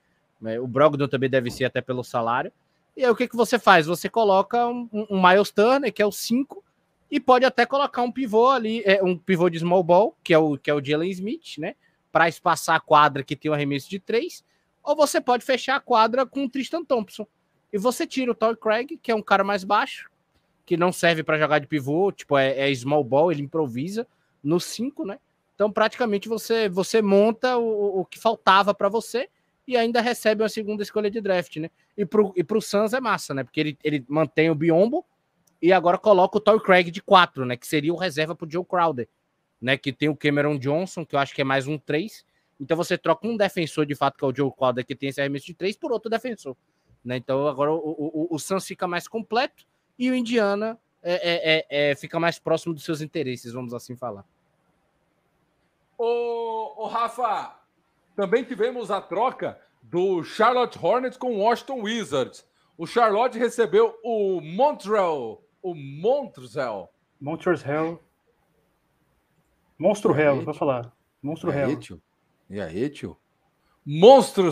[0.62, 2.52] O Brogdon também deve ser até pelo salário.
[2.96, 3.86] E aí o que, que você faz?
[3.88, 6.64] Você coloca um, um- um Miles Turner, que é o 5,
[7.12, 10.38] e pode até colocar um pivô ali, é, um pivô de small ball, que é
[10.38, 11.76] o, que é o Jalen Smith, né?
[12.12, 14.44] Para espaçar a quadra que tem um arremesso de 3.
[14.84, 17.28] Ou você pode fechar a quadra com o Tristan Thompson.
[17.72, 20.10] E você tira o Toy Craig, que é um cara mais baixo,
[20.66, 24.08] que não serve para jogar de pivô, tipo, é, é small ball, ele improvisa
[24.44, 25.20] no 5, né?
[25.54, 29.30] Então, praticamente, você, você monta o, o que faltava para você
[29.68, 31.70] e ainda recebe uma segunda escolha de draft, né?
[31.98, 33.44] E pro, e pro Suns é massa, né?
[33.44, 35.06] Porque ele, ele mantém o Biombo
[35.62, 37.58] e agora coloca o Toy Craig de 4, né?
[37.58, 39.08] Que seria o reserva pro Joe Crowder,
[39.62, 39.78] né?
[39.78, 42.26] Que tem o Cameron Johnson, que eu acho que é mais um 3.
[42.60, 45.22] Então você troca um defensor de fato, que é o Joe Crowder, que tem esse
[45.22, 46.56] arremesso de 3, por outro defensor.
[47.04, 47.18] Né?
[47.18, 49.66] Então agora o, o, o Suns fica mais completo
[49.98, 53.96] e o Indiana é, é, é, é, fica mais próximo dos seus interesses, vamos assim
[53.96, 54.26] falar.
[55.98, 57.56] Ô, ô Rafa,
[58.16, 62.46] também tivemos a troca do Charlotte Hornets com o Washington Wizards.
[62.78, 66.94] O Charlotte recebeu o Montreal, o Montreal.
[67.20, 68.02] Montreal.
[69.80, 70.92] Monstro Hell, vou falar.
[71.24, 71.80] Monstro Hell.
[72.50, 73.18] E aí, tio?
[73.86, 74.52] Monstro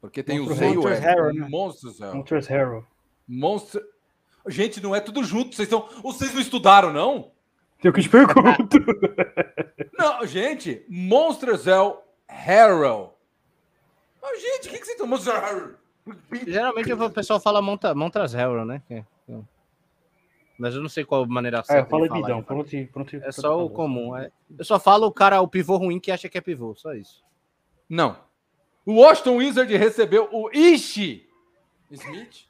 [0.00, 1.46] Porque tem Monstro o Z e o Harrow, né?
[1.48, 2.86] Monstro Montrezl Harrell.
[3.28, 3.82] Monstro.
[4.48, 5.54] Gente, não é tudo junto.
[5.54, 5.88] Vocês, estão...
[6.02, 7.32] Vocês não estudaram, não?
[7.82, 8.78] Eu que te pergunto.
[9.98, 10.84] Não, gente.
[10.88, 13.14] Monstrezel Harrell.
[14.22, 15.06] Mas, gente, o que, que vocês estão...
[15.06, 15.74] Monstrezel Harrell.
[16.46, 18.82] Geralmente o pessoal fala Monta, Montreal, né?
[18.88, 19.15] Que- que-
[20.58, 21.90] Mas eu não sei qual maneira É, certa.
[21.90, 22.42] fala de falar, bidão.
[22.42, 24.16] Pronto, pronto, É só o comum.
[24.16, 24.30] é.
[24.58, 27.22] Eu só falo o cara, o pivô ruim que acha que é pivô, só isso.
[27.88, 28.16] Não.
[28.84, 31.28] O Washington Wizard recebeu o Ishi
[31.90, 32.46] Smith,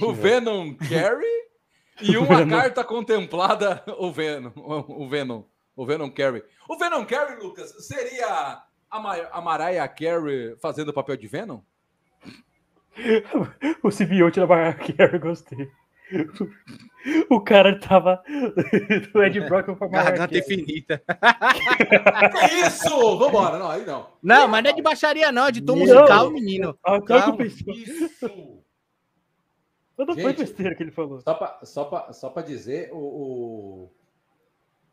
[0.00, 1.46] o Venom Carey
[2.02, 2.50] e uma Venom.
[2.56, 5.42] carta contemplada, o Venom, o Venom,
[5.74, 6.42] o Venom Carey.
[6.68, 11.60] O Venom Carey, Lucas, seria a, Ma a Mariah Carey fazendo o papel de Venom?
[13.82, 15.70] O simbionte da Mariah Carey, gostei.
[17.30, 18.20] O cara tava
[19.12, 21.02] do Ed Brock pra Mariah Garganta infinita.
[22.32, 23.18] Que isso?
[23.18, 24.08] Vambora, não, aí não.
[24.20, 25.82] Não, mas não é de baixaria, não, é de tom Não.
[25.82, 26.76] musical, menino.
[26.84, 27.76] Ah, claro que Calma.
[27.76, 28.62] Isso.
[29.96, 30.38] Não foi Gente.
[30.38, 31.20] besteira que ele falou.
[31.20, 33.90] Só para só pra, só pra dizer, o, o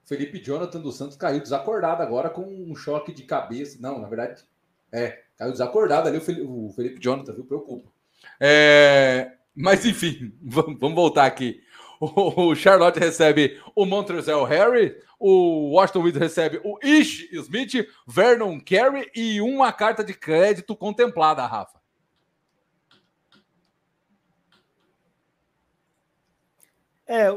[0.05, 3.79] Felipe Jonathan dos Santos caiu desacordado agora com um choque de cabeça.
[3.81, 4.43] Não, na verdade,
[4.91, 7.45] é, caiu desacordado ali o Felipe, o Felipe Jonathan, viu?
[7.45, 7.91] Preocupa.
[8.39, 11.61] É, mas enfim, vamos voltar aqui.
[11.99, 19.09] O Charlotte recebe o Montrezl Harry, o Washington Wizards recebe o Ish Smith, Vernon Carey
[19.15, 21.81] e uma carta de crédito contemplada, Rafa.
[27.07, 27.27] É,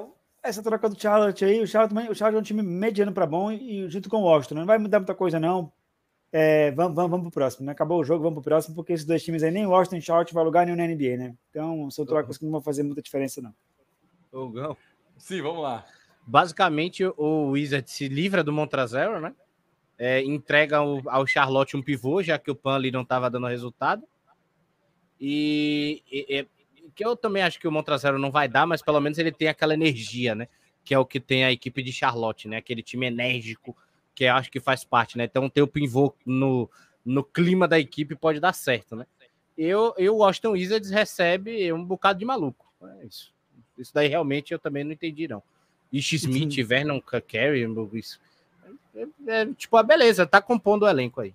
[0.43, 3.53] essa troca do Charlotte aí, o Charlotte, o Charlotte é um time mediano para bom
[3.53, 5.73] e, e junto com o Washington, não vai mudar muita coisa não.
[6.33, 7.73] É, vamos, vamos, vamos pro próximo, né?
[7.73, 10.35] Acabou o jogo, vamos pro próximo, porque esses dois times aí, nem Washington e Charlotte
[10.35, 11.35] vai lugar nenhum na NBA, né?
[11.51, 13.55] Então, são trocas que não vão fazer muita diferença não.
[14.31, 14.77] Fogão.
[15.17, 15.85] Sim, vamos lá.
[16.27, 19.33] Basicamente, o Wizard se livra do Montrazero, né?
[19.99, 23.47] É, entrega ao, ao Charlotte um pivô, já que o Pan ali não estava dando
[23.47, 24.03] resultado.
[25.21, 26.49] E, e- e-
[26.95, 29.49] que eu também acho que o Montrazero não vai dar, mas pelo menos ele tem
[29.49, 30.49] aquela energia, né?
[30.85, 32.59] Que é o que tem a equipe de Charlotte, né?
[32.59, 33.77] Aquele time enérgico,
[34.17, 35.25] que eu acho que faz parte, né?
[35.25, 36.69] Então ter o pivô no,
[37.05, 39.07] no clima da equipe pode dar certo, né?
[39.57, 42.67] Eu, eu o Washington Wizards recebe um bocado de maluco.
[42.83, 43.33] É isso.
[43.77, 45.43] Isso daí realmente eu também não entendi, não.
[45.93, 48.19] Ish Smith, Vernon Carey, isso.
[48.95, 51.35] É, é, tipo, a beleza, tá compondo o elenco aí.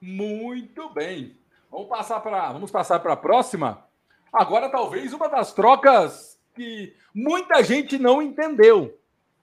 [0.00, 1.36] Muito bem.
[1.70, 3.84] Vamos passar para vamos passar para a próxima.
[4.32, 8.98] Agora talvez uma das trocas que muita gente não entendeu,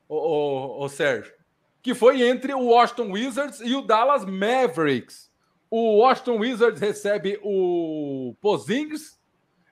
[0.08, 1.34] o, o, o Sérgio,
[1.82, 5.32] que foi entre o Washington Wizards e o Dallas Mavericks.
[5.70, 9.20] O Washington Wizards recebe o Pozingis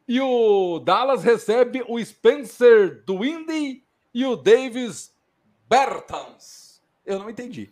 [0.08, 3.84] e o Dallas recebe o Spencer Dwindy
[4.14, 5.14] e o Davis
[5.70, 6.82] Bertans.
[7.06, 7.72] Eu não entendi.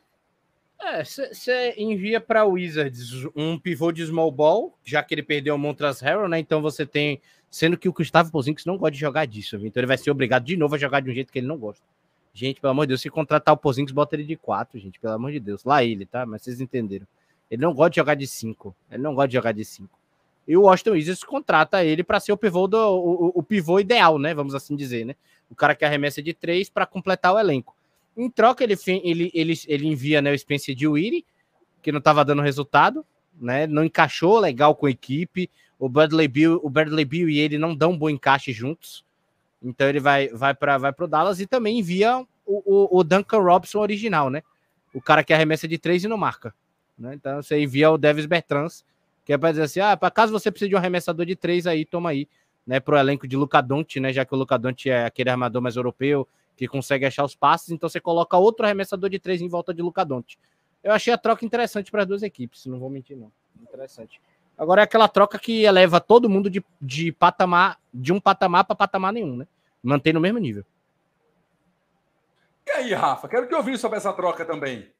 [0.81, 5.55] É, você envia para o Wizards um pivô de small ball, já que ele perdeu
[5.55, 6.39] o Montras Harrell, né?
[6.39, 7.21] Então você tem.
[7.51, 9.67] Sendo que o Gustavo Pozinhos não gosta de jogar disso, viu?
[9.67, 11.57] então ele vai ser obrigado de novo a jogar de um jeito que ele não
[11.57, 11.83] gosta.
[12.33, 15.13] Gente, pelo amor de Deus, se contratar o Pozinhos, bota ele de 4, gente, pelo
[15.13, 15.63] amor de Deus.
[15.63, 16.25] Lá ele, tá?
[16.25, 17.07] Mas vocês entenderam.
[17.49, 18.75] Ele não gosta de jogar de 5.
[18.91, 19.89] Ele não gosta de jogar de 5.
[20.47, 24.17] E o Washington Wizards contrata ele para ser o pivô, do, o, o- pivô ideal,
[24.17, 24.33] né?
[24.33, 25.15] Vamos assim dizer, né?
[25.49, 27.75] O cara que arremessa de 3 para completar o elenco.
[28.15, 31.25] Em troca, ele, ele, ele, ele envia né, o Spencer de Weary,
[31.81, 33.05] que não estava dando resultado,
[33.39, 33.65] né?
[33.67, 35.49] Não encaixou legal com a equipe.
[35.77, 39.03] O Bradley Bill, o Bradley Bill e ele não dão um bom encaixe juntos.
[39.61, 43.39] Então ele vai, vai para vai o Dallas e também envia o, o, o Duncan
[43.39, 44.41] Robson original, né?
[44.93, 46.53] O cara que arremessa de três e não marca.
[46.97, 47.13] Né?
[47.13, 48.83] Então você envia o Davis Bertrans,
[49.25, 51.67] que é para dizer assim: ah, para caso você precise de um arremessador de três
[51.67, 52.27] aí, toma aí,
[52.65, 52.79] né?
[52.79, 54.11] Pro elenco de Luca Doncic, né?
[54.13, 57.69] Já que o Luca Doncic é aquele armador mais europeu que consegue achar os passes,
[57.69, 60.37] então você coloca outro arremessador de três em volta de Luca Doncic.
[60.83, 63.31] Eu achei a troca interessante para as duas equipes, não vou mentir, não.
[63.61, 64.19] Interessante.
[64.59, 68.75] Agora é aquela troca que eleva todo mundo de, de patamar, de um patamar para
[68.75, 69.47] patamar nenhum, né?
[69.81, 70.65] Mantém no mesmo nível.
[72.67, 74.91] E aí, Rafa, quero que eu ouvir sobre essa troca também.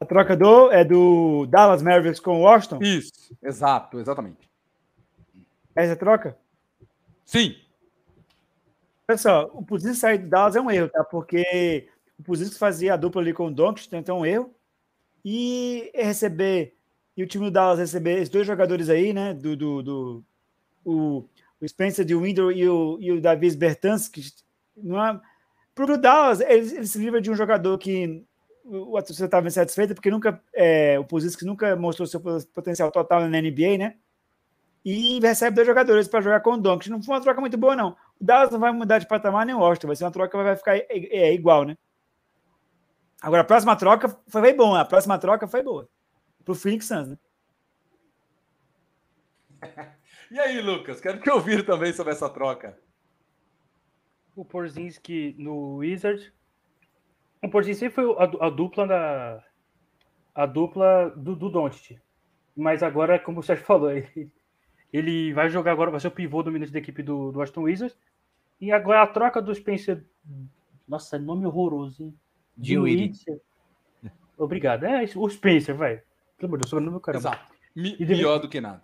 [0.00, 2.78] A troca do, é do Dallas Mavericks com o Washington?
[2.80, 4.48] Isso, exato, exatamente.
[5.74, 6.38] Essa é troca?
[7.24, 7.56] Sim.
[9.04, 11.02] Pessoal, o Puzis sair do Dallas é um erro, tá?
[11.02, 14.57] Porque o Puzis fazia a dupla ali com o Doncic, então é um erro.
[15.24, 16.74] E receber,
[17.16, 19.34] e o time do Dallas receber esses dois jogadores aí, né?
[19.34, 20.24] Do, do, do
[20.84, 21.24] o,
[21.60, 24.22] o Spencer de Window e o, e o Davis Bertans, que
[24.76, 25.20] não é.
[25.74, 28.24] Pro Dallas, ele, ele se livra de um jogador que
[28.64, 32.20] o torcida estava insatisfeita, porque nunca é, o Puzis nunca mostrou seu
[32.52, 33.94] potencial total na NBA, né?
[34.84, 36.88] E recebe dois jogadores para jogar com o Doncic.
[36.88, 37.96] Não foi uma troca muito boa, não.
[38.20, 40.44] O Dallas não vai mudar de patamar nem o Washington, vai ser uma troca que
[40.44, 41.76] vai ficar é, é, igual, né?
[43.20, 45.88] Agora, a próxima troca foi, foi boa, a próxima troca foi boa.
[46.44, 47.18] Pro Phoenix Suns, né?
[50.30, 52.78] E aí, Lucas, quero que ouvir também sobre essa troca.
[54.36, 56.32] O Porzinski no Wizard.
[57.42, 59.42] O Porzinski foi a, a, dupla da
[60.34, 61.98] a dupla do, do Doncic.
[62.54, 64.30] Mas agora, como o Sérgio falou, ele,
[64.92, 67.96] ele vai jogar agora, vai ser o pivô dominante da equipe do, do Aston Wizards.
[68.60, 70.04] E agora a troca do Spencer.
[70.86, 72.14] Nossa, nome horroroso, hein?
[72.58, 73.12] Dinwiddie.
[74.36, 74.84] Obrigado.
[74.84, 76.02] É o Spencer, vai.
[76.36, 77.28] Pelo amor de Deus, sobrenome do caramba.
[77.28, 77.54] Exato.
[77.74, 78.82] Mi Melhor do que nada.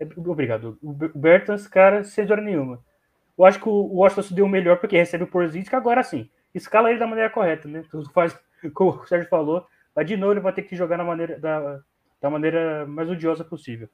[0.00, 0.78] É, obrigado.
[0.82, 2.82] O Bertans, cara, sem dor nenhuma.
[3.36, 6.30] Eu acho que o Washington se deu melhor porque recebe o Porzingis, agora sim.
[6.54, 7.84] Escala ele da maneira correta, né?
[7.90, 8.38] Tudo faz,
[8.72, 11.80] como o Sérgio falou, mas de novo ele vai ter que jogar na maneira, da,
[12.20, 13.88] da maneira mais odiosa possível.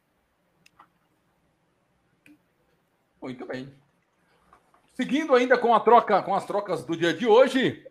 [3.21, 3.69] Muito bem.
[4.95, 7.87] Seguindo ainda com a troca, com as trocas do dia de hoje,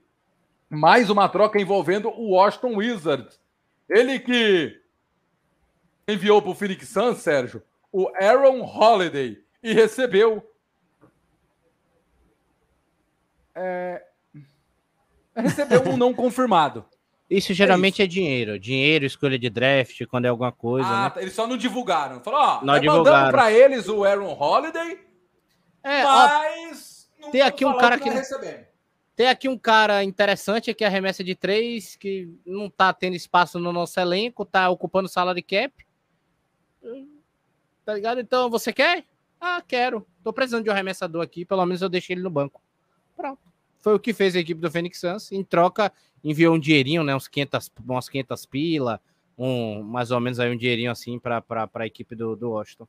[0.70, 3.40] mais uma troca envolvendo o Washington Wizards.
[3.90, 4.80] Ele que
[6.08, 10.44] enviou para o Phoenix Suns, Sérgio, o Aaron Holiday e recebeu
[13.56, 14.04] é,
[15.36, 16.86] recebeu um não confirmado.
[17.30, 18.12] Isso geralmente é, isso.
[18.12, 18.60] é, dinheiro.
[18.60, 20.90] Dinheiro, escolha de draft, quando é alguma coisa.
[20.90, 21.10] Ah, né?
[21.12, 22.20] Tá, eles só não divulgaram.
[22.22, 23.30] Falou, ó, não divulgaram.
[23.30, 25.00] para eles o Aaron Holiday,
[25.84, 28.69] é, mas ó, tem aqui um cara que, que
[29.20, 33.18] tem aqui um cara interessante que é a remessa de três, que não tá tendo
[33.18, 35.74] espaço no nosso elenco, tá ocupando sala de cap.
[37.84, 38.22] Tá ligado?
[38.22, 39.04] Então, você quer?
[39.38, 40.08] Ah, quero.
[40.24, 42.62] Tô precisando de um arremessador aqui, pelo menos eu deixei ele no banco.
[43.14, 43.42] Pronto.
[43.82, 45.34] Foi o que fez a equipe do Phoenix Suns.
[45.34, 45.92] Em troca,
[46.24, 47.14] enviou um dinheirinho, né?
[47.14, 49.02] Uns 500, umas 500 pila,
[49.38, 51.44] um, mais ou menos aí um dinheirinho assim para
[51.74, 52.88] a equipe do, do Washington.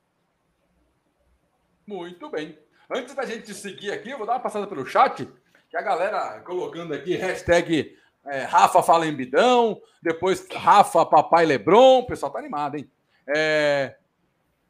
[1.85, 2.57] Muito bem.
[2.89, 5.29] Antes da gente seguir aqui, eu vou dar uma passada pelo chat,
[5.71, 12.01] que a galera colocando aqui, hashtag é, Rafa fala em bidão, depois Rafa Papai Lebron,
[12.01, 12.91] o pessoal tá animado, hein?
[13.29, 13.95] É,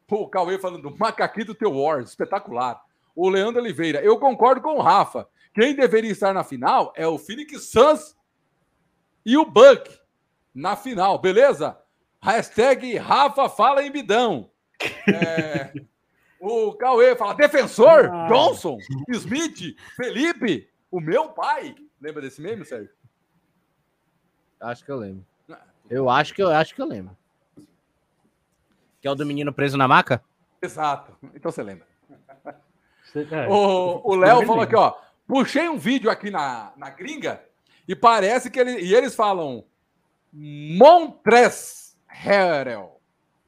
[0.07, 2.79] o Cauê falando, macaquito teu Wars, espetacular.
[3.15, 5.27] O Leandro Oliveira, eu concordo com o Rafa.
[5.53, 8.15] Quem deveria estar na final é o Phoenix Suns
[9.25, 9.99] e o Buck
[10.53, 11.77] na final, beleza?
[12.21, 14.51] Hashtag Rafa fala em bidão.
[15.07, 15.73] É,
[16.39, 18.27] o Cauê fala, defensor, ah.
[18.27, 18.77] Johnson,
[19.09, 21.75] Smith, Felipe, o meu pai.
[21.99, 22.91] Lembra desse meme, Sérgio?
[24.59, 25.25] Acho que eu lembro.
[25.89, 27.17] Eu acho que eu acho que eu lembro.
[29.01, 30.23] Que é o do menino preso na maca?
[30.61, 31.17] Exato.
[31.33, 31.87] Então você lembra.
[33.15, 33.47] É.
[33.49, 34.95] O Léo falou aqui, ó.
[35.27, 37.43] Puxei um vídeo aqui na, na gringa
[37.87, 39.65] e parece que ele, e eles falam
[40.31, 43.01] Montres Harrell.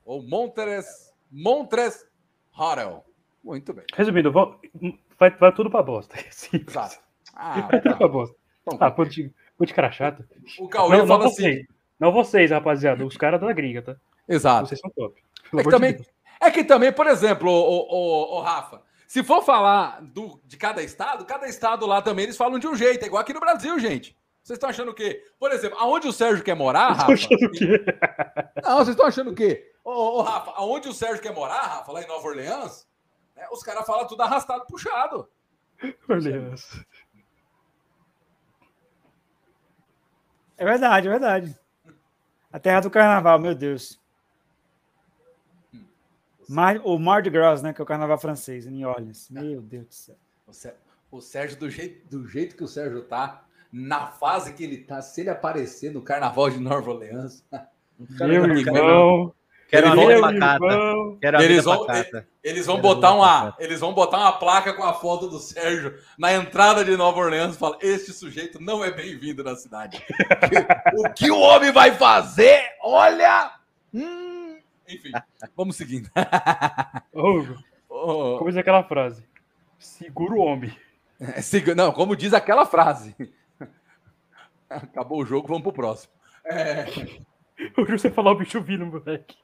[0.06, 2.06] Ou Montres, Montres
[2.52, 3.06] Harrell.
[3.44, 3.86] Muito bem.
[3.94, 6.16] Resumindo, vai, vai tudo pra bosta.
[6.32, 6.64] Sim.
[6.68, 6.98] Exato.
[7.34, 7.78] Ah, tá.
[7.78, 10.24] Então, ah, pô de, de cara chato.
[10.60, 11.42] O Cauê não, fala não assim.
[11.42, 11.68] Vocês,
[12.00, 13.06] não vocês, rapaziada.
[13.06, 13.96] Os caras da gringa, tá?
[14.28, 14.68] Exato.
[14.68, 15.22] Vocês são top.
[15.54, 16.08] É que, também, de
[16.40, 20.82] é que também, por exemplo, o, o, o, Rafa, se for falar do, de cada
[20.82, 23.78] estado, cada estado lá também eles falam de um jeito, é igual aqui no Brasil,
[23.80, 24.18] gente.
[24.44, 25.24] Vocês estão achando o quê?
[25.40, 27.14] Por exemplo, aonde o Sérgio quer morar, Rafa?
[27.14, 27.86] Achando o quê?
[28.62, 29.72] Não, vocês estão achando o quê?
[29.86, 32.86] Ô, ô, Rafa, aonde o Sérgio quer morar, Rafa, lá em Nova Orleans,
[33.36, 35.30] né, os caras falam tudo arrastado, puxado.
[36.10, 36.84] Orleans.
[40.58, 41.60] É verdade, é verdade.
[42.52, 44.00] A terra do carnaval, meu Deus.
[46.48, 47.74] Mar, o Mardi Gras, né?
[47.74, 49.30] Que é o carnaval francês, em Orleans.
[49.30, 49.94] Meu Deus do
[50.54, 50.76] céu.
[51.12, 55.02] O Sérgio, do jeito, do jeito que o Sérgio tá, na fase que ele tá,
[55.02, 57.44] se ele aparecer no carnaval de Nova Orleans.
[58.20, 59.34] Meu irmão.
[59.70, 60.66] Quero uma vão, pacata.
[61.20, 62.28] Quero eles, vão, pacata.
[62.44, 66.34] eles vão botar uma, eles vão botar uma placa com a foto do Sérgio na
[66.34, 67.58] entrada de Nova Orleans.
[67.58, 70.04] Fala: este sujeito não é bem-vindo na cidade.
[70.96, 72.62] o que o homem vai fazer?
[72.82, 73.52] Olha.
[73.94, 74.58] Hum,
[74.88, 75.12] enfim,
[75.56, 76.10] vamos seguindo.
[77.90, 79.26] oh, como diz aquela frase?
[79.80, 80.76] Segura o homem.
[81.20, 83.16] É, não, como diz aquela frase.
[84.70, 86.14] Acabou o jogo, vamos pro próximo.
[86.46, 86.86] É...
[87.78, 89.38] O José falar o bicho vindo, moleque.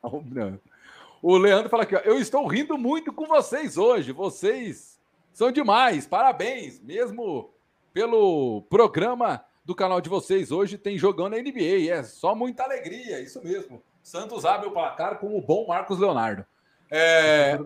[1.22, 4.12] O Leandro fala aqui, ó, eu estou rindo muito com vocês hoje.
[4.12, 5.00] Vocês
[5.34, 6.08] são demais.
[6.08, 7.54] Parabéns, mesmo
[7.94, 11.92] pelo programa do canal de vocês hoje tem jogando a NBA.
[11.92, 13.84] É só muita alegria, isso mesmo.
[14.02, 16.46] Santos abre o placar com o bom Marcos Leonardo.
[16.90, 17.58] É...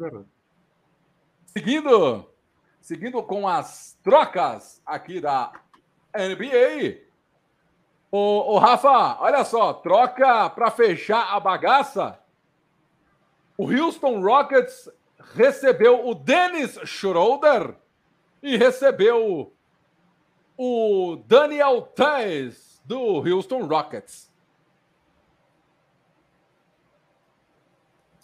[1.46, 2.28] Seguindo,
[2.82, 5.54] seguindo com as trocas aqui da
[6.14, 7.04] NBA.
[8.16, 12.20] O, o Rafa, olha só, troca para fechar a bagaça.
[13.58, 14.88] O Houston Rockets
[15.34, 17.76] recebeu o Dennis Schroeder
[18.44, 19.52] e recebeu
[20.56, 24.32] o Daniel Tays do Houston Rockets.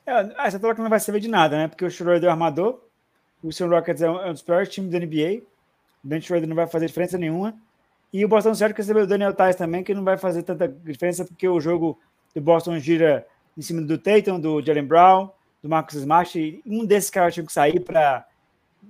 [0.05, 1.67] É, essa troca não vai servir de nada, né?
[1.67, 2.79] Porque o Schroeder é o armador,
[3.41, 5.41] o Houston Rockets é um, é um dos piores times da NBA.
[6.03, 7.59] O Dan Schroeder não vai fazer diferença nenhuma.
[8.11, 11.23] E o Boston Celtics recebeu o Daniel Tais também, que não vai fazer tanta diferença,
[11.23, 11.99] porque o jogo
[12.33, 13.25] do Boston gira
[13.57, 15.29] em cima do Tatum, do Jalen Brown,
[15.61, 16.61] do Marcus Smart.
[16.65, 18.25] Um desses caras tinha que sair para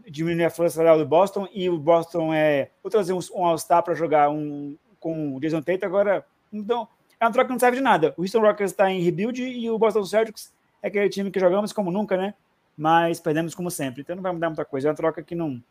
[0.07, 1.47] diminuir a força salarial do Boston.
[1.53, 2.69] E o Boston é.
[2.81, 5.85] Vou trazer um, um All-Star para jogar um, com o Jason Tatum.
[5.85, 6.87] Agora, então,
[7.19, 8.13] é uma troca que não serve de nada.
[8.17, 11.73] O Houston Rockets está em rebuild e o Boston Celtics é aquele time que jogamos
[11.73, 12.33] como nunca, né?
[12.77, 14.01] Mas perdemos como sempre.
[14.01, 14.87] Então não vai mudar muita coisa.
[14.87, 15.61] É uma troca que não.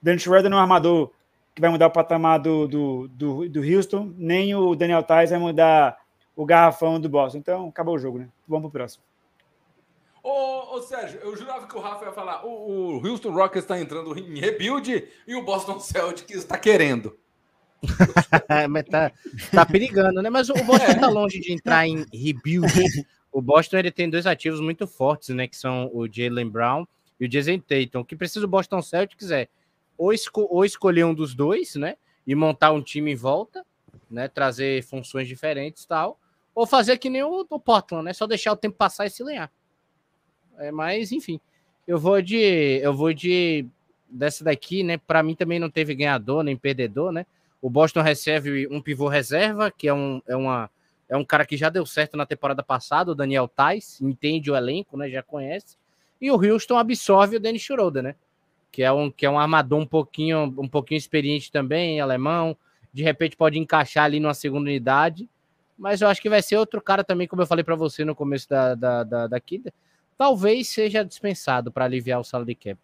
[0.00, 1.10] Dan Schroeder não é um armador
[1.54, 5.38] que vai mudar o patamar do, do, do, do Houston, nem o Daniel Tais vai
[5.38, 5.96] mudar
[6.34, 7.38] o garrafão do Boston.
[7.38, 8.28] Então, acabou o jogo, né?
[8.48, 9.04] Vamos pro próximo.
[10.22, 12.44] Ô, ô Sérgio, eu jurava que o Rafa ia falar.
[12.44, 17.16] O, o Houston Rockets está entrando em rebuild e o Boston Celtics está querendo.
[18.70, 19.12] Mas tá,
[19.52, 20.30] tá perigando, né?
[20.30, 22.72] Mas o Boston está longe de entrar em rebuild.
[23.30, 25.46] O Boston ele tem dois ativos muito fortes, né?
[25.46, 26.86] Que são o Jalen Brown
[27.20, 28.00] e o Jason Tatum.
[28.00, 29.46] O que precisa o Boston Celtics é
[29.96, 31.96] ou, esco ou escolher um dos dois, né?
[32.26, 33.64] E montar um time em volta,
[34.10, 34.28] né?
[34.28, 36.18] Trazer funções diferentes e tal.
[36.54, 38.12] Ou fazer que nem o, Portland, né?
[38.12, 39.50] Só deixar o tempo passar e se lenhar.
[40.58, 41.40] É, mas, enfim.
[41.86, 42.80] Eu vou de.
[42.82, 43.66] Eu vou de.
[44.08, 44.96] Dessa daqui, né?
[44.96, 47.26] Para mim também não teve ganhador nem perdedor, né?
[47.60, 50.70] O Boston recebe um pivô reserva, que é, um, é, uma,
[51.08, 54.56] é um cara que já deu certo na temporada passada, o Daniel Tais, entende o
[54.56, 55.08] elenco, né?
[55.08, 55.76] Já conhece.
[56.20, 58.14] E o Houston absorve o Dennis Schroeder, né?
[58.74, 62.56] Que é um que é um armador um pouquinho um pouquinho experiente também, alemão,
[62.92, 65.30] de repente pode encaixar ali numa segunda unidade,
[65.78, 68.16] mas eu acho que vai ser outro cara também, como eu falei para você no
[68.16, 69.62] começo da, da, da daqui,
[70.18, 72.80] talvez seja dispensado para aliviar o salary cap.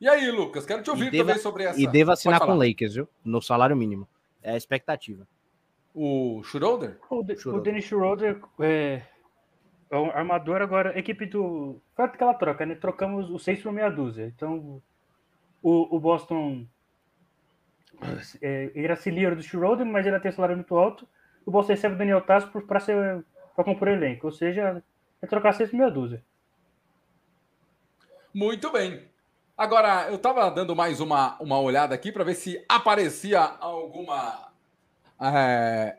[0.00, 1.80] E aí, Lucas, quero te ouvir deva, também sobre essa.
[1.80, 3.08] E deva assinar com o Lakers, viu?
[3.24, 4.08] No salário mínimo.
[4.42, 5.26] É a expectativa.
[5.94, 6.98] O Schroeder?
[7.08, 7.60] O, de, Schroeder.
[7.60, 9.02] o Dennis Schroeder é,
[9.90, 11.80] armador agora, equipe do.
[11.94, 12.74] Foi aquela troca, né?
[12.74, 14.26] Trocamos o 6 por meia dúzia.
[14.26, 14.82] Então,
[15.62, 16.66] o, o Boston.
[18.40, 21.08] É, ele era auxiliar do Schroeder, mas ele tem salário muito alto.
[21.44, 23.24] O Boston recebe o Daniel Tasso para ser
[23.56, 24.26] para compor elenco.
[24.26, 24.82] Ou seja,
[25.20, 26.22] é trocar 6 por meia dúzia.
[28.32, 29.08] Muito bem.
[29.56, 34.52] Agora, eu estava dando mais uma, uma olhada aqui para ver se aparecia alguma.
[35.20, 35.96] É,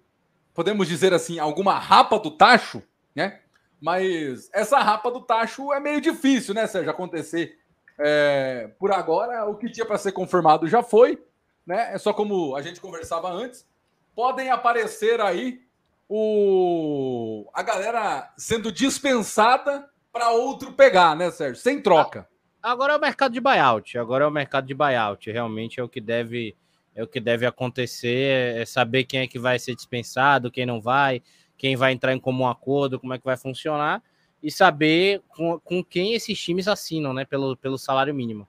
[0.53, 2.81] podemos dizer assim, alguma rapa do tacho,
[3.13, 3.41] né?
[3.81, 7.57] Mas essa rapa do tacho é meio difícil, né, Sérgio, acontecer.
[7.97, 11.21] É, por agora, o que tinha para ser confirmado já foi,
[11.65, 11.93] né?
[11.93, 13.67] É só como a gente conversava antes.
[14.15, 15.61] Podem aparecer aí
[16.07, 21.61] o a galera sendo dispensada para outro pegar, né, Sérgio?
[21.61, 22.27] Sem troca.
[22.61, 23.97] Agora é o mercado de buyout.
[23.97, 25.31] Agora é o mercado de buyout.
[25.31, 26.55] Realmente é o que deve
[26.95, 30.81] é o que deve acontecer, é saber quem é que vai ser dispensado, quem não
[30.81, 31.21] vai,
[31.59, 34.01] quem vai entrar em comum acordo, como é que vai funcionar,
[34.41, 38.47] e saber com, com quem esses times assinam, né, pelo, pelo salário mínimo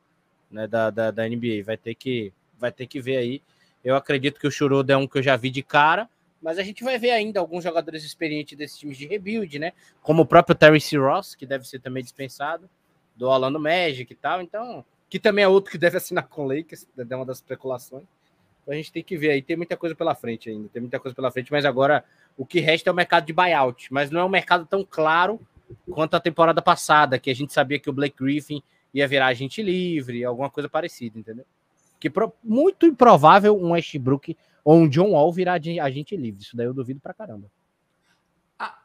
[0.49, 1.65] né, da, da, da NBA.
[1.67, 3.43] Vai ter, que, vai ter que ver aí.
[3.85, 6.09] Eu acredito que o Churudo é um que eu já vi de cara,
[6.41, 9.73] mas a gente vai ver ainda alguns jogadores experientes desses times de rebuild, né?
[10.01, 10.97] Como o próprio Terry C.
[10.97, 12.71] Ross, que deve ser também dispensado,
[13.17, 14.41] do Orlando Magic e tal.
[14.41, 18.05] Então, que também é outro que deve assinar com o Lakers, é uma das especulações.
[18.63, 21.01] Então a gente tem que ver aí, tem muita coisa pela frente ainda, tem muita
[21.01, 22.05] coisa pela frente, mas agora
[22.37, 25.41] o que resta é o mercado de buyout, mas não é um mercado tão claro
[25.91, 28.63] quanto a temporada passada, que a gente sabia que o Blake Griffin
[28.93, 31.45] ia virar agente livre, alguma coisa parecida, entendeu?
[31.99, 36.43] Que pro, muito improvável um Westbrook ou um John Wall virar agente livre.
[36.43, 37.51] Isso daí eu duvido pra caramba.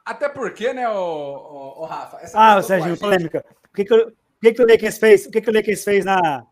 [0.06, 2.20] Até porque, né, o, o, o Rafa?
[2.34, 3.44] ah, Sérgio, polêmica.
[3.70, 5.26] O que, que, o, que, que o Lakers fez?
[5.26, 6.46] O que, que o Lakers fez na.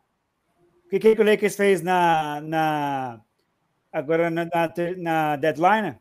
[0.86, 2.42] O que, que o Lakers fez na.
[2.42, 3.22] na
[3.94, 5.96] agora na, na, na deadline?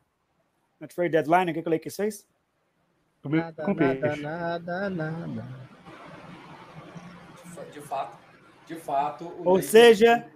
[0.83, 2.27] Na trade deadline, o que, que o Lakers fez?
[3.25, 3.65] Nada,
[4.17, 5.47] nada, nada, nada.
[7.73, 8.19] De fato,
[8.67, 9.33] de fato.
[9.39, 10.27] Ou Lakers seja,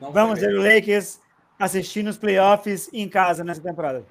[0.00, 1.20] vamos ver o Lakers
[1.58, 4.06] assistindo os playoffs em casa nessa temporada.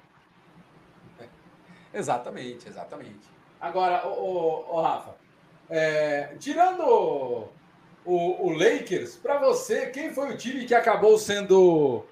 [1.92, 3.28] Exatamente, exatamente.
[3.60, 5.16] Agora, o, Rafa,
[5.68, 12.06] é, tirando o, o, Lakers, para você, quem foi o time que acabou sendo.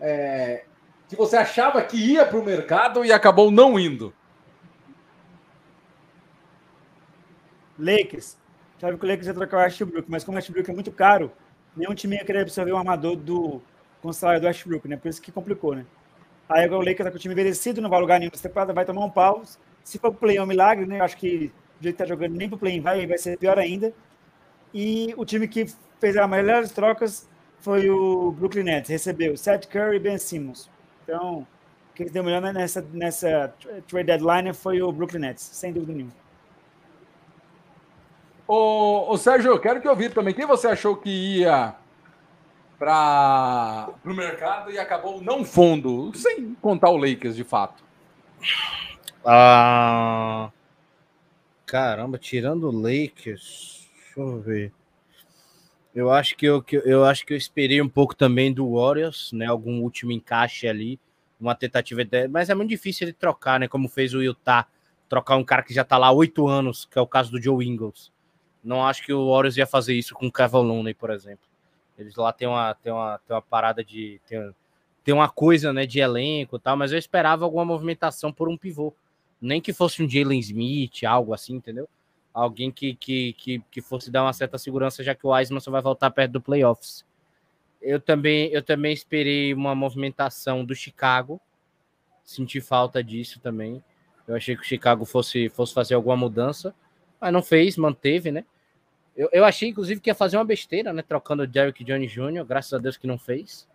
[0.00, 0.64] É,
[1.08, 4.12] que você achava que ia para o mercado e acabou não indo?
[7.78, 8.36] Lakers.
[8.80, 11.32] Sabe que o Lakers ia trocar o Westbrook, mas como o Westbrook é muito caro,
[11.76, 13.60] nenhum time ia querer absorver um armador do,
[14.02, 14.96] com o salário do Westbrook, né?
[14.96, 15.84] Por isso que complicou, né?
[16.48, 18.72] Aí agora o Lakers tá com o time envelhecido, não vai lugar nenhum nessa temporada,
[18.72, 19.42] vai tomar um pau.
[19.82, 21.00] Se for pro play é um milagre, né?
[21.00, 23.58] Eu acho que do jeito que tá jogando nem pro play vai, vai ser pior
[23.58, 23.92] ainda.
[24.72, 25.66] E o time que
[26.00, 27.28] fez as melhores trocas
[27.60, 30.68] foi o Brooklyn Nets, recebeu Seth Curry e Ben Simmons.
[31.04, 31.46] Então,
[31.94, 33.54] quem deu melhor nessa, nessa
[33.86, 36.12] trade deadline foi o Brooklyn Nets, sem dúvida nenhuma.
[38.48, 40.34] Ô, ô Sérgio, eu quero que ouvir também.
[40.34, 41.74] Quem você achou que ia
[42.78, 47.82] para o mercado e acabou não fundo, sem contar o Lakers de fato?
[49.24, 50.50] Ah,
[51.64, 54.72] caramba, tirando o Lakers, deixa eu ver.
[55.94, 59.46] Eu acho que eu, eu acho que eu esperei um pouco também do Warriors, né?
[59.46, 60.98] Algum último encaixe ali,
[61.38, 63.68] uma tentativa de, mas é muito difícil ele trocar, né?
[63.68, 64.66] Como fez o Utah,
[65.08, 67.40] trocar um cara que já tá lá há oito anos, que é o caso do
[67.40, 68.12] Joe Ingles.
[68.62, 71.46] Não acho que o Warriors ia fazer isso com o Kevin Looney, por exemplo.
[71.96, 74.20] Eles lá tem uma, tem uma, tem uma parada de.
[74.26, 74.52] Tem,
[75.04, 78.56] tem uma coisa né, de elenco e tal, mas eu esperava alguma movimentação por um
[78.56, 78.92] pivô.
[79.40, 81.88] Nem que fosse um Jalen Smith, algo assim, entendeu?
[82.34, 85.70] Alguém que, que, que, que fosse dar uma certa segurança, já que o Wiseman só
[85.70, 87.06] vai voltar perto do playoffs.
[87.80, 91.40] Eu também, eu também esperei uma movimentação do Chicago.
[92.24, 93.82] Senti falta disso também.
[94.26, 96.74] Eu achei que o Chicago fosse, fosse fazer alguma mudança,
[97.20, 98.44] mas não fez, manteve, né?
[99.16, 101.02] Eu, eu achei, inclusive, que ia fazer uma besteira, né?
[101.02, 103.68] Trocando o Derrick Jones Jr., graças a Deus que não fez.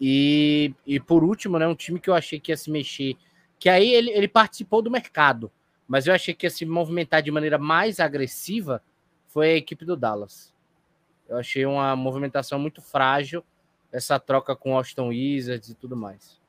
[0.00, 1.66] E, e por último, né?
[1.66, 3.16] Um time que eu achei que ia se mexer,
[3.58, 5.50] que aí ele, ele participou do mercado,
[5.90, 8.80] mas eu achei que ia se movimentar de maneira mais agressiva
[9.26, 10.54] foi a equipe do Dallas.
[11.28, 13.44] Eu achei uma movimentação muito frágil,
[13.90, 16.40] essa troca com Austin Wizards e tudo mais.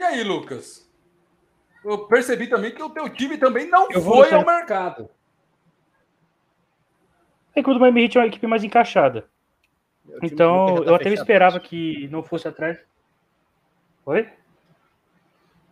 [0.00, 0.90] E aí, Lucas?
[1.84, 5.08] Eu percebi também que o teu time também não eu foi ao mercado.
[7.54, 9.28] É que o do Miami Heat é uma equipe mais encaixada.
[10.20, 12.80] Então, eu até esperava que não fosse atrás.
[14.04, 14.28] Oi?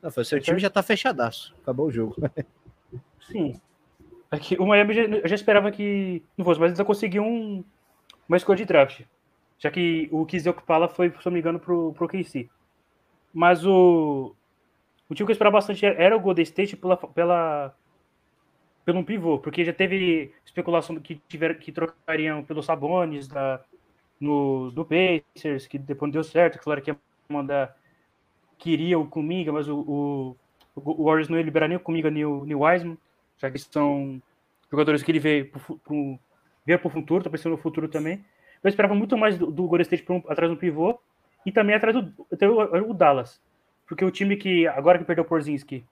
[0.05, 1.55] Não, foi seu time já tá fechadaço.
[1.62, 2.14] Acabou o jogo.
[3.26, 3.59] Sim.
[4.31, 7.64] É que o Miami eu já esperava que não fosse, mas eles conseguiu um,
[8.28, 9.01] uma escolha de draft.
[9.59, 12.51] Já que o Kizio Okpala foi, se não me engano, pro, pro KC.
[13.32, 14.35] Mas o,
[15.09, 17.74] o time que eu esperava bastante era o Golden State pela, pela,
[18.85, 23.59] pelo um pivô, porque já teve especulação que tiveram que trocariam pelos Sabones da,
[24.20, 27.74] no, do Pacers, que depois não deu certo, que falaram que ia mandar
[28.59, 30.36] queria o Kuminga, mas o, o,
[30.74, 32.98] o Warriors não ia liberar nem o Kuminga nem o, nem o Wiseman,
[33.39, 34.20] já que são
[34.70, 36.18] jogadores que ele vê pro,
[36.64, 38.24] ver para o futuro, tá pensando no futuro também.
[38.62, 40.98] Eu esperava muito mais do, do Golden State um, atrás do pivô
[41.44, 43.40] e também atrás do, o, o Dallas,
[43.86, 45.85] porque o time que agora que perdeu o Porzinski,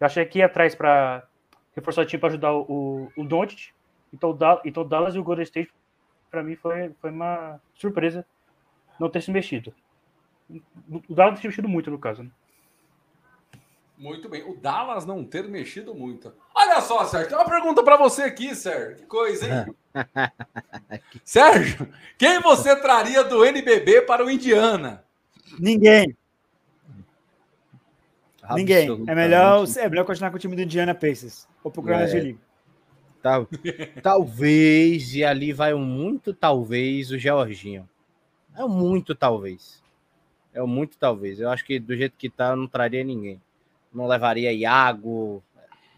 [0.00, 1.26] eu achei que ia atrás para
[1.74, 3.70] reforçar o time para ajudar o, o Doncic.
[4.12, 5.72] Então, o então o Dallas e o Golden State,
[6.30, 8.26] para mim, foi, foi uma surpresa
[8.98, 9.72] não ter se mexido.
[10.48, 12.22] O Dallas tem mexido muito, no caso.
[12.22, 12.30] Né?
[13.98, 14.42] Muito bem.
[14.42, 16.32] O Dallas não ter mexido muito.
[16.54, 18.96] Olha só, Sérgio, tem uma pergunta para você aqui, Sérgio.
[18.96, 19.74] Que coisa, hein?
[21.24, 25.02] Sérgio, quem você traria do NBB para o Indiana?
[25.58, 26.14] Ninguém.
[28.54, 29.04] Ninguém.
[29.08, 31.48] É melhor, é melhor continuar com o time do Indiana Pacers.
[31.64, 32.00] Ou procurar é.
[32.00, 32.40] na G-League.
[33.22, 33.48] Tal,
[34.02, 37.88] talvez, e ali vai um muito talvez, o Georginho.
[38.56, 39.82] É um muito talvez.
[40.56, 41.38] É muito talvez.
[41.38, 43.40] Eu acho que do jeito que tá, eu não traria ninguém.
[43.92, 45.42] Não levaria Iago,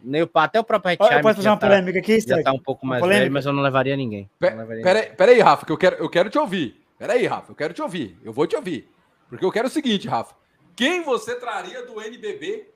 [0.03, 2.53] nem o, até o próprio Red Eu posso fazer uma tá, polêmica aqui, Já tá
[2.53, 4.29] um pouco mais velho, mas eu não levaria ninguém.
[4.39, 6.85] Peraí, pera Rafa, que eu quero, eu quero te ouvir.
[6.99, 8.19] Peraí, Rafa, eu quero te ouvir.
[8.25, 8.91] Eu vou te ouvir.
[9.29, 10.35] Porque eu quero o seguinte, Rafa.
[10.75, 12.69] Quem você traria do NBB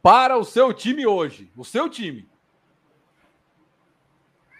[0.00, 1.50] para o seu time hoje?
[1.56, 2.28] O seu time?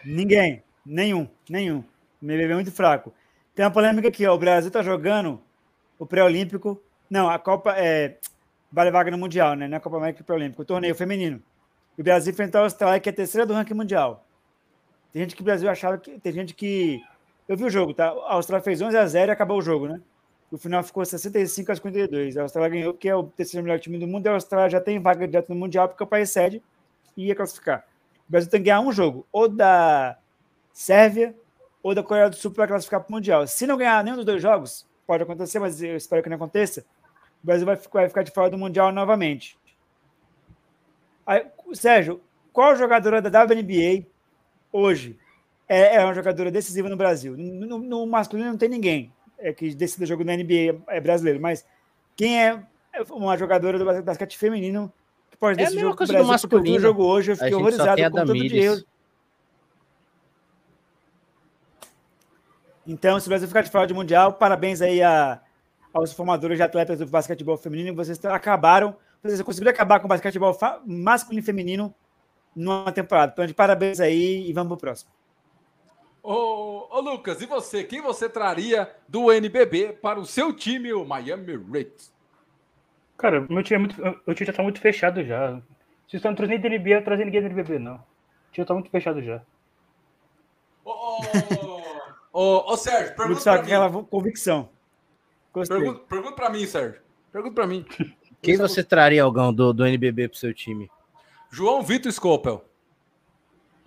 [0.03, 0.61] Ninguém.
[0.85, 1.29] Nenhum.
[1.49, 1.83] Nenhum.
[2.21, 3.13] O NBB é muito fraco.
[3.53, 4.35] Tem uma polêmica aqui, ó.
[4.35, 5.41] O Brasil tá jogando
[5.99, 6.81] o pré-olímpico.
[7.09, 8.17] Não, a Copa é.
[8.71, 9.67] Vale vaga no Mundial, né?
[9.67, 11.41] Não é Copa América pré-olímpico, o torneio feminino.
[11.97, 14.25] E o Brasil enfrentou a Austrália, que é a terceira do ranking mundial.
[15.13, 16.19] Tem gente que o Brasil achava que.
[16.19, 17.01] Tem gente que.
[17.47, 18.07] Eu vi o jogo, tá?
[18.07, 20.01] A Austrália fez 11 a 0 e acabou o jogo, né?
[20.51, 22.37] O final ficou 65 a 52.
[22.37, 24.25] A Austrália ganhou, porque é o terceiro melhor time do mundo.
[24.25, 26.61] E a Austrália já tem vaga direto no Mundial, porque o país cede
[27.15, 27.85] e ia classificar.
[28.27, 30.17] O Brasil tem que ganhar um jogo, ou da
[30.73, 31.35] Sérvia,
[31.81, 33.47] ou da Coreia do Sul para classificar para o Mundial.
[33.47, 36.85] Se não ganhar nenhum dos dois jogos, pode acontecer, mas eu espero que não aconteça,
[37.43, 39.57] o Brasil vai ficar, vai ficar de fora do Mundial novamente.
[41.25, 42.21] Aí, Sérgio,
[42.51, 44.05] qual jogadora da WNBA
[44.71, 45.17] hoje
[45.67, 47.35] é, é uma jogadora decisiva no Brasil?
[47.37, 51.65] No, no, masculino não tem ninguém é, que decida jogo na NBA é brasileiro, mas
[52.15, 52.63] quem é
[53.09, 54.91] uma jogadora do basquete feminino
[55.29, 56.27] que pode é decidir o jogo coisa do Brasil?
[56.27, 56.77] do masculino.
[56.77, 58.85] O jogo hoje eu fiquei horrorizado com o tanto de.
[62.87, 65.41] Então, se o Brasil ficar de fora de Mundial, parabéns aí a,
[65.93, 67.95] aos formadores de atletas do basquetebol feminino.
[67.95, 70.55] Vocês acabaram, vocês conseguiram acabar com o basquetebol
[70.85, 71.93] masculino e feminino
[72.55, 73.31] numa temporada.
[73.33, 75.11] Então, de parabéns aí e vamos pro próximo.
[76.21, 77.83] Ô, ô, Lucas, e você?
[77.83, 82.13] Quem você traria do NBB para o seu time, o Miami Rates?
[83.17, 85.51] Cara, meu time, é muito, meu time já tá muito fechado já.
[86.07, 87.95] Vocês estão trazendo da NBA, trazer ninguém do NBB, não.
[87.95, 89.41] O time tá muito fechado já.
[90.83, 91.64] Ô, ô,
[92.35, 93.59] ô, ô Sérgio, pergunta pra mim.
[93.59, 94.69] aquela convicção.
[95.53, 95.77] Gostei.
[95.77, 97.01] Pergunta, pergunta pra mim, Sérgio.
[97.31, 97.85] Pergunta pra mim.
[98.41, 100.89] Quem você traria, Algão, do, do NBB pro seu time?
[101.49, 102.63] João Vitor Scopel.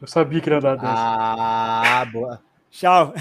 [0.01, 0.89] Eu sabia que ia dar dessa.
[0.89, 2.43] Ah, boa.
[2.71, 3.13] Tchau.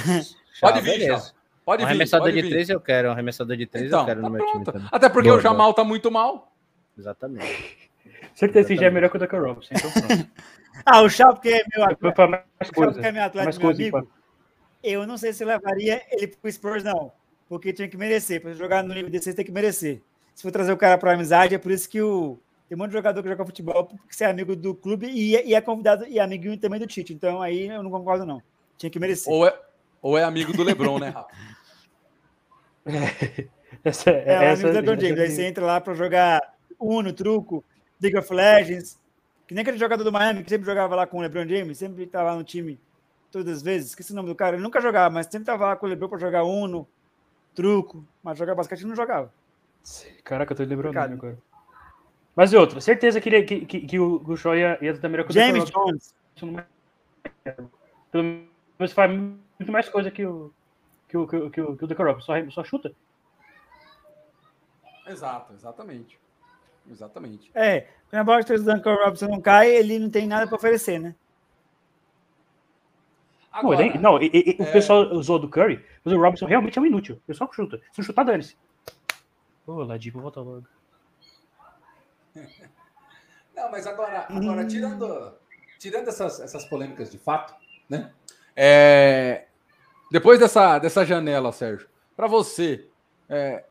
[0.62, 1.34] Pode vir, beleza.
[1.66, 1.91] Pode um vir.
[1.91, 3.10] arremessador de três eu quero.
[3.10, 4.54] Um arremessador de três então, eu quero tá no meu pronto.
[4.54, 4.88] time também.
[4.91, 5.76] Até porque boa, o Jamal boa.
[5.76, 6.52] tá muito mal.
[6.98, 7.90] Exatamente.
[8.34, 9.74] Certeza que já é melhor que o Tucker Robinson.
[9.74, 10.30] Então pronto.
[10.86, 12.28] ah, o Chá porque é meu atleta.
[12.28, 13.02] Mais coisa.
[13.02, 14.12] é meu atleta, mais meu amigo.
[14.88, 17.11] Eu não sei se levaria ele pro Spurs, não.
[17.49, 18.41] Porque tinha que merecer.
[18.41, 20.01] Para jogar no nível desse, tem que merecer.
[20.34, 22.38] Se for trazer o cara para amizade, é por isso que o
[22.68, 25.31] tem um monte de jogador que joga futebol porque você é amigo do clube e,
[25.31, 27.14] e é convidado e é amiguinho também do Tite.
[27.14, 28.41] Então aí eu não concordo, não.
[28.77, 29.31] Tinha que merecer.
[29.31, 29.57] Ou é,
[30.01, 31.30] ou é amigo do Lebron, né, Rafa?
[33.84, 35.19] essa, é, é essa, amigo do Lebron James.
[35.19, 36.41] Aí você entra lá para jogar
[36.77, 37.64] Uno, truco,
[38.01, 38.99] League of Legends.
[39.47, 42.03] Que nem aquele jogador do Miami que sempre jogava lá com o LeBron James, sempre
[42.03, 42.77] estava no time
[43.32, 43.90] todas as vezes.
[43.90, 44.56] Esqueci o nome do cara.
[44.56, 46.88] Ele nunca jogava, mas sempre estava lá com o LeBron para jogar Uno,
[47.54, 48.04] truco.
[48.24, 49.32] Mas jogar basquete não jogava.
[50.24, 51.38] Caraca, eu tô lembrando agora.
[52.36, 55.24] Mas e outra, certeza que, ele, que, que, que o, o Shaw ia, ia também
[55.26, 56.14] com James Jones.
[58.12, 58.24] Pelo
[58.78, 60.52] menos faz muito mais coisa que o
[61.08, 62.91] que o, que o, que o, que o Deco só, só chuta.
[65.08, 66.20] Exato, exatamente.
[66.90, 67.49] Exatamente.
[67.56, 70.99] É, quando a bola de Duncan Robinson não cai, ele não tem nada para oferecer,
[70.99, 71.16] né?
[73.52, 74.64] Agora, não, ele, não e, e, é...
[74.64, 77.19] o pessoal usou do Curry, mas o Robinson realmente é um inútil.
[77.28, 77.78] Ele só chuta.
[77.91, 78.56] Se não chutar, dane-se.
[79.65, 80.65] Ô, Ladipo, volta logo.
[83.56, 84.68] Não, mas agora, agora hum.
[84.68, 85.34] tirando,
[85.80, 87.56] tirando essas, essas polêmicas de fato,
[87.90, 88.14] né?
[88.56, 89.48] É,
[90.11, 92.88] depois dessa, dessa janela, Sérgio, para você,
[93.28, 93.65] é,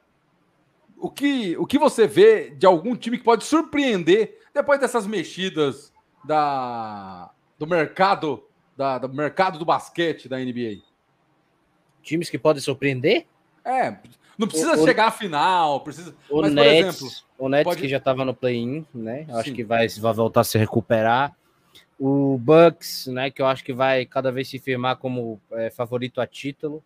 [0.96, 5.92] o, que, o que você vê de algum time que pode surpreender depois dessas mexidas
[6.24, 8.45] da, do mercado
[8.76, 10.82] da, do mercado do basquete da NBA?
[12.02, 13.26] Times que podem surpreender?
[13.64, 13.96] É,
[14.38, 16.14] não precisa o, chegar à final, precisa.
[16.28, 17.80] O mas, Nets, exemplo, o Nets pode...
[17.80, 19.26] que já estava no play-in, né?
[19.30, 21.34] Acho que vai, vai voltar a se recuperar.
[21.98, 23.30] O Bucks, né?
[23.30, 26.84] Que eu acho que vai cada vez se firmar como é, favorito a título.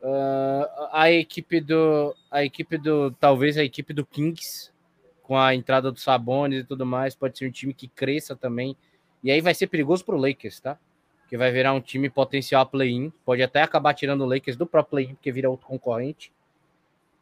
[0.00, 4.72] Uh, a equipe do, a equipe do, talvez a equipe do Kings,
[5.22, 8.76] com a entrada do Sabonis e tudo mais, pode ser um time que cresça também.
[9.22, 10.78] E aí vai ser perigoso para o Lakers, tá?
[11.32, 13.10] que vai virar um time potencial play-in.
[13.24, 16.30] Pode até acabar tirando o Lakers do próprio play-in, porque vira outro concorrente.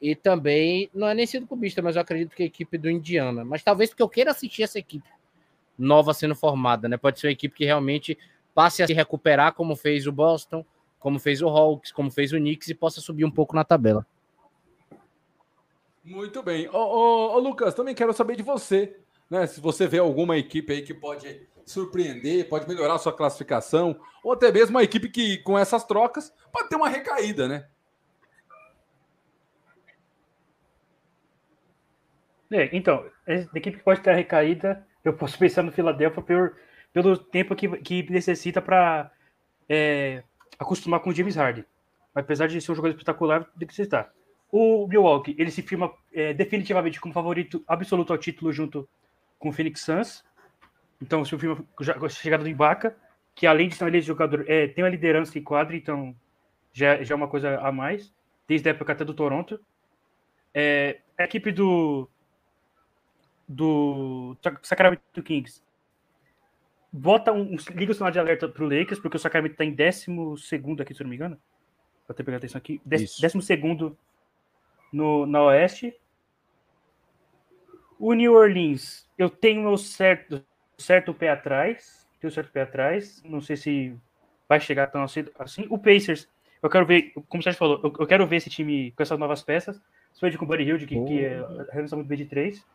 [0.03, 3.45] E também, não é nem sido cubista, mas eu acredito que a equipe do Indiana.
[3.45, 5.09] Mas talvez porque eu queira assistir essa equipe
[5.79, 6.97] nova sendo formada, né?
[6.97, 8.19] Pode ser uma equipe que realmente
[8.53, 10.67] passe a se recuperar, como fez o Boston,
[10.99, 14.05] como fez o Hawks, como fez o Knicks, e possa subir um pouco na tabela.
[16.05, 16.69] Muito bem.
[16.69, 18.97] Ô, ô, ô Lucas, também quero saber de você.
[19.31, 19.47] Né?
[19.47, 24.51] Se você vê alguma equipe aí que pode surpreender, pode melhorar sua classificação, ou até
[24.51, 27.67] mesmo uma equipe que, com essas trocas, pode ter uma recaída, né?
[32.51, 36.51] É, então, a equipe que pode ter a recaída, eu posso pensar no Philadelphia pelo,
[36.93, 39.11] pelo tempo que, que necessita para
[39.69, 40.25] é,
[40.59, 41.65] acostumar com o James Harden.
[42.13, 44.13] Apesar de ser um jogador espetacular, tem que citar.
[44.51, 48.89] O Milwaukee, ele se firma é, definitivamente como favorito absoluto ao título junto
[49.39, 50.25] com o Phoenix Suns.
[51.01, 52.97] Então, se o filme já chegada do Ibaka,
[53.35, 56.15] que além de ser um jogador, é, tem uma liderança em quadra, então
[56.73, 58.13] já, já é uma coisa a mais,
[58.47, 59.61] desde a época até do Toronto.
[60.53, 62.09] É, a equipe do
[63.49, 65.61] do Sacramento Kings
[66.93, 69.73] bota um, liga o sinal de alerta para o Lakers, porque o Sacramento está em
[69.73, 71.37] décimo segundo aqui, se eu não me engano.
[72.07, 72.81] Vou até pegar atenção aqui.
[72.85, 73.97] Décimo segundo
[74.93, 75.97] no, na Oeste.
[77.99, 80.45] O New Orleans, eu tenho certo,
[80.81, 82.09] certo pé atrás.
[82.21, 83.23] Tenho certo pé atrás.
[83.25, 83.95] Não sei se
[84.49, 85.67] vai chegar tão cedo assim.
[85.71, 86.29] O Pacers,
[86.63, 89.43] eu quero ver, como você falou, eu, eu quero ver esse time com essas novas
[89.43, 89.81] peças.
[90.13, 92.67] Suede com o Buddy Hill, que, que é, muito bem de três.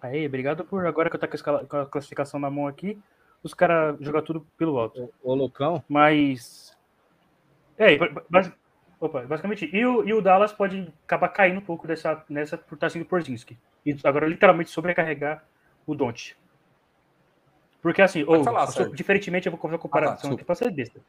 [0.00, 1.28] Aí, obrigado por agora que eu tô
[1.68, 2.98] com a, classificação na mão aqui,
[3.42, 5.12] os caras jogam tudo pelo alto.
[5.22, 6.76] Ô, Lucão, Mas.
[7.78, 7.96] É,
[8.30, 8.52] basi-
[9.00, 9.68] opa, basicamente.
[9.72, 13.04] E o, e o Dallas pode acabar caindo um pouco dessa, nessa por estar sendo
[13.04, 13.58] Porzinski.
[13.84, 15.44] E agora, literalmente, sobrecarregar
[15.86, 16.36] o Don't.
[17.86, 20.34] Porque assim, ou, falar, diferentemente, eu vou fazer uma Ah, tá, comparação desculpa.
[20.34, 21.00] aqui pra ser besta.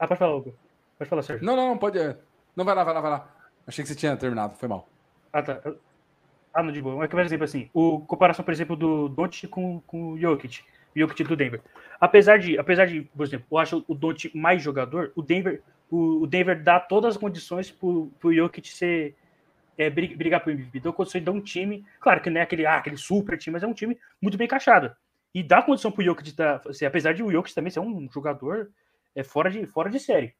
[0.00, 0.54] Ah, pode falar, Hugo.
[0.98, 1.46] Pode falar, Sérgio.
[1.46, 1.96] Não, não, não, pode.
[1.96, 2.16] é.
[2.56, 3.36] Não, vai lá, vai lá, vai lá.
[3.68, 4.88] Achei que você tinha terminado, foi mal.
[5.32, 5.60] Ah, tá.
[6.52, 6.96] Ah, não, de boa.
[6.96, 10.62] Mas, por exemplo, assim, o comparação, por exemplo, do Don't com, com o Jokic.
[10.96, 11.60] O Jokic do Denver.
[12.00, 16.22] Apesar de, apesar de, por exemplo, eu acho o Don't mais jogador, o Denver, o,
[16.24, 19.14] o Denver dá todas as condições pro, pro Jokic ser,
[19.78, 20.80] é, bri- brigar pro MVP.
[20.80, 23.52] Dá condições de dar um time, claro que não é aquele, ah, aquele super time,
[23.54, 24.92] mas é um time muito bem encaixado.
[25.34, 28.70] E dá condição pro Jokic estar, assim, apesar de o Jokic também ser um jogador
[29.14, 30.34] é, fora, de, fora de série.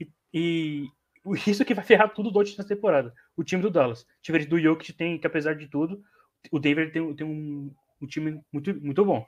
[0.00, 0.88] E, e
[1.46, 4.06] isso que vai ferrar tudo o Don't nessa temporada o time do Dallas.
[4.20, 6.02] Diferente do Jokic, tem que, apesar de tudo,
[6.50, 9.24] o Denver tem, tem um, um time muito, muito bom.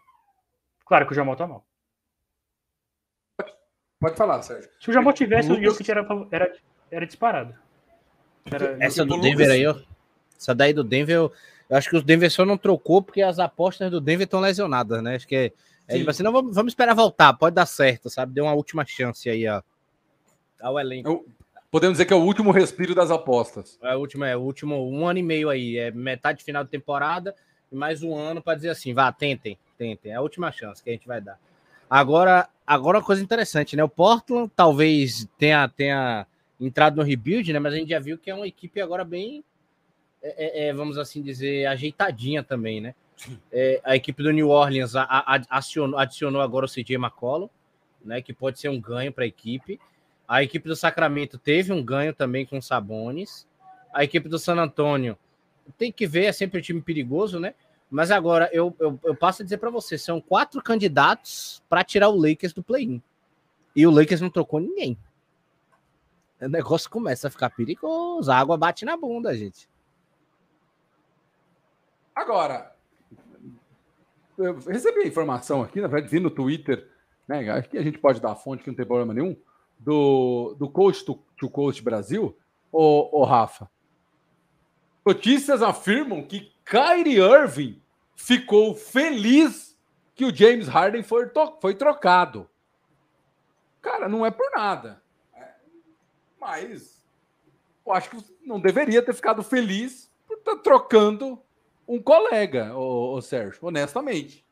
[0.84, 1.64] Claro que o Jamal tá mal.
[4.00, 4.68] Pode falar, Sérgio.
[4.80, 6.56] Se o Jamal tivesse, o Lucas- Jokic era, era,
[6.90, 7.54] era disparado.
[8.50, 9.78] Era, essa do o Denver Lucas- aí, ó.
[10.36, 11.32] Essa daí do Denver, eu,
[11.70, 15.02] eu acho que o Denver só não trocou porque as apostas do Denver estão lesionadas,
[15.02, 15.14] né?
[15.14, 15.52] Acho que é,
[15.88, 18.34] é tipo assim, não, vamos, vamos esperar voltar, pode dar certo, sabe?
[18.34, 19.62] Deu uma última chance aí, ó.
[20.60, 21.09] Ao elenco.
[21.09, 21.26] Eu-
[21.70, 23.78] Podemos dizer que é o último respiro das apostas.
[23.80, 26.70] É o último, é o último um ano e meio aí, é metade final de
[26.70, 27.32] temporada
[27.70, 30.90] e mais um ano para dizer assim, vá, tentem, tentem, é a última chance que
[30.90, 31.38] a gente vai dar.
[31.88, 33.84] Agora, agora uma coisa interessante, né?
[33.84, 36.26] O Portland talvez tenha, tenha
[36.60, 37.60] entrado no rebuild, né?
[37.60, 39.44] Mas a gente já viu que é uma equipe agora bem,
[40.22, 42.94] é, é, é, vamos assim dizer, ajeitadinha também, né?
[43.52, 47.48] É, a equipe do New Orleans a- a- adicionou, adicionou agora o CJ McCollum,
[48.05, 48.22] né?
[48.22, 49.78] Que pode ser um ganho para a equipe.
[50.26, 53.47] A equipe do Sacramento teve um ganho também com o Sabonis.
[53.92, 55.18] A equipe do San Antônio
[55.76, 57.55] tem que ver, é sempre um time perigoso, né?
[57.90, 62.09] Mas agora eu, eu, eu passo a dizer para você: são quatro candidatos para tirar
[62.09, 63.02] o Lakers do play-in.
[63.74, 64.97] E o Lakers não trocou ninguém.
[66.40, 68.30] O negócio começa a ficar perigoso.
[68.30, 69.68] A água bate na bunda, gente.
[72.20, 72.70] Agora,
[74.36, 76.86] eu recebi a informação aqui, na verdade, vi no Twitter,
[77.26, 77.48] né?
[77.48, 79.34] Acho que a gente pode dar a fonte que não tem problema nenhum,
[79.78, 82.36] do, do coach to, to coach Brasil,
[82.70, 83.70] o, Rafa.
[85.02, 87.80] Notícias afirmam que Kyrie Irving
[88.14, 89.74] ficou feliz
[90.14, 91.26] que o James Harden foi,
[91.59, 92.47] foi trocado.
[93.80, 95.02] Cara, não é por nada.
[95.34, 95.55] É,
[96.38, 97.02] Mas
[97.86, 101.42] eu acho que não deveria ter ficado feliz por estar trocando
[101.94, 104.44] um colega, ô, ô Sérgio, honestamente.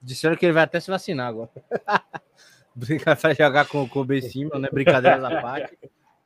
[0.00, 1.50] Disseram que ele vai até se vacinar agora.
[2.74, 4.68] Brincar vai jogar com, com o Ben Simmons, né?
[4.72, 5.76] Brincadeiras à parte.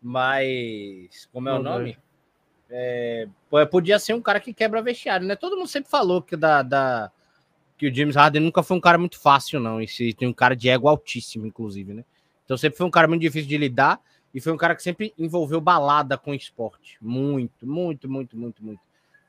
[0.01, 1.99] Mas, como é o Não, nome?
[2.71, 5.35] É, pô, podia ser um cara que quebra vestiário, né?
[5.35, 7.11] Todo mundo sempre falou que, da, da-
[7.79, 9.81] que o James Harden nunca foi um cara muito fácil, não.
[9.81, 12.05] E se tem um cara de ego altíssimo, inclusive, né?
[12.45, 14.01] Então sempre foi um cara muito difícil de lidar
[14.35, 16.99] e foi um cara que sempre envolveu balada com esporte.
[17.01, 18.81] Muito, muito, muito, muito, muito.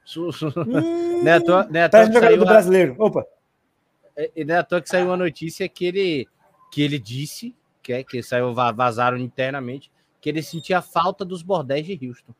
[0.06, 2.44] Su- su- Não é à toa- não é à toa um que jogador saiu do
[2.44, 2.96] a- brasileiro.
[3.00, 3.26] Opa,
[4.16, 6.28] é, e não é à toa que saiu uma notícia que ele,
[6.72, 9.92] que ele disse, que, é, que saiu, va- vazaram internamente,
[10.22, 12.34] que ele sentia falta dos bordéis de Houston.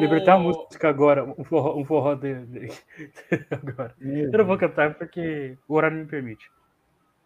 [0.00, 2.68] Libertar a música agora, um forró, um forró de, de-
[3.50, 3.94] agora.
[4.00, 6.50] Eu não vou cantar porque o horário não me permite.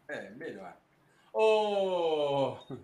[0.09, 0.77] É, melhor.
[1.33, 2.77] Ô, Oh,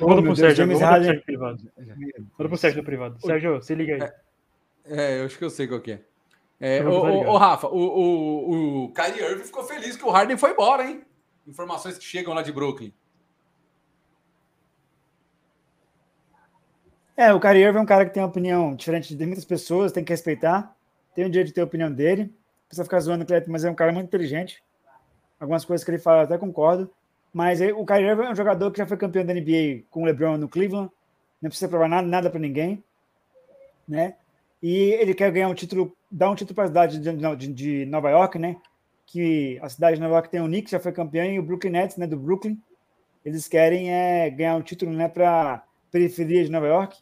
[0.00, 1.08] Manda pro Deus, Sérgio, James manda pro Harden.
[1.08, 1.72] Sérgio privado.
[1.76, 3.20] Manda pro Sérgio privado.
[3.20, 4.12] Sérgio, se liga aí.
[4.84, 6.00] É, eu acho que eu sei qual que é.
[6.60, 7.30] É, ô, ligado.
[7.30, 11.02] ô, Rafa, o, o, o Kyrie Irving ficou feliz que o Harden foi embora, hein?
[11.46, 12.92] Informações que chegam lá de Brooklyn.
[17.16, 19.92] É, o Kyrie Irving é um cara que tem uma opinião diferente de muitas pessoas,
[19.92, 20.74] tem que respeitar.
[21.14, 22.32] Tem o direito de ter a opinião dele.
[22.68, 24.62] Precisa ficar zoando o Cleto, mas é um cara muito inteligente.
[25.40, 26.90] Algumas coisas que ele fala eu até concordo.
[27.36, 30.06] Mas o Kyrie Irving é um jogador que já foi campeão da NBA com o
[30.06, 30.90] LeBron no Cleveland.
[31.42, 32.82] Não precisa provar nada, nada para ninguém.
[33.86, 34.14] Né?
[34.62, 37.84] E ele quer ganhar um título, dar um título para a cidade de, de- de
[37.84, 38.56] Nova York, né?
[39.04, 41.72] Que a cidade de Nova York tem o Knicks, já foi campeão, e o Brooklyn
[41.72, 42.06] Nets, né?
[42.06, 42.58] Do Brooklyn.
[43.22, 46.96] Eles querem é, ganhar um título né, para periferia de Nova York.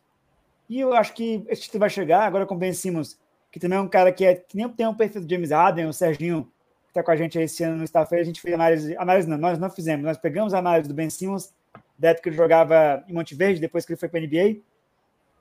[0.69, 3.21] E eu acho que esse título vai chegar agora com Ben Simmons,
[3.53, 5.87] que também é um cara que, é, que nem tem um perfil do James Harden,
[5.87, 6.51] o Serginho,
[6.95, 9.59] está com a gente esse ano no staff, a gente fez análise, análise não, nós
[9.59, 11.53] não fizemos, nós pegamos a análise do Ben Simmons,
[11.99, 14.61] da época que ele jogava em Monte Verde, depois que ele foi para a NBA,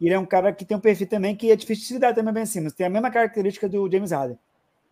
[0.02, 2.14] e ele é um cara que tem um perfil também que é difícil de lidar
[2.14, 4.38] também, Ben Simmons, tem a mesma característica do James Harden.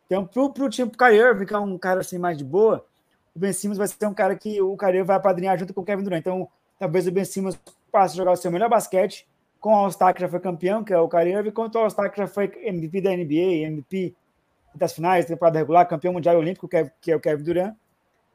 [0.05, 2.85] Então, pro, pro time, pro Kyrie Irving, que é um cara assim mais de boa,
[3.35, 5.85] o Ben Simmons vai ser um cara que o Kyrie vai apadrinhar junto com o
[5.85, 6.19] Kevin Durant.
[6.19, 6.47] Então,
[6.77, 7.57] talvez o Ben Simmons
[7.91, 9.27] passe a jogar o seu melhor basquete
[9.59, 12.11] com o All-Star que já foi campeão, que é o Kyrie Irving, contra o All-Star
[12.11, 14.15] que já foi MVP da NBA, MVP
[14.73, 17.75] das finais, temporada regular, campeão mundial olímpico, que é, que é o Kevin Durant.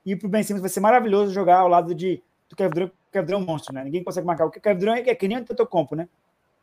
[0.05, 3.13] E pro Ben Simmons vai ser maravilhoso jogar ao lado de, do Kevin Durant, o
[3.13, 3.85] Kevin Durant é um monstro, né?
[3.85, 4.47] Ninguém consegue marcar.
[4.47, 6.09] O Kevin Durant é que nem o Tetocompo, né?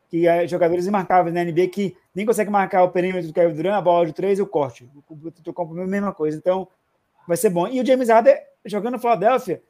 [0.10, 3.76] Que é jogadores imarcáveis na NBA que nem consegue marcar o perímetro do Kevin Durant,
[3.76, 4.88] a bola de três e o corte.
[5.10, 6.38] O Tetocompo é a mesma coisa.
[6.38, 6.68] Então,
[7.28, 7.68] vai ser bom.
[7.68, 8.36] E o James Harden,
[8.66, 9.62] jogando no Philadelphia,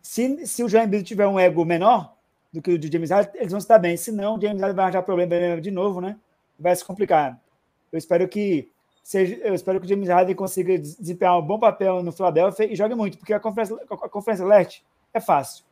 [0.00, 2.14] se, se o João Embiid tiver um ego menor
[2.52, 3.96] do que o de James Harden, eles vão estar bem.
[3.96, 6.16] Se não, o James Harden vai arranjar problema de novo, né?
[6.58, 7.38] Vai se complicar.
[7.92, 8.70] Eu espero que
[9.08, 12.76] seja, eu espero que o James Harden consiga desempenhar um bom papel no Philadelphia e
[12.76, 15.64] jogue muito, porque a conferência, a conferência leste é fácil.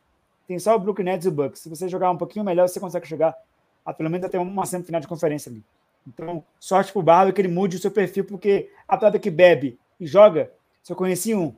[0.47, 1.61] Tem só o Brooklyn Nets e o Bucks.
[1.61, 3.37] Se você jogar um pouquinho melhor, você consegue chegar
[3.85, 5.63] a pelo menos até uma semifinal de conferência ali.
[6.07, 9.77] Então, sorte pro Barba que ele mude o seu perfil, porque a atleta que bebe
[9.99, 10.51] e joga,
[10.89, 11.53] eu conheci um,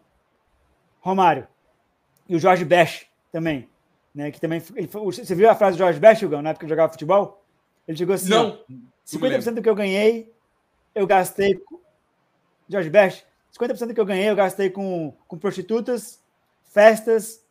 [1.00, 1.48] Romário,
[2.28, 3.70] e o Jorge Best também,
[4.14, 4.32] né?
[4.32, 6.92] Que também ele, você viu a frase do Jorge Best, Gão, na época que jogava
[6.92, 7.42] futebol?
[7.88, 8.60] Ele chegou assim: Não.
[9.08, 10.30] 50% do que eu ganhei,
[10.94, 11.60] eu gastei.
[12.68, 13.26] Jorge Best,
[13.58, 16.22] 50% do que eu ganhei, eu gastei com, com prostitutas,
[16.66, 17.44] festas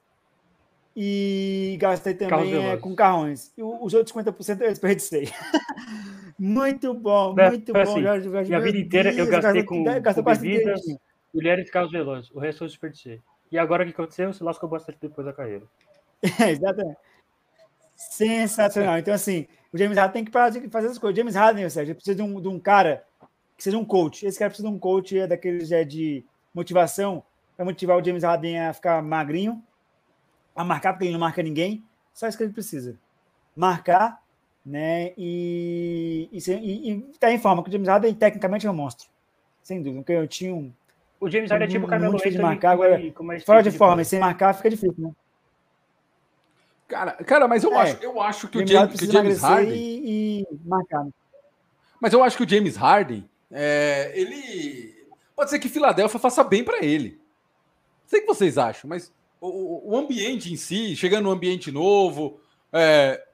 [0.97, 3.53] e gastei também é, com carrões.
[3.57, 5.29] E os outros 50% eu desperdicei.
[6.39, 8.49] muito bom, É, muito bom, assim, Jorge Best.
[8.49, 10.81] Minha Meu vida inteira eu gastei com, gastou com bebidas,
[11.35, 12.31] mulheres e carros velozes.
[12.31, 13.21] O resto eu desperdicei.
[13.51, 14.33] E agora o que aconteceu?
[14.33, 15.65] Se lascou bastante depois da carreira.
[16.41, 16.99] É, exatamente.
[17.97, 18.99] Sensacional.
[18.99, 21.15] Então, assim, o James Harden tem que parar de fazer essas coisas.
[21.15, 23.05] O James Harden, ou seja, precisa de um, de um cara
[23.59, 24.25] que seja um coach.
[24.25, 26.25] Esse cara precisa de um coach é daqueles é, de
[26.55, 27.25] motivação
[27.57, 29.61] para motivar o James Harden a ficar magrinho,
[30.55, 31.85] a marcar, porque ele não marca ninguém.
[32.15, 32.97] Só isso que ele precisa.
[33.57, 34.23] Marcar,
[34.65, 35.13] né?
[35.19, 39.09] E, e, e, e tá em forma, que o James Harden tecnicamente é um monstro.
[39.61, 40.03] Sem dúvida.
[40.03, 40.73] Porque eu tinha um.
[41.21, 44.03] O James Harden é tipo o Carmelo difícil de marcar, agora, mais Fora de forma,
[44.03, 45.11] e sem marcar fica difícil, né?
[46.87, 47.83] Cara, cara, mas eu É.
[47.83, 51.05] acho, eu acho que o James que o James Harden, e, e marcar.
[51.05, 51.11] né?
[52.01, 56.63] mas eu acho que o James Harden, é, ele pode ser que Filadélfia faça bem
[56.65, 57.21] para ele.
[58.03, 61.31] Não sei o que vocês acham, mas o- o, o ambiente em si, chegando num
[61.31, 62.41] ambiente novo,
[62.73, 63.25] é,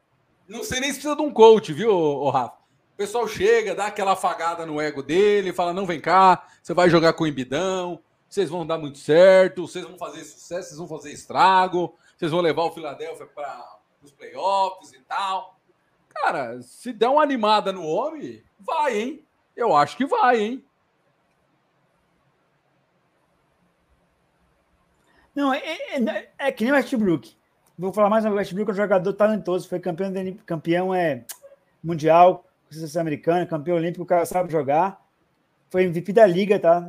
[0.48, 2.56] não sei nem se precisa de um coach, viu, ô Rafa?
[2.92, 6.88] O pessoal chega, dá aquela afagada no ego dele, fala: não, vem cá, você vai
[6.88, 10.86] jogar com o Embidão, vocês vão dar muito certo, vocês vão fazer sucesso, vocês vão
[10.86, 15.58] fazer estrago, vocês vão levar o Filadélfia para os playoffs e tal.
[16.08, 19.24] Cara, se der uma animada no homem, vai, hein?
[19.56, 20.64] Eu acho que vai, hein?
[25.34, 27.34] Não, é, é, é que nem o Westbrook.
[27.76, 30.12] Vou falar mais vez, o Westbrook é um jogador talentoso, foi campeão,
[30.46, 31.24] campeão é,
[31.82, 35.00] mundial, seleção americana, campeão olímpico, o cara sabe jogar.
[35.70, 36.88] Foi MVP da liga, tá?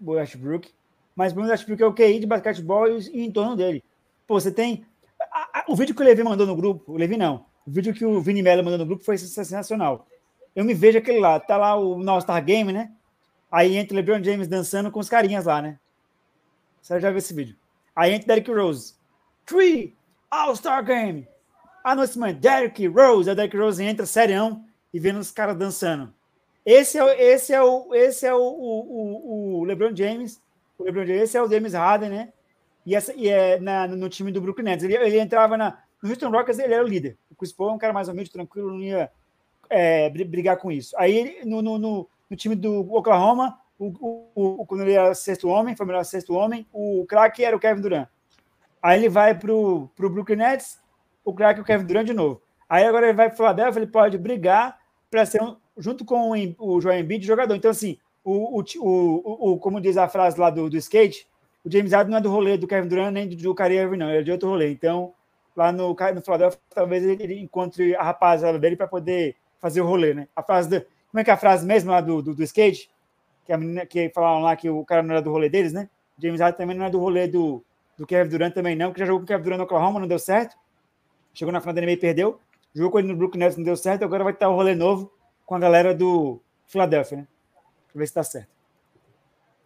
[0.00, 0.70] O Westbrook.
[1.14, 3.84] Mas o Westbrook é o QI de basquetebol e, e em torno dele.
[4.26, 4.86] Pô, você tem...
[5.20, 7.92] a- a- o vídeo que o Levi mandou no grupo, o Levi não, o vídeo
[7.94, 10.06] que o Vini Mello mandou no grupo foi sensacional.
[10.54, 12.90] Eu me vejo aquele lá, tá lá o no All-Star Game, né?
[13.50, 15.78] Aí entra o LeBron James dançando com os carinhas lá, né?
[16.80, 17.56] Você já viu esse vídeo.
[17.94, 18.94] Aí entra Derrick Rose.
[19.46, 19.94] Three
[20.30, 21.26] All-Star Game.
[21.84, 23.28] Ah, mano, Derrick Rose.
[23.28, 26.12] Aí Derrick Rose entra serião e vendo os caras dançando.
[26.64, 30.40] Esse é, esse é, o, esse é o, o, o- o LeBron James.
[30.78, 32.32] O LeBron James, esse é o James Harden, né?
[32.86, 34.84] E, essa, e é na, no time do Brooklyn Nets.
[34.84, 37.16] Ele, ele entrava na, no Houston Rockets, ele era o líder.
[37.30, 39.10] O Chris Paul é um cara mais humilde, tranquilo, não ia
[39.72, 40.94] é, bri- brigar com isso.
[40.98, 43.86] Aí no, no, no, no time do Oklahoma, o,
[44.34, 47.56] o, o- quando ele era sexto homem, foi o melhor sexto homem, o craque era
[47.56, 48.08] o Kevin Durant.
[48.82, 50.78] Aí ele vai pro, pro Brooklyn Nets,
[51.24, 52.40] o craque é o Kevin Durant de novo.
[52.68, 54.78] Aí agora ele vai pro Philadelphia, ele pode brigar
[55.10, 57.54] para ser um, junto com o, o Joel Embiid jogador.
[57.54, 61.26] Então assim, o, o, o, o, o- como diz a frase lá do, do skate,
[61.64, 64.08] o James Harden não é do rolê do Kevin Durant nem do, Kyrie Irving, não,
[64.10, 64.70] ele é de outro rolê.
[64.72, 65.12] Então
[65.54, 70.12] lá no, no Philadelphia talvez ele encontre a rapaziada dele para poder fazer o rolê,
[70.12, 70.28] né?
[70.36, 72.90] A frase do, como é que é a frase mesmo lá do, do, do skate?
[73.46, 75.88] Que a menina que falaram lá que o cara não era do rolê deles, né?
[76.18, 77.64] James Harden também não é do rolê do,
[77.96, 80.08] do Kevin Durant também não, que já jogou com o Kevin Durant no Oklahoma, não
[80.08, 80.56] deu certo.
[81.32, 82.40] Chegou na final da NBA e perdeu.
[82.74, 84.04] Jogou com ele no Brooklyn Nets, não deu certo.
[84.04, 85.12] Agora vai estar o rolê novo
[85.46, 87.26] com a galera do Philadelphia, né?
[87.92, 88.48] Pra ver se tá certo.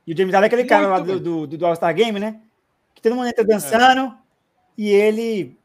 [0.06, 2.40] E o James Harden é aquele cara lá do, do, do, do All-Star Game, né?
[2.94, 4.16] Que todo mundo entra dançando
[4.76, 5.58] e ele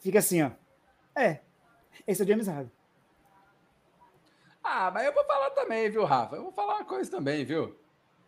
[0.00, 0.50] fica assim, ó.
[1.14, 1.40] É,
[2.06, 2.70] esse é o James Harden.
[4.70, 6.36] Ah, mas eu vou falar também, viu, Rafa?
[6.36, 7.74] Eu vou falar uma coisa também, viu?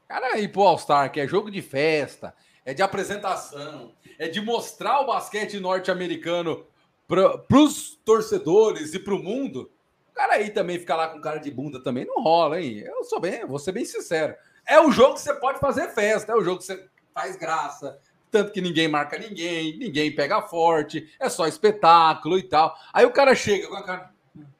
[0.08, 2.34] Cara, ir pro All-Star, que é jogo de festa,
[2.64, 6.64] é de apresentação, é de mostrar o basquete norte-americano
[7.06, 9.70] para os torcedores e para o mundo.
[10.10, 12.78] O cara aí também ficar lá com cara de bunda também não rola, hein?
[12.86, 14.34] Eu sou bem, vou ser bem sincero.
[14.66, 18.00] É o jogo que você pode fazer festa, é o jogo que você faz graça,
[18.30, 22.74] tanto que ninguém marca ninguém, ninguém pega forte, é só espetáculo e tal.
[22.94, 24.10] Aí o cara chega com a cara,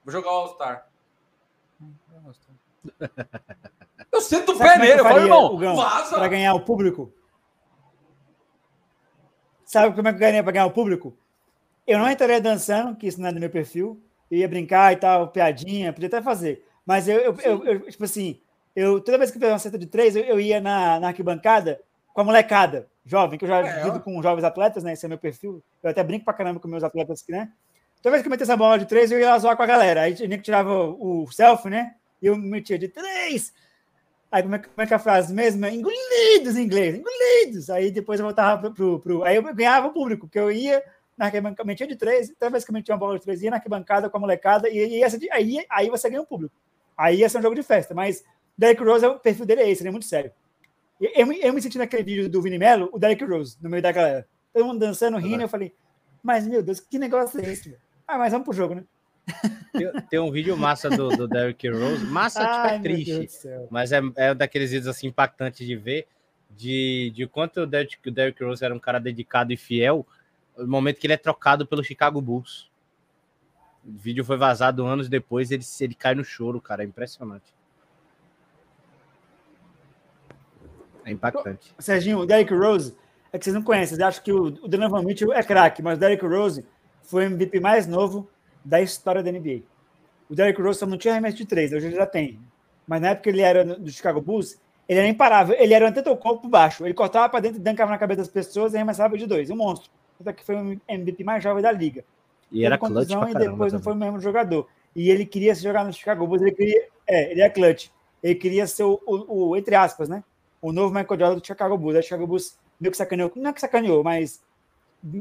[0.05, 0.90] Vou jogar All-Star.
[4.13, 5.01] Eu sinto o pé é nele.
[5.01, 6.15] Eu falo, irmão, vaza.
[6.17, 7.13] Pra ganhar o público?
[9.65, 11.17] Sabe como é que eu ganhei pra ganhar o público?
[11.87, 14.01] Eu não entraria dançando, que isso não é do meu perfil.
[14.31, 16.65] Eu ia brincar e tal, piadinha, podia até fazer.
[16.85, 18.41] Mas eu, eu, eu- eu, tipo assim,
[18.75, 21.09] eu, toda vez que eu fazia uma cesta de três, eu, eu ia na, na
[21.09, 21.81] arquibancada
[22.13, 24.93] com a molecada jovem, que eu já É, lido com jovens atletas, né?
[24.93, 25.63] Esse é meu perfil.
[25.83, 27.51] Eu até brinco pra caramba com meus atletas né?
[28.03, 29.67] Toda vez que eu metia essa bola de três, eu ia lá zoar com a
[29.67, 30.03] galera.
[30.03, 31.95] Aí tinha que tirava o, o selfie, né?
[32.23, 33.53] E eu metia de três.
[34.31, 35.65] Aí como é, que- como é que é a frase mesmo?
[35.67, 37.71] É Engolidos em inglês, engolidos.
[37.71, 40.83] Aí depois eu voltava pro, pro, Aí eu ganhava o público, porque eu ia
[41.19, 43.51] na arquibancada, metia de três, toda vez que eu metia uma bola de três, ia
[43.51, 46.55] na arquibancada com a molecada, e, e essa aí, aí você ganha o público.
[46.97, 48.25] Aí ia ser um jogo de festa, mas
[48.57, 50.33] Derrick Rose, o perfil dele é esse, ele é muito sério.
[51.01, 53.69] Eu, eu, me- eu me senti naquele vídeo do Vini Mello, o Derrick Rose, no
[53.69, 54.27] meio da galera.
[54.53, 55.75] Todo mundo dançando, rindo, eu falei,
[56.23, 57.69] mas meu Deus, que negócio é esse?
[57.71, 57.81] velho?
[58.09, 58.85] Ah, mas vamos pro jogo, né?
[59.73, 62.05] Tem, tem um vídeo massa do, do Derrick Rose.
[62.07, 63.49] Massa, tipo, Ai, é triste.
[63.71, 66.07] Mas é, é um daqueles vídeos assim impactantes de ver
[66.51, 70.07] de, de quanto o Derrick, o Derrick Rose era um cara dedicado e fiel
[70.57, 72.71] no momento que ele é trocado pelo Chicago Bulls.
[73.85, 76.83] O vídeo foi vazado anos depois, ele, ele cai no choro, cara.
[76.83, 77.55] É impressionante.
[81.05, 81.75] É impactante.
[81.79, 82.95] Serginho, o Derrick Rose,
[83.33, 85.97] é que vocês não conhecem, vocês acham que o, o Donovan Mitchell é craque, mas
[85.97, 86.65] o Derrick Rose
[87.03, 88.29] foi o MVP mais novo
[88.65, 89.63] da história da NBA.
[90.29, 92.39] O Derrick Rose só não tinha arremesso de três, hoje ele já tem.
[92.87, 95.85] Mas na época que ele era no- do Chicago Bulls, ele era imparável, ele era
[95.85, 99.17] um antetokounmpo por baixo, ele cortava para dentro, dancava na cabeça das pessoas e arremessava
[99.17, 99.91] de dois, um monstro.
[100.21, 102.05] Até que foi o MVP mais jovem da liga.
[102.53, 104.69] E era Teve clutch contusão e depois não foi o mesmo jogador.
[104.95, 107.89] E ele queria se jogar no Chicago Bulls, ele queria, é, ele é clutch.
[108.23, 110.23] Ele queria ser o, o- o, entre aspas, né?
[110.61, 111.95] O novo Michael Jordan do Chicago Bulls.
[111.95, 114.43] Aí o Chicago Bulls meio que sacaneou, não é que sacaneou, mas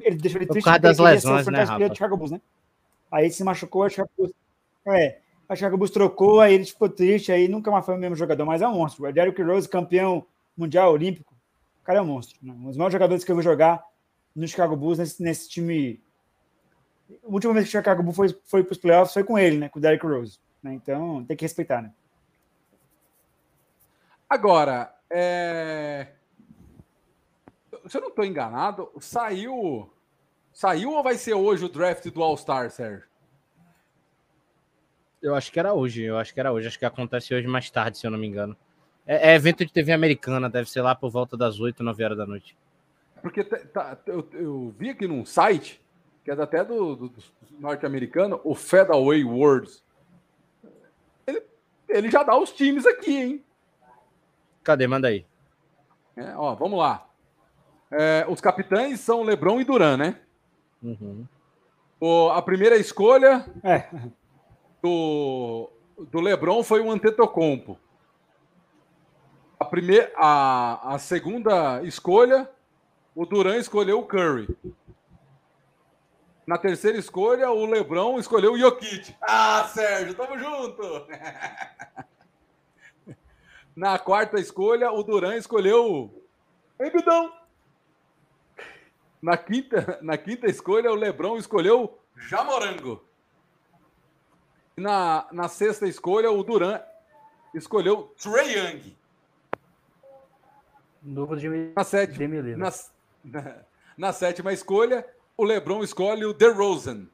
[0.01, 1.95] ele deixou ele Por triste causa porque das lesões, né, Rafa?
[1.95, 2.41] Chicago Bulls, né?
[3.11, 4.33] Aí ele se machucou, o Chicago Bulls,
[4.87, 8.15] é, o Chicago Bulls trocou, aí ele ficou triste, aí nunca mais foi o mesmo
[8.15, 9.05] jogador, mas é um monstro.
[9.05, 10.25] O Derrick Rose, campeão
[10.55, 11.33] mundial olímpico,
[11.81, 12.37] o cara é um monstro.
[12.41, 12.53] Né?
[12.53, 13.83] Um dos maiores jogadores que eu vou jogar
[14.35, 16.01] no Chicago Bulls, nesse, nesse time
[17.23, 19.57] a última vez que o Chicago Bulls foi, foi para os playoffs foi com ele,
[19.57, 19.69] né?
[19.69, 20.39] Com o Derrick Rose.
[20.61, 20.73] né?
[20.73, 21.91] Então tem que respeitar, né?
[24.29, 26.07] Agora, é...
[27.87, 29.91] se eu não estou enganado, saiu.
[30.53, 33.07] Saiu ou vai ser hoje o draft do All-Star, Sérgio?
[35.21, 36.67] Eu acho que era hoje, eu acho que era hoje.
[36.67, 38.55] Acho que acontece hoje mais tarde, se eu não me engano.
[39.05, 42.17] É, é evento de TV americana, deve ser lá por volta das 8, 9 horas
[42.17, 42.55] da noite.
[43.21, 45.81] Porque tá- eu, eu vi aqui num site,
[46.23, 47.23] que é até do, do- do
[47.59, 49.83] norte-americano, o Fedaway Words.
[51.27, 51.43] Ele,
[51.89, 53.45] ele já dá os times aqui, hein?
[54.63, 54.87] Cadê?
[54.87, 55.25] Manda aí.
[56.15, 57.05] É, ó, vamos lá.
[57.91, 60.21] É, os capitães são LeBron e Duran, né?
[60.81, 61.25] Uhum.
[61.99, 63.89] O- a primeira escolha É,
[64.81, 65.69] do,
[66.11, 67.77] do LeBron foi o Antetokounmpo.
[69.59, 72.49] A, primeira, a, a segunda escolha,
[73.13, 74.47] o Duran escolheu o Curry.
[76.47, 79.13] Na terceira escolha, o LeBron escolheu o Jokic.
[79.21, 80.81] Ah, Sérgio, tamo junto!
[83.75, 85.85] Na quarta escolha, o Duran escolheu
[86.79, 87.31] o Embidão.
[89.21, 93.03] Na quinta, na quinta escolha, o LeBron escolheu Jamorango.
[94.77, 96.81] Na, na sexta escolha, o Duran
[97.53, 98.97] escolheu Trey Young.
[101.03, 102.27] Novo de Na sétima,
[102.57, 102.71] na,
[103.23, 103.55] na,
[103.97, 105.05] na sétima escolha,
[105.35, 107.07] o LeBron escolhe o DeRozan.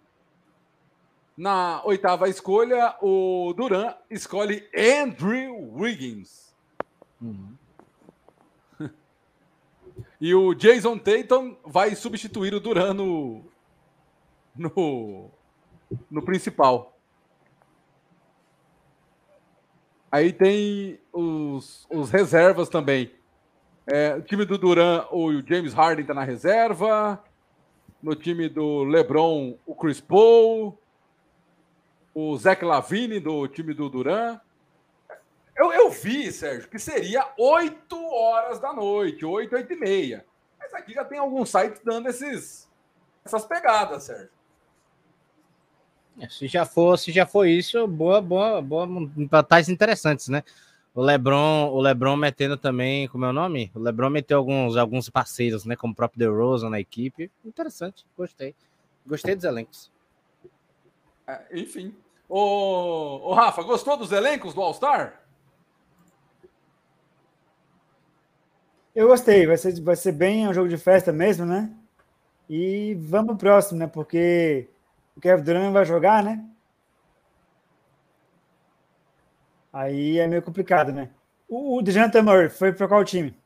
[1.35, 6.55] Na oitava escolha, o Duran escolhe Andrew Wiggins.
[10.19, 13.43] E o Jason Tatum vai substituir o Duran no,
[14.55, 15.29] no,
[16.09, 16.97] no principal.
[20.11, 23.11] Aí tem os, os reservas também.
[23.85, 27.21] É, o time do Duran, o James Harden tá na reserva.
[28.01, 30.79] No time do LeBron, o Chris Paul.
[32.13, 34.39] O Zach Lavine do time do Duran.
[35.55, 40.25] Eu, eu vi, Sérgio, que seria 8 horas da noite, 8, 8 e meia.
[40.59, 42.69] Mas aqui já tem alguns sites dando esses,
[43.23, 44.29] essas pegadas, Sérgio.
[46.19, 48.87] É, Se já for, se já for isso, boa, boa, boa,
[49.29, 50.43] batalhas interessantes, né?
[50.93, 53.69] O LeBron, o LeBron metendo também, como é o nome?
[53.75, 55.75] O LeBron meteu alguns, alguns parceiros, né?
[55.75, 57.29] Como o próprio DeRozan na equipe.
[57.43, 58.55] Interessante, gostei.
[59.05, 59.91] Gostei dos elencos.
[61.27, 61.93] É, enfim.
[62.29, 65.24] Ô, ô, Rafa, gostou dos elencos do All-Star?
[68.95, 71.69] Eu gostei, vai ser, vai ser bem um jogo de festa mesmo, né?
[72.49, 73.87] E vamos pro próximo, né?
[73.87, 74.69] Porque
[75.17, 76.43] o Kevin Durant vai jogar, né?
[79.73, 81.09] Aí é meio complicado, né?
[81.49, 83.37] O, o DeJounte Murray foi para qual time?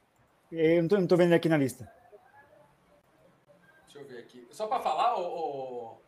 [0.51, 1.91] Eu não tô, não tô vendo aqui na lista.
[3.85, 4.47] Deixa eu ver aqui.
[4.51, 5.99] Só para falar, o,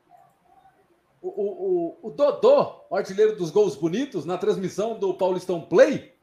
[1.20, 6.14] o, o, o, Dodô, o artilheiro dos gols bonitos, na transmissão do Paulistão Play,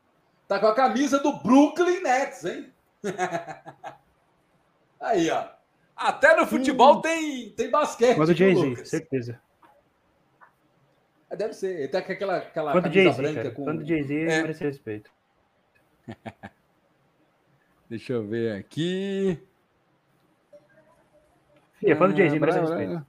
[0.46, 2.72] tá com a camisa do Brooklyn Nets, hein?
[5.00, 5.48] Aí, ó.
[5.96, 8.16] Até no futebol tem, tem basquete.
[8.16, 9.40] Quando o Jay-Z, certeza.
[11.30, 11.76] É, Deve ser.
[11.78, 13.50] Ele tá com aquela, aquela Quando camisa branca cara.
[13.54, 13.64] com.
[13.64, 14.42] Quando o Jay-Z É.
[14.42, 15.10] merece respeito.
[17.90, 19.38] Deixa eu ver aqui.
[21.74, 23.06] Fia, quando o Jay-Z Ah, merece respeito.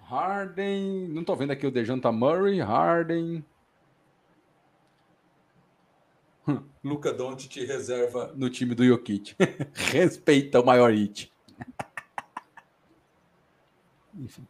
[0.00, 1.08] Harden.
[1.08, 2.60] Não tô vendo aqui o Dejanta Murray.
[2.60, 3.44] Harden.
[6.84, 9.34] Luca Doncic reserva no time do Jokic.
[9.74, 11.30] Respeita o maior hit.
[14.14, 14.46] Enfim.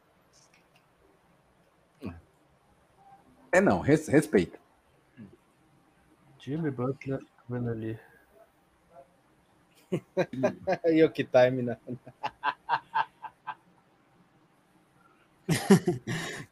[3.53, 4.59] É não, res- respeita.
[6.39, 7.99] Jimmy Butler, vendo ali.
[11.07, 11.77] O que time, né?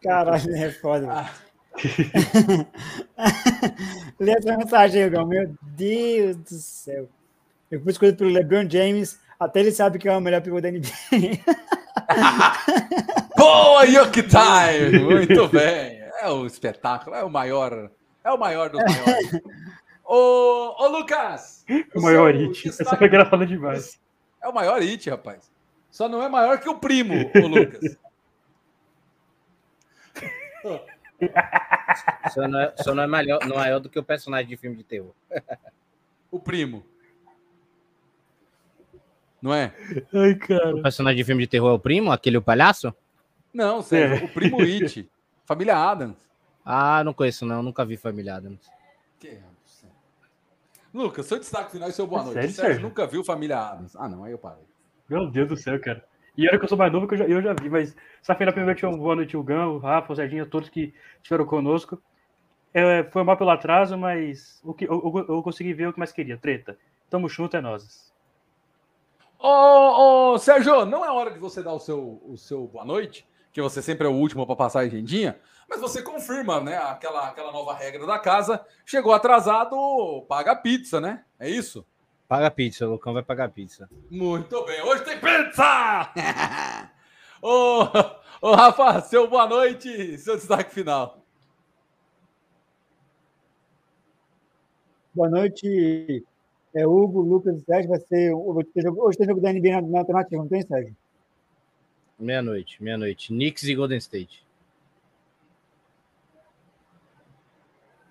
[0.03, 1.01] Caralho, é foda.
[1.07, 1.13] velho.
[1.13, 1.50] Ah.
[4.19, 5.27] Lê essa mensagem, Igor.
[5.27, 7.09] Meu Deus do céu.
[7.71, 9.21] Eu fui escolhido pelo LeBron James.
[9.39, 10.89] Até ele sabe que é o melhor pivô da NBA.
[13.37, 14.99] Boa, Yoki Time!
[15.01, 16.01] Muito bem.
[16.21, 17.91] É o espetáculo, é o maior.
[18.23, 19.41] É o maior dos maiores.
[20.05, 21.65] ô, ô, Lucas!
[21.95, 22.69] O maior hit.
[22.69, 23.99] Essa foi engraçada demais.
[24.43, 25.51] É o maior hit, rapaz.
[25.91, 27.97] Só não é maior que o primo, o Lucas.
[32.33, 34.57] Só não é, só não é maior, não é maior do que o personagem de
[34.57, 35.13] filme de terror.
[36.31, 36.85] O primo.
[39.43, 39.75] Não é?
[40.15, 40.77] Ai, cara.
[40.77, 42.95] O personagem de filme de terror é o primo, aquele o palhaço?
[43.53, 44.29] Não, Sérgio, É.
[44.31, 45.11] o primo It.
[45.45, 46.17] Família Adams.
[46.65, 48.71] Ah, não conheço não, nunca vi Família Adams.
[49.19, 49.41] Que-
[50.93, 52.35] Lucas, seu destaque final e seu boa É noite.
[52.35, 52.89] sério, Sérgio Sérgio?
[52.89, 53.95] nunca viu Família Adams.
[53.97, 54.65] Ah, não, aí eu parei.
[55.09, 56.05] Meu Deus do céu, cara.
[56.37, 58.35] E olha que eu sou mais novo que eu já, eu já vi, mas essa
[58.35, 62.01] feira primeiro um boa noite, o Gão, o Rafa, o Serginho, todos que estiveram conosco.
[62.73, 66.13] É, foi mal pelo atraso, mas o que, eu, eu- consegui ver o que mais
[66.13, 66.39] queria.
[66.39, 66.79] Treta.
[67.09, 68.13] Tamo junto, é nós.
[69.39, 73.27] Ô, ô, Sérgio, não é hora de você dar o seu, o seu boa noite,
[73.53, 75.39] que você sempre é o último para passar a agendinha,
[75.69, 78.65] mas você confirma, né, aquela, aquela nova regra da casa.
[78.85, 81.25] Chegou atrasado, paga pizza, né?
[81.39, 81.87] É isso?
[82.31, 83.91] Paga pizza, o Lucão vai pagar pizza.
[84.09, 86.13] Muito bem, hoje tem pizza!
[87.43, 87.83] ô,
[88.41, 91.27] ô, Rafa, seu boa noite, seu destaque final.
[95.13, 96.25] Boa noite,
[96.73, 97.91] é Hugo, Lucas e Sérgio.
[97.91, 98.33] Vai ser.
[98.33, 100.97] Hoje tem jogo, hoje tem jogo da NBA na, na alternativa, não tem, Sérgio?
[102.17, 103.27] Meia-noite, meia-noite.
[103.27, 104.47] Knicks e Golden State.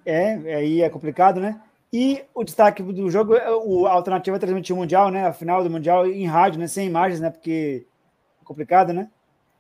[0.06, 1.62] É, aí é complicado, né?
[1.92, 5.26] E o destaque do jogo, é o a alternativa é transmitir o Mundial, né?
[5.26, 6.68] A final do Mundial em rádio, né?
[6.68, 7.32] Sem imagens, né?
[7.32, 7.86] Porque
[8.42, 9.10] é complicado, né?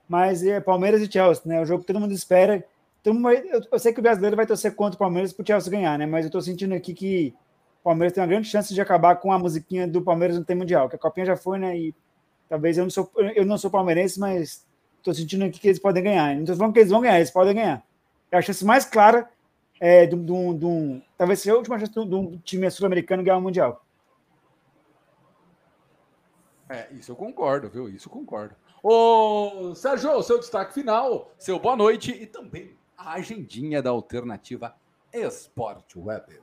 [0.08, 1.60] Mas é Palmeiras e Chelsea, né?
[1.60, 2.64] O jogo que todo mundo espera.
[3.02, 5.48] Todo mundo eu, eu sei que o brasileiro vai torcer contra o Palmeiras para o
[5.48, 6.06] Chelsea ganhar, né?
[6.06, 7.34] Mas eu tô sentindo aqui que
[7.82, 10.56] o Palmeiras tem uma grande chance de acabar com a musiquinha do Palmeiras não tem
[10.56, 11.76] Mundial, que a Copinha já foi, né?
[11.78, 11.96] E
[12.48, 14.66] talvez eu não sou, eu não sou palmeirense, mas
[15.02, 16.36] tô sentindo aqui que eles podem ganhar.
[16.36, 17.84] Não tô falando que eles vão ganhar, eles podem ganhar.
[18.32, 19.28] É a chance mais clara
[19.80, 22.16] é, de, um- de um- de um- talvez seja a última chance de um- de
[22.16, 23.86] um time sul-americano ganhar o Mundial.
[26.70, 27.90] É, isso eu concordo, viu?
[27.90, 28.56] Isso eu concordo.
[28.84, 34.76] Ô, Sérgio, seu destaque final, seu boa noite e também a agendinha da alternativa
[35.12, 36.40] Esporte Web.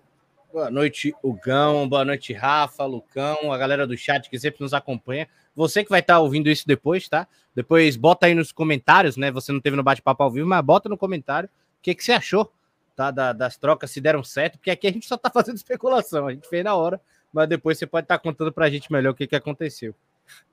[0.52, 1.88] Boa noite, Hugão.
[1.88, 5.28] Boa noite, Rafa, Lucão, a galera do chat que sempre nos acompanha.
[5.54, 7.28] Você que vai estar ouvindo isso depois, tá?
[7.54, 9.30] Depois bota aí nos comentários, né?
[9.30, 12.12] Você não teve no bate-papo ao vivo, mas bota no comentário o que, que você
[12.12, 12.50] achou
[12.97, 13.10] tá?
[13.10, 16.27] Da- das trocas, se deram certo, porque aqui a gente só tá fazendo especulação.
[16.27, 17.01] A gente fez na hora,
[17.32, 19.94] mas depois você pode estar contando pra gente melhor o que, que aconteceu.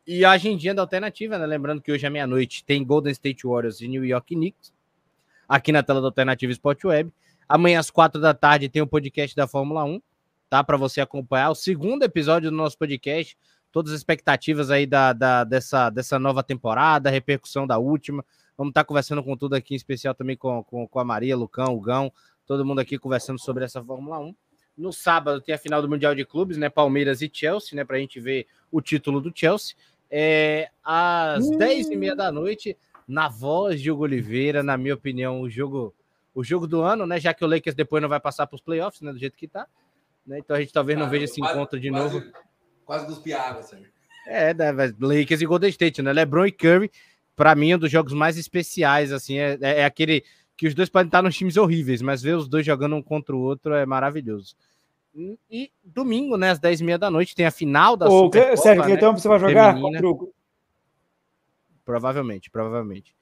[0.05, 1.45] E a agendinha da alternativa, né?
[1.47, 4.71] Lembrando que hoje à meia-noite tem Golden State Warriors e New York Knicks,
[5.47, 7.11] aqui na tela da Alternativa Sport Web.
[7.49, 10.01] Amanhã às quatro da tarde tem o podcast da Fórmula 1,
[10.49, 10.63] tá?
[10.63, 13.35] Para você acompanhar o segundo episódio do nosso podcast.
[13.71, 18.23] Todas as expectativas aí da, da- dessa, dessa nova temporada, a repercussão da última.
[18.55, 21.73] Vamos estar conversando com tudo aqui, em especial também com, com, com a Maria, Lucão,
[21.75, 22.13] o Gão,
[22.45, 24.35] todo mundo aqui conversando sobre essa Fórmula 1.
[24.77, 26.69] No sábado tem a final do Mundial de Clubes, né?
[26.69, 27.83] Palmeiras e Chelsea, né?
[27.83, 29.75] Para a gente ver o título do Chelsea.
[30.09, 35.41] É, às 10 e meia da noite, na voz de Hugo Oliveira, na minha opinião,
[35.41, 35.93] o jogo,
[36.33, 37.19] o jogo do ano, né?
[37.19, 39.11] Já que o Lakers depois não vai passar para os playoffs, né?
[39.11, 39.67] Do jeito que tá.
[40.25, 42.23] Né, então a gente talvez não veja esse encontro de novo.
[42.85, 43.91] Quase dos piadas, Sérgio.
[44.25, 46.13] É, né, Lakers e Golden State, né?
[46.13, 46.89] LeBron e Curry,
[47.35, 50.23] para mim, é um dos jogos mais especiais, assim, é, é- é aquele
[50.63, 53.35] que os dois podem estar nos times horríveis, mas ver os dois jogando um contra
[53.35, 54.55] o outro é maravilhoso.
[55.13, 58.85] E, e domingo, né, às 10h30 da noite, tem a final da Ô, Supercopa, Sérgio,
[58.85, 58.93] né?
[58.93, 60.01] então você vai jogar feminina.
[60.01, 60.33] contra o.
[61.83, 63.13] Provavelmente, provavelmente.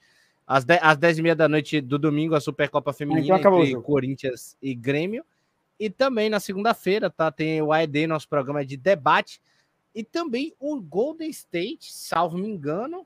[0.46, 3.82] Às, 10, às 10h30 da noite do domingo, a Supercopa Feminina então acabou o entre.
[3.82, 5.26] Corinthians e Grêmio.
[5.80, 7.32] E também na segunda-feira, tá?
[7.32, 9.42] Tem o AED, nosso programa de debate.
[9.96, 13.04] E também o Golden State, salvo me engano.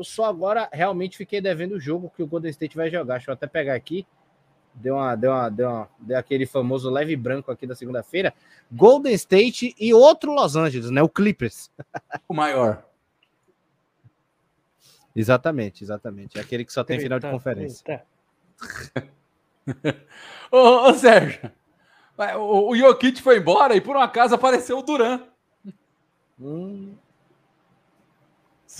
[0.00, 3.16] Eu só agora realmente fiquei devendo o jogo que o Golden State vai jogar.
[3.18, 4.06] Deixa eu até pegar aqui.
[4.72, 8.32] Deu, uma, deu, uma, deu, uma, deu aquele famoso leve branco aqui da segunda-feira.
[8.72, 11.02] Golden State e outro Los Angeles, né?
[11.02, 11.70] O Clippers.
[12.26, 12.82] O maior.
[15.14, 16.38] Exatamente, exatamente.
[16.38, 18.06] É aquele que só tem final de Eita, conferência.
[18.96, 19.06] eita.
[20.50, 21.52] Ô, ô, Sérgio,
[22.38, 25.20] o, o Jokic foi embora e por um acaso apareceu o Duran.
[26.40, 26.94] Hum,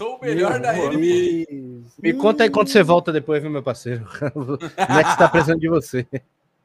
[0.00, 1.44] Sou o melhor da Meu NBA.
[1.46, 1.92] Deus.
[1.98, 4.06] me conta aí quando você volta depois, viu, meu parceiro?
[4.34, 6.06] O Nets tá precisando de você.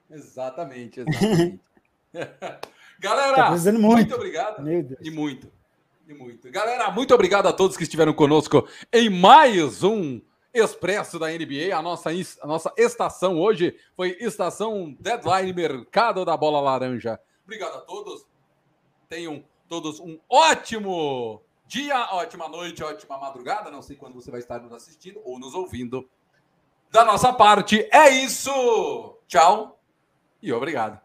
[0.10, 1.60] Exatamente, exatamente.
[2.98, 3.82] Galera, Tá muito.
[3.82, 4.16] muito.
[4.16, 4.64] obrigado.
[4.64, 5.00] Meu Deus.
[5.04, 5.52] E muito.
[6.08, 6.50] E muito.
[6.50, 10.22] Galera, muito obrigado a todos que estiveram conosco em mais um
[10.54, 11.78] Expresso da NBA.
[11.78, 17.20] A nossa, a nossa estação hoje foi Estação Deadline Mercado da Bola Laranja.
[17.44, 18.26] Obrigado a todos.
[19.10, 23.72] Tenham todos um ótimo dia, ótima noite, ótima madrugada.
[23.72, 26.08] Não sei quando você vai estar nos assistindo ou nos ouvindo.
[26.92, 29.18] Da nossa parte, é isso.
[29.28, 29.80] Tchau
[30.42, 31.00] e obrigado.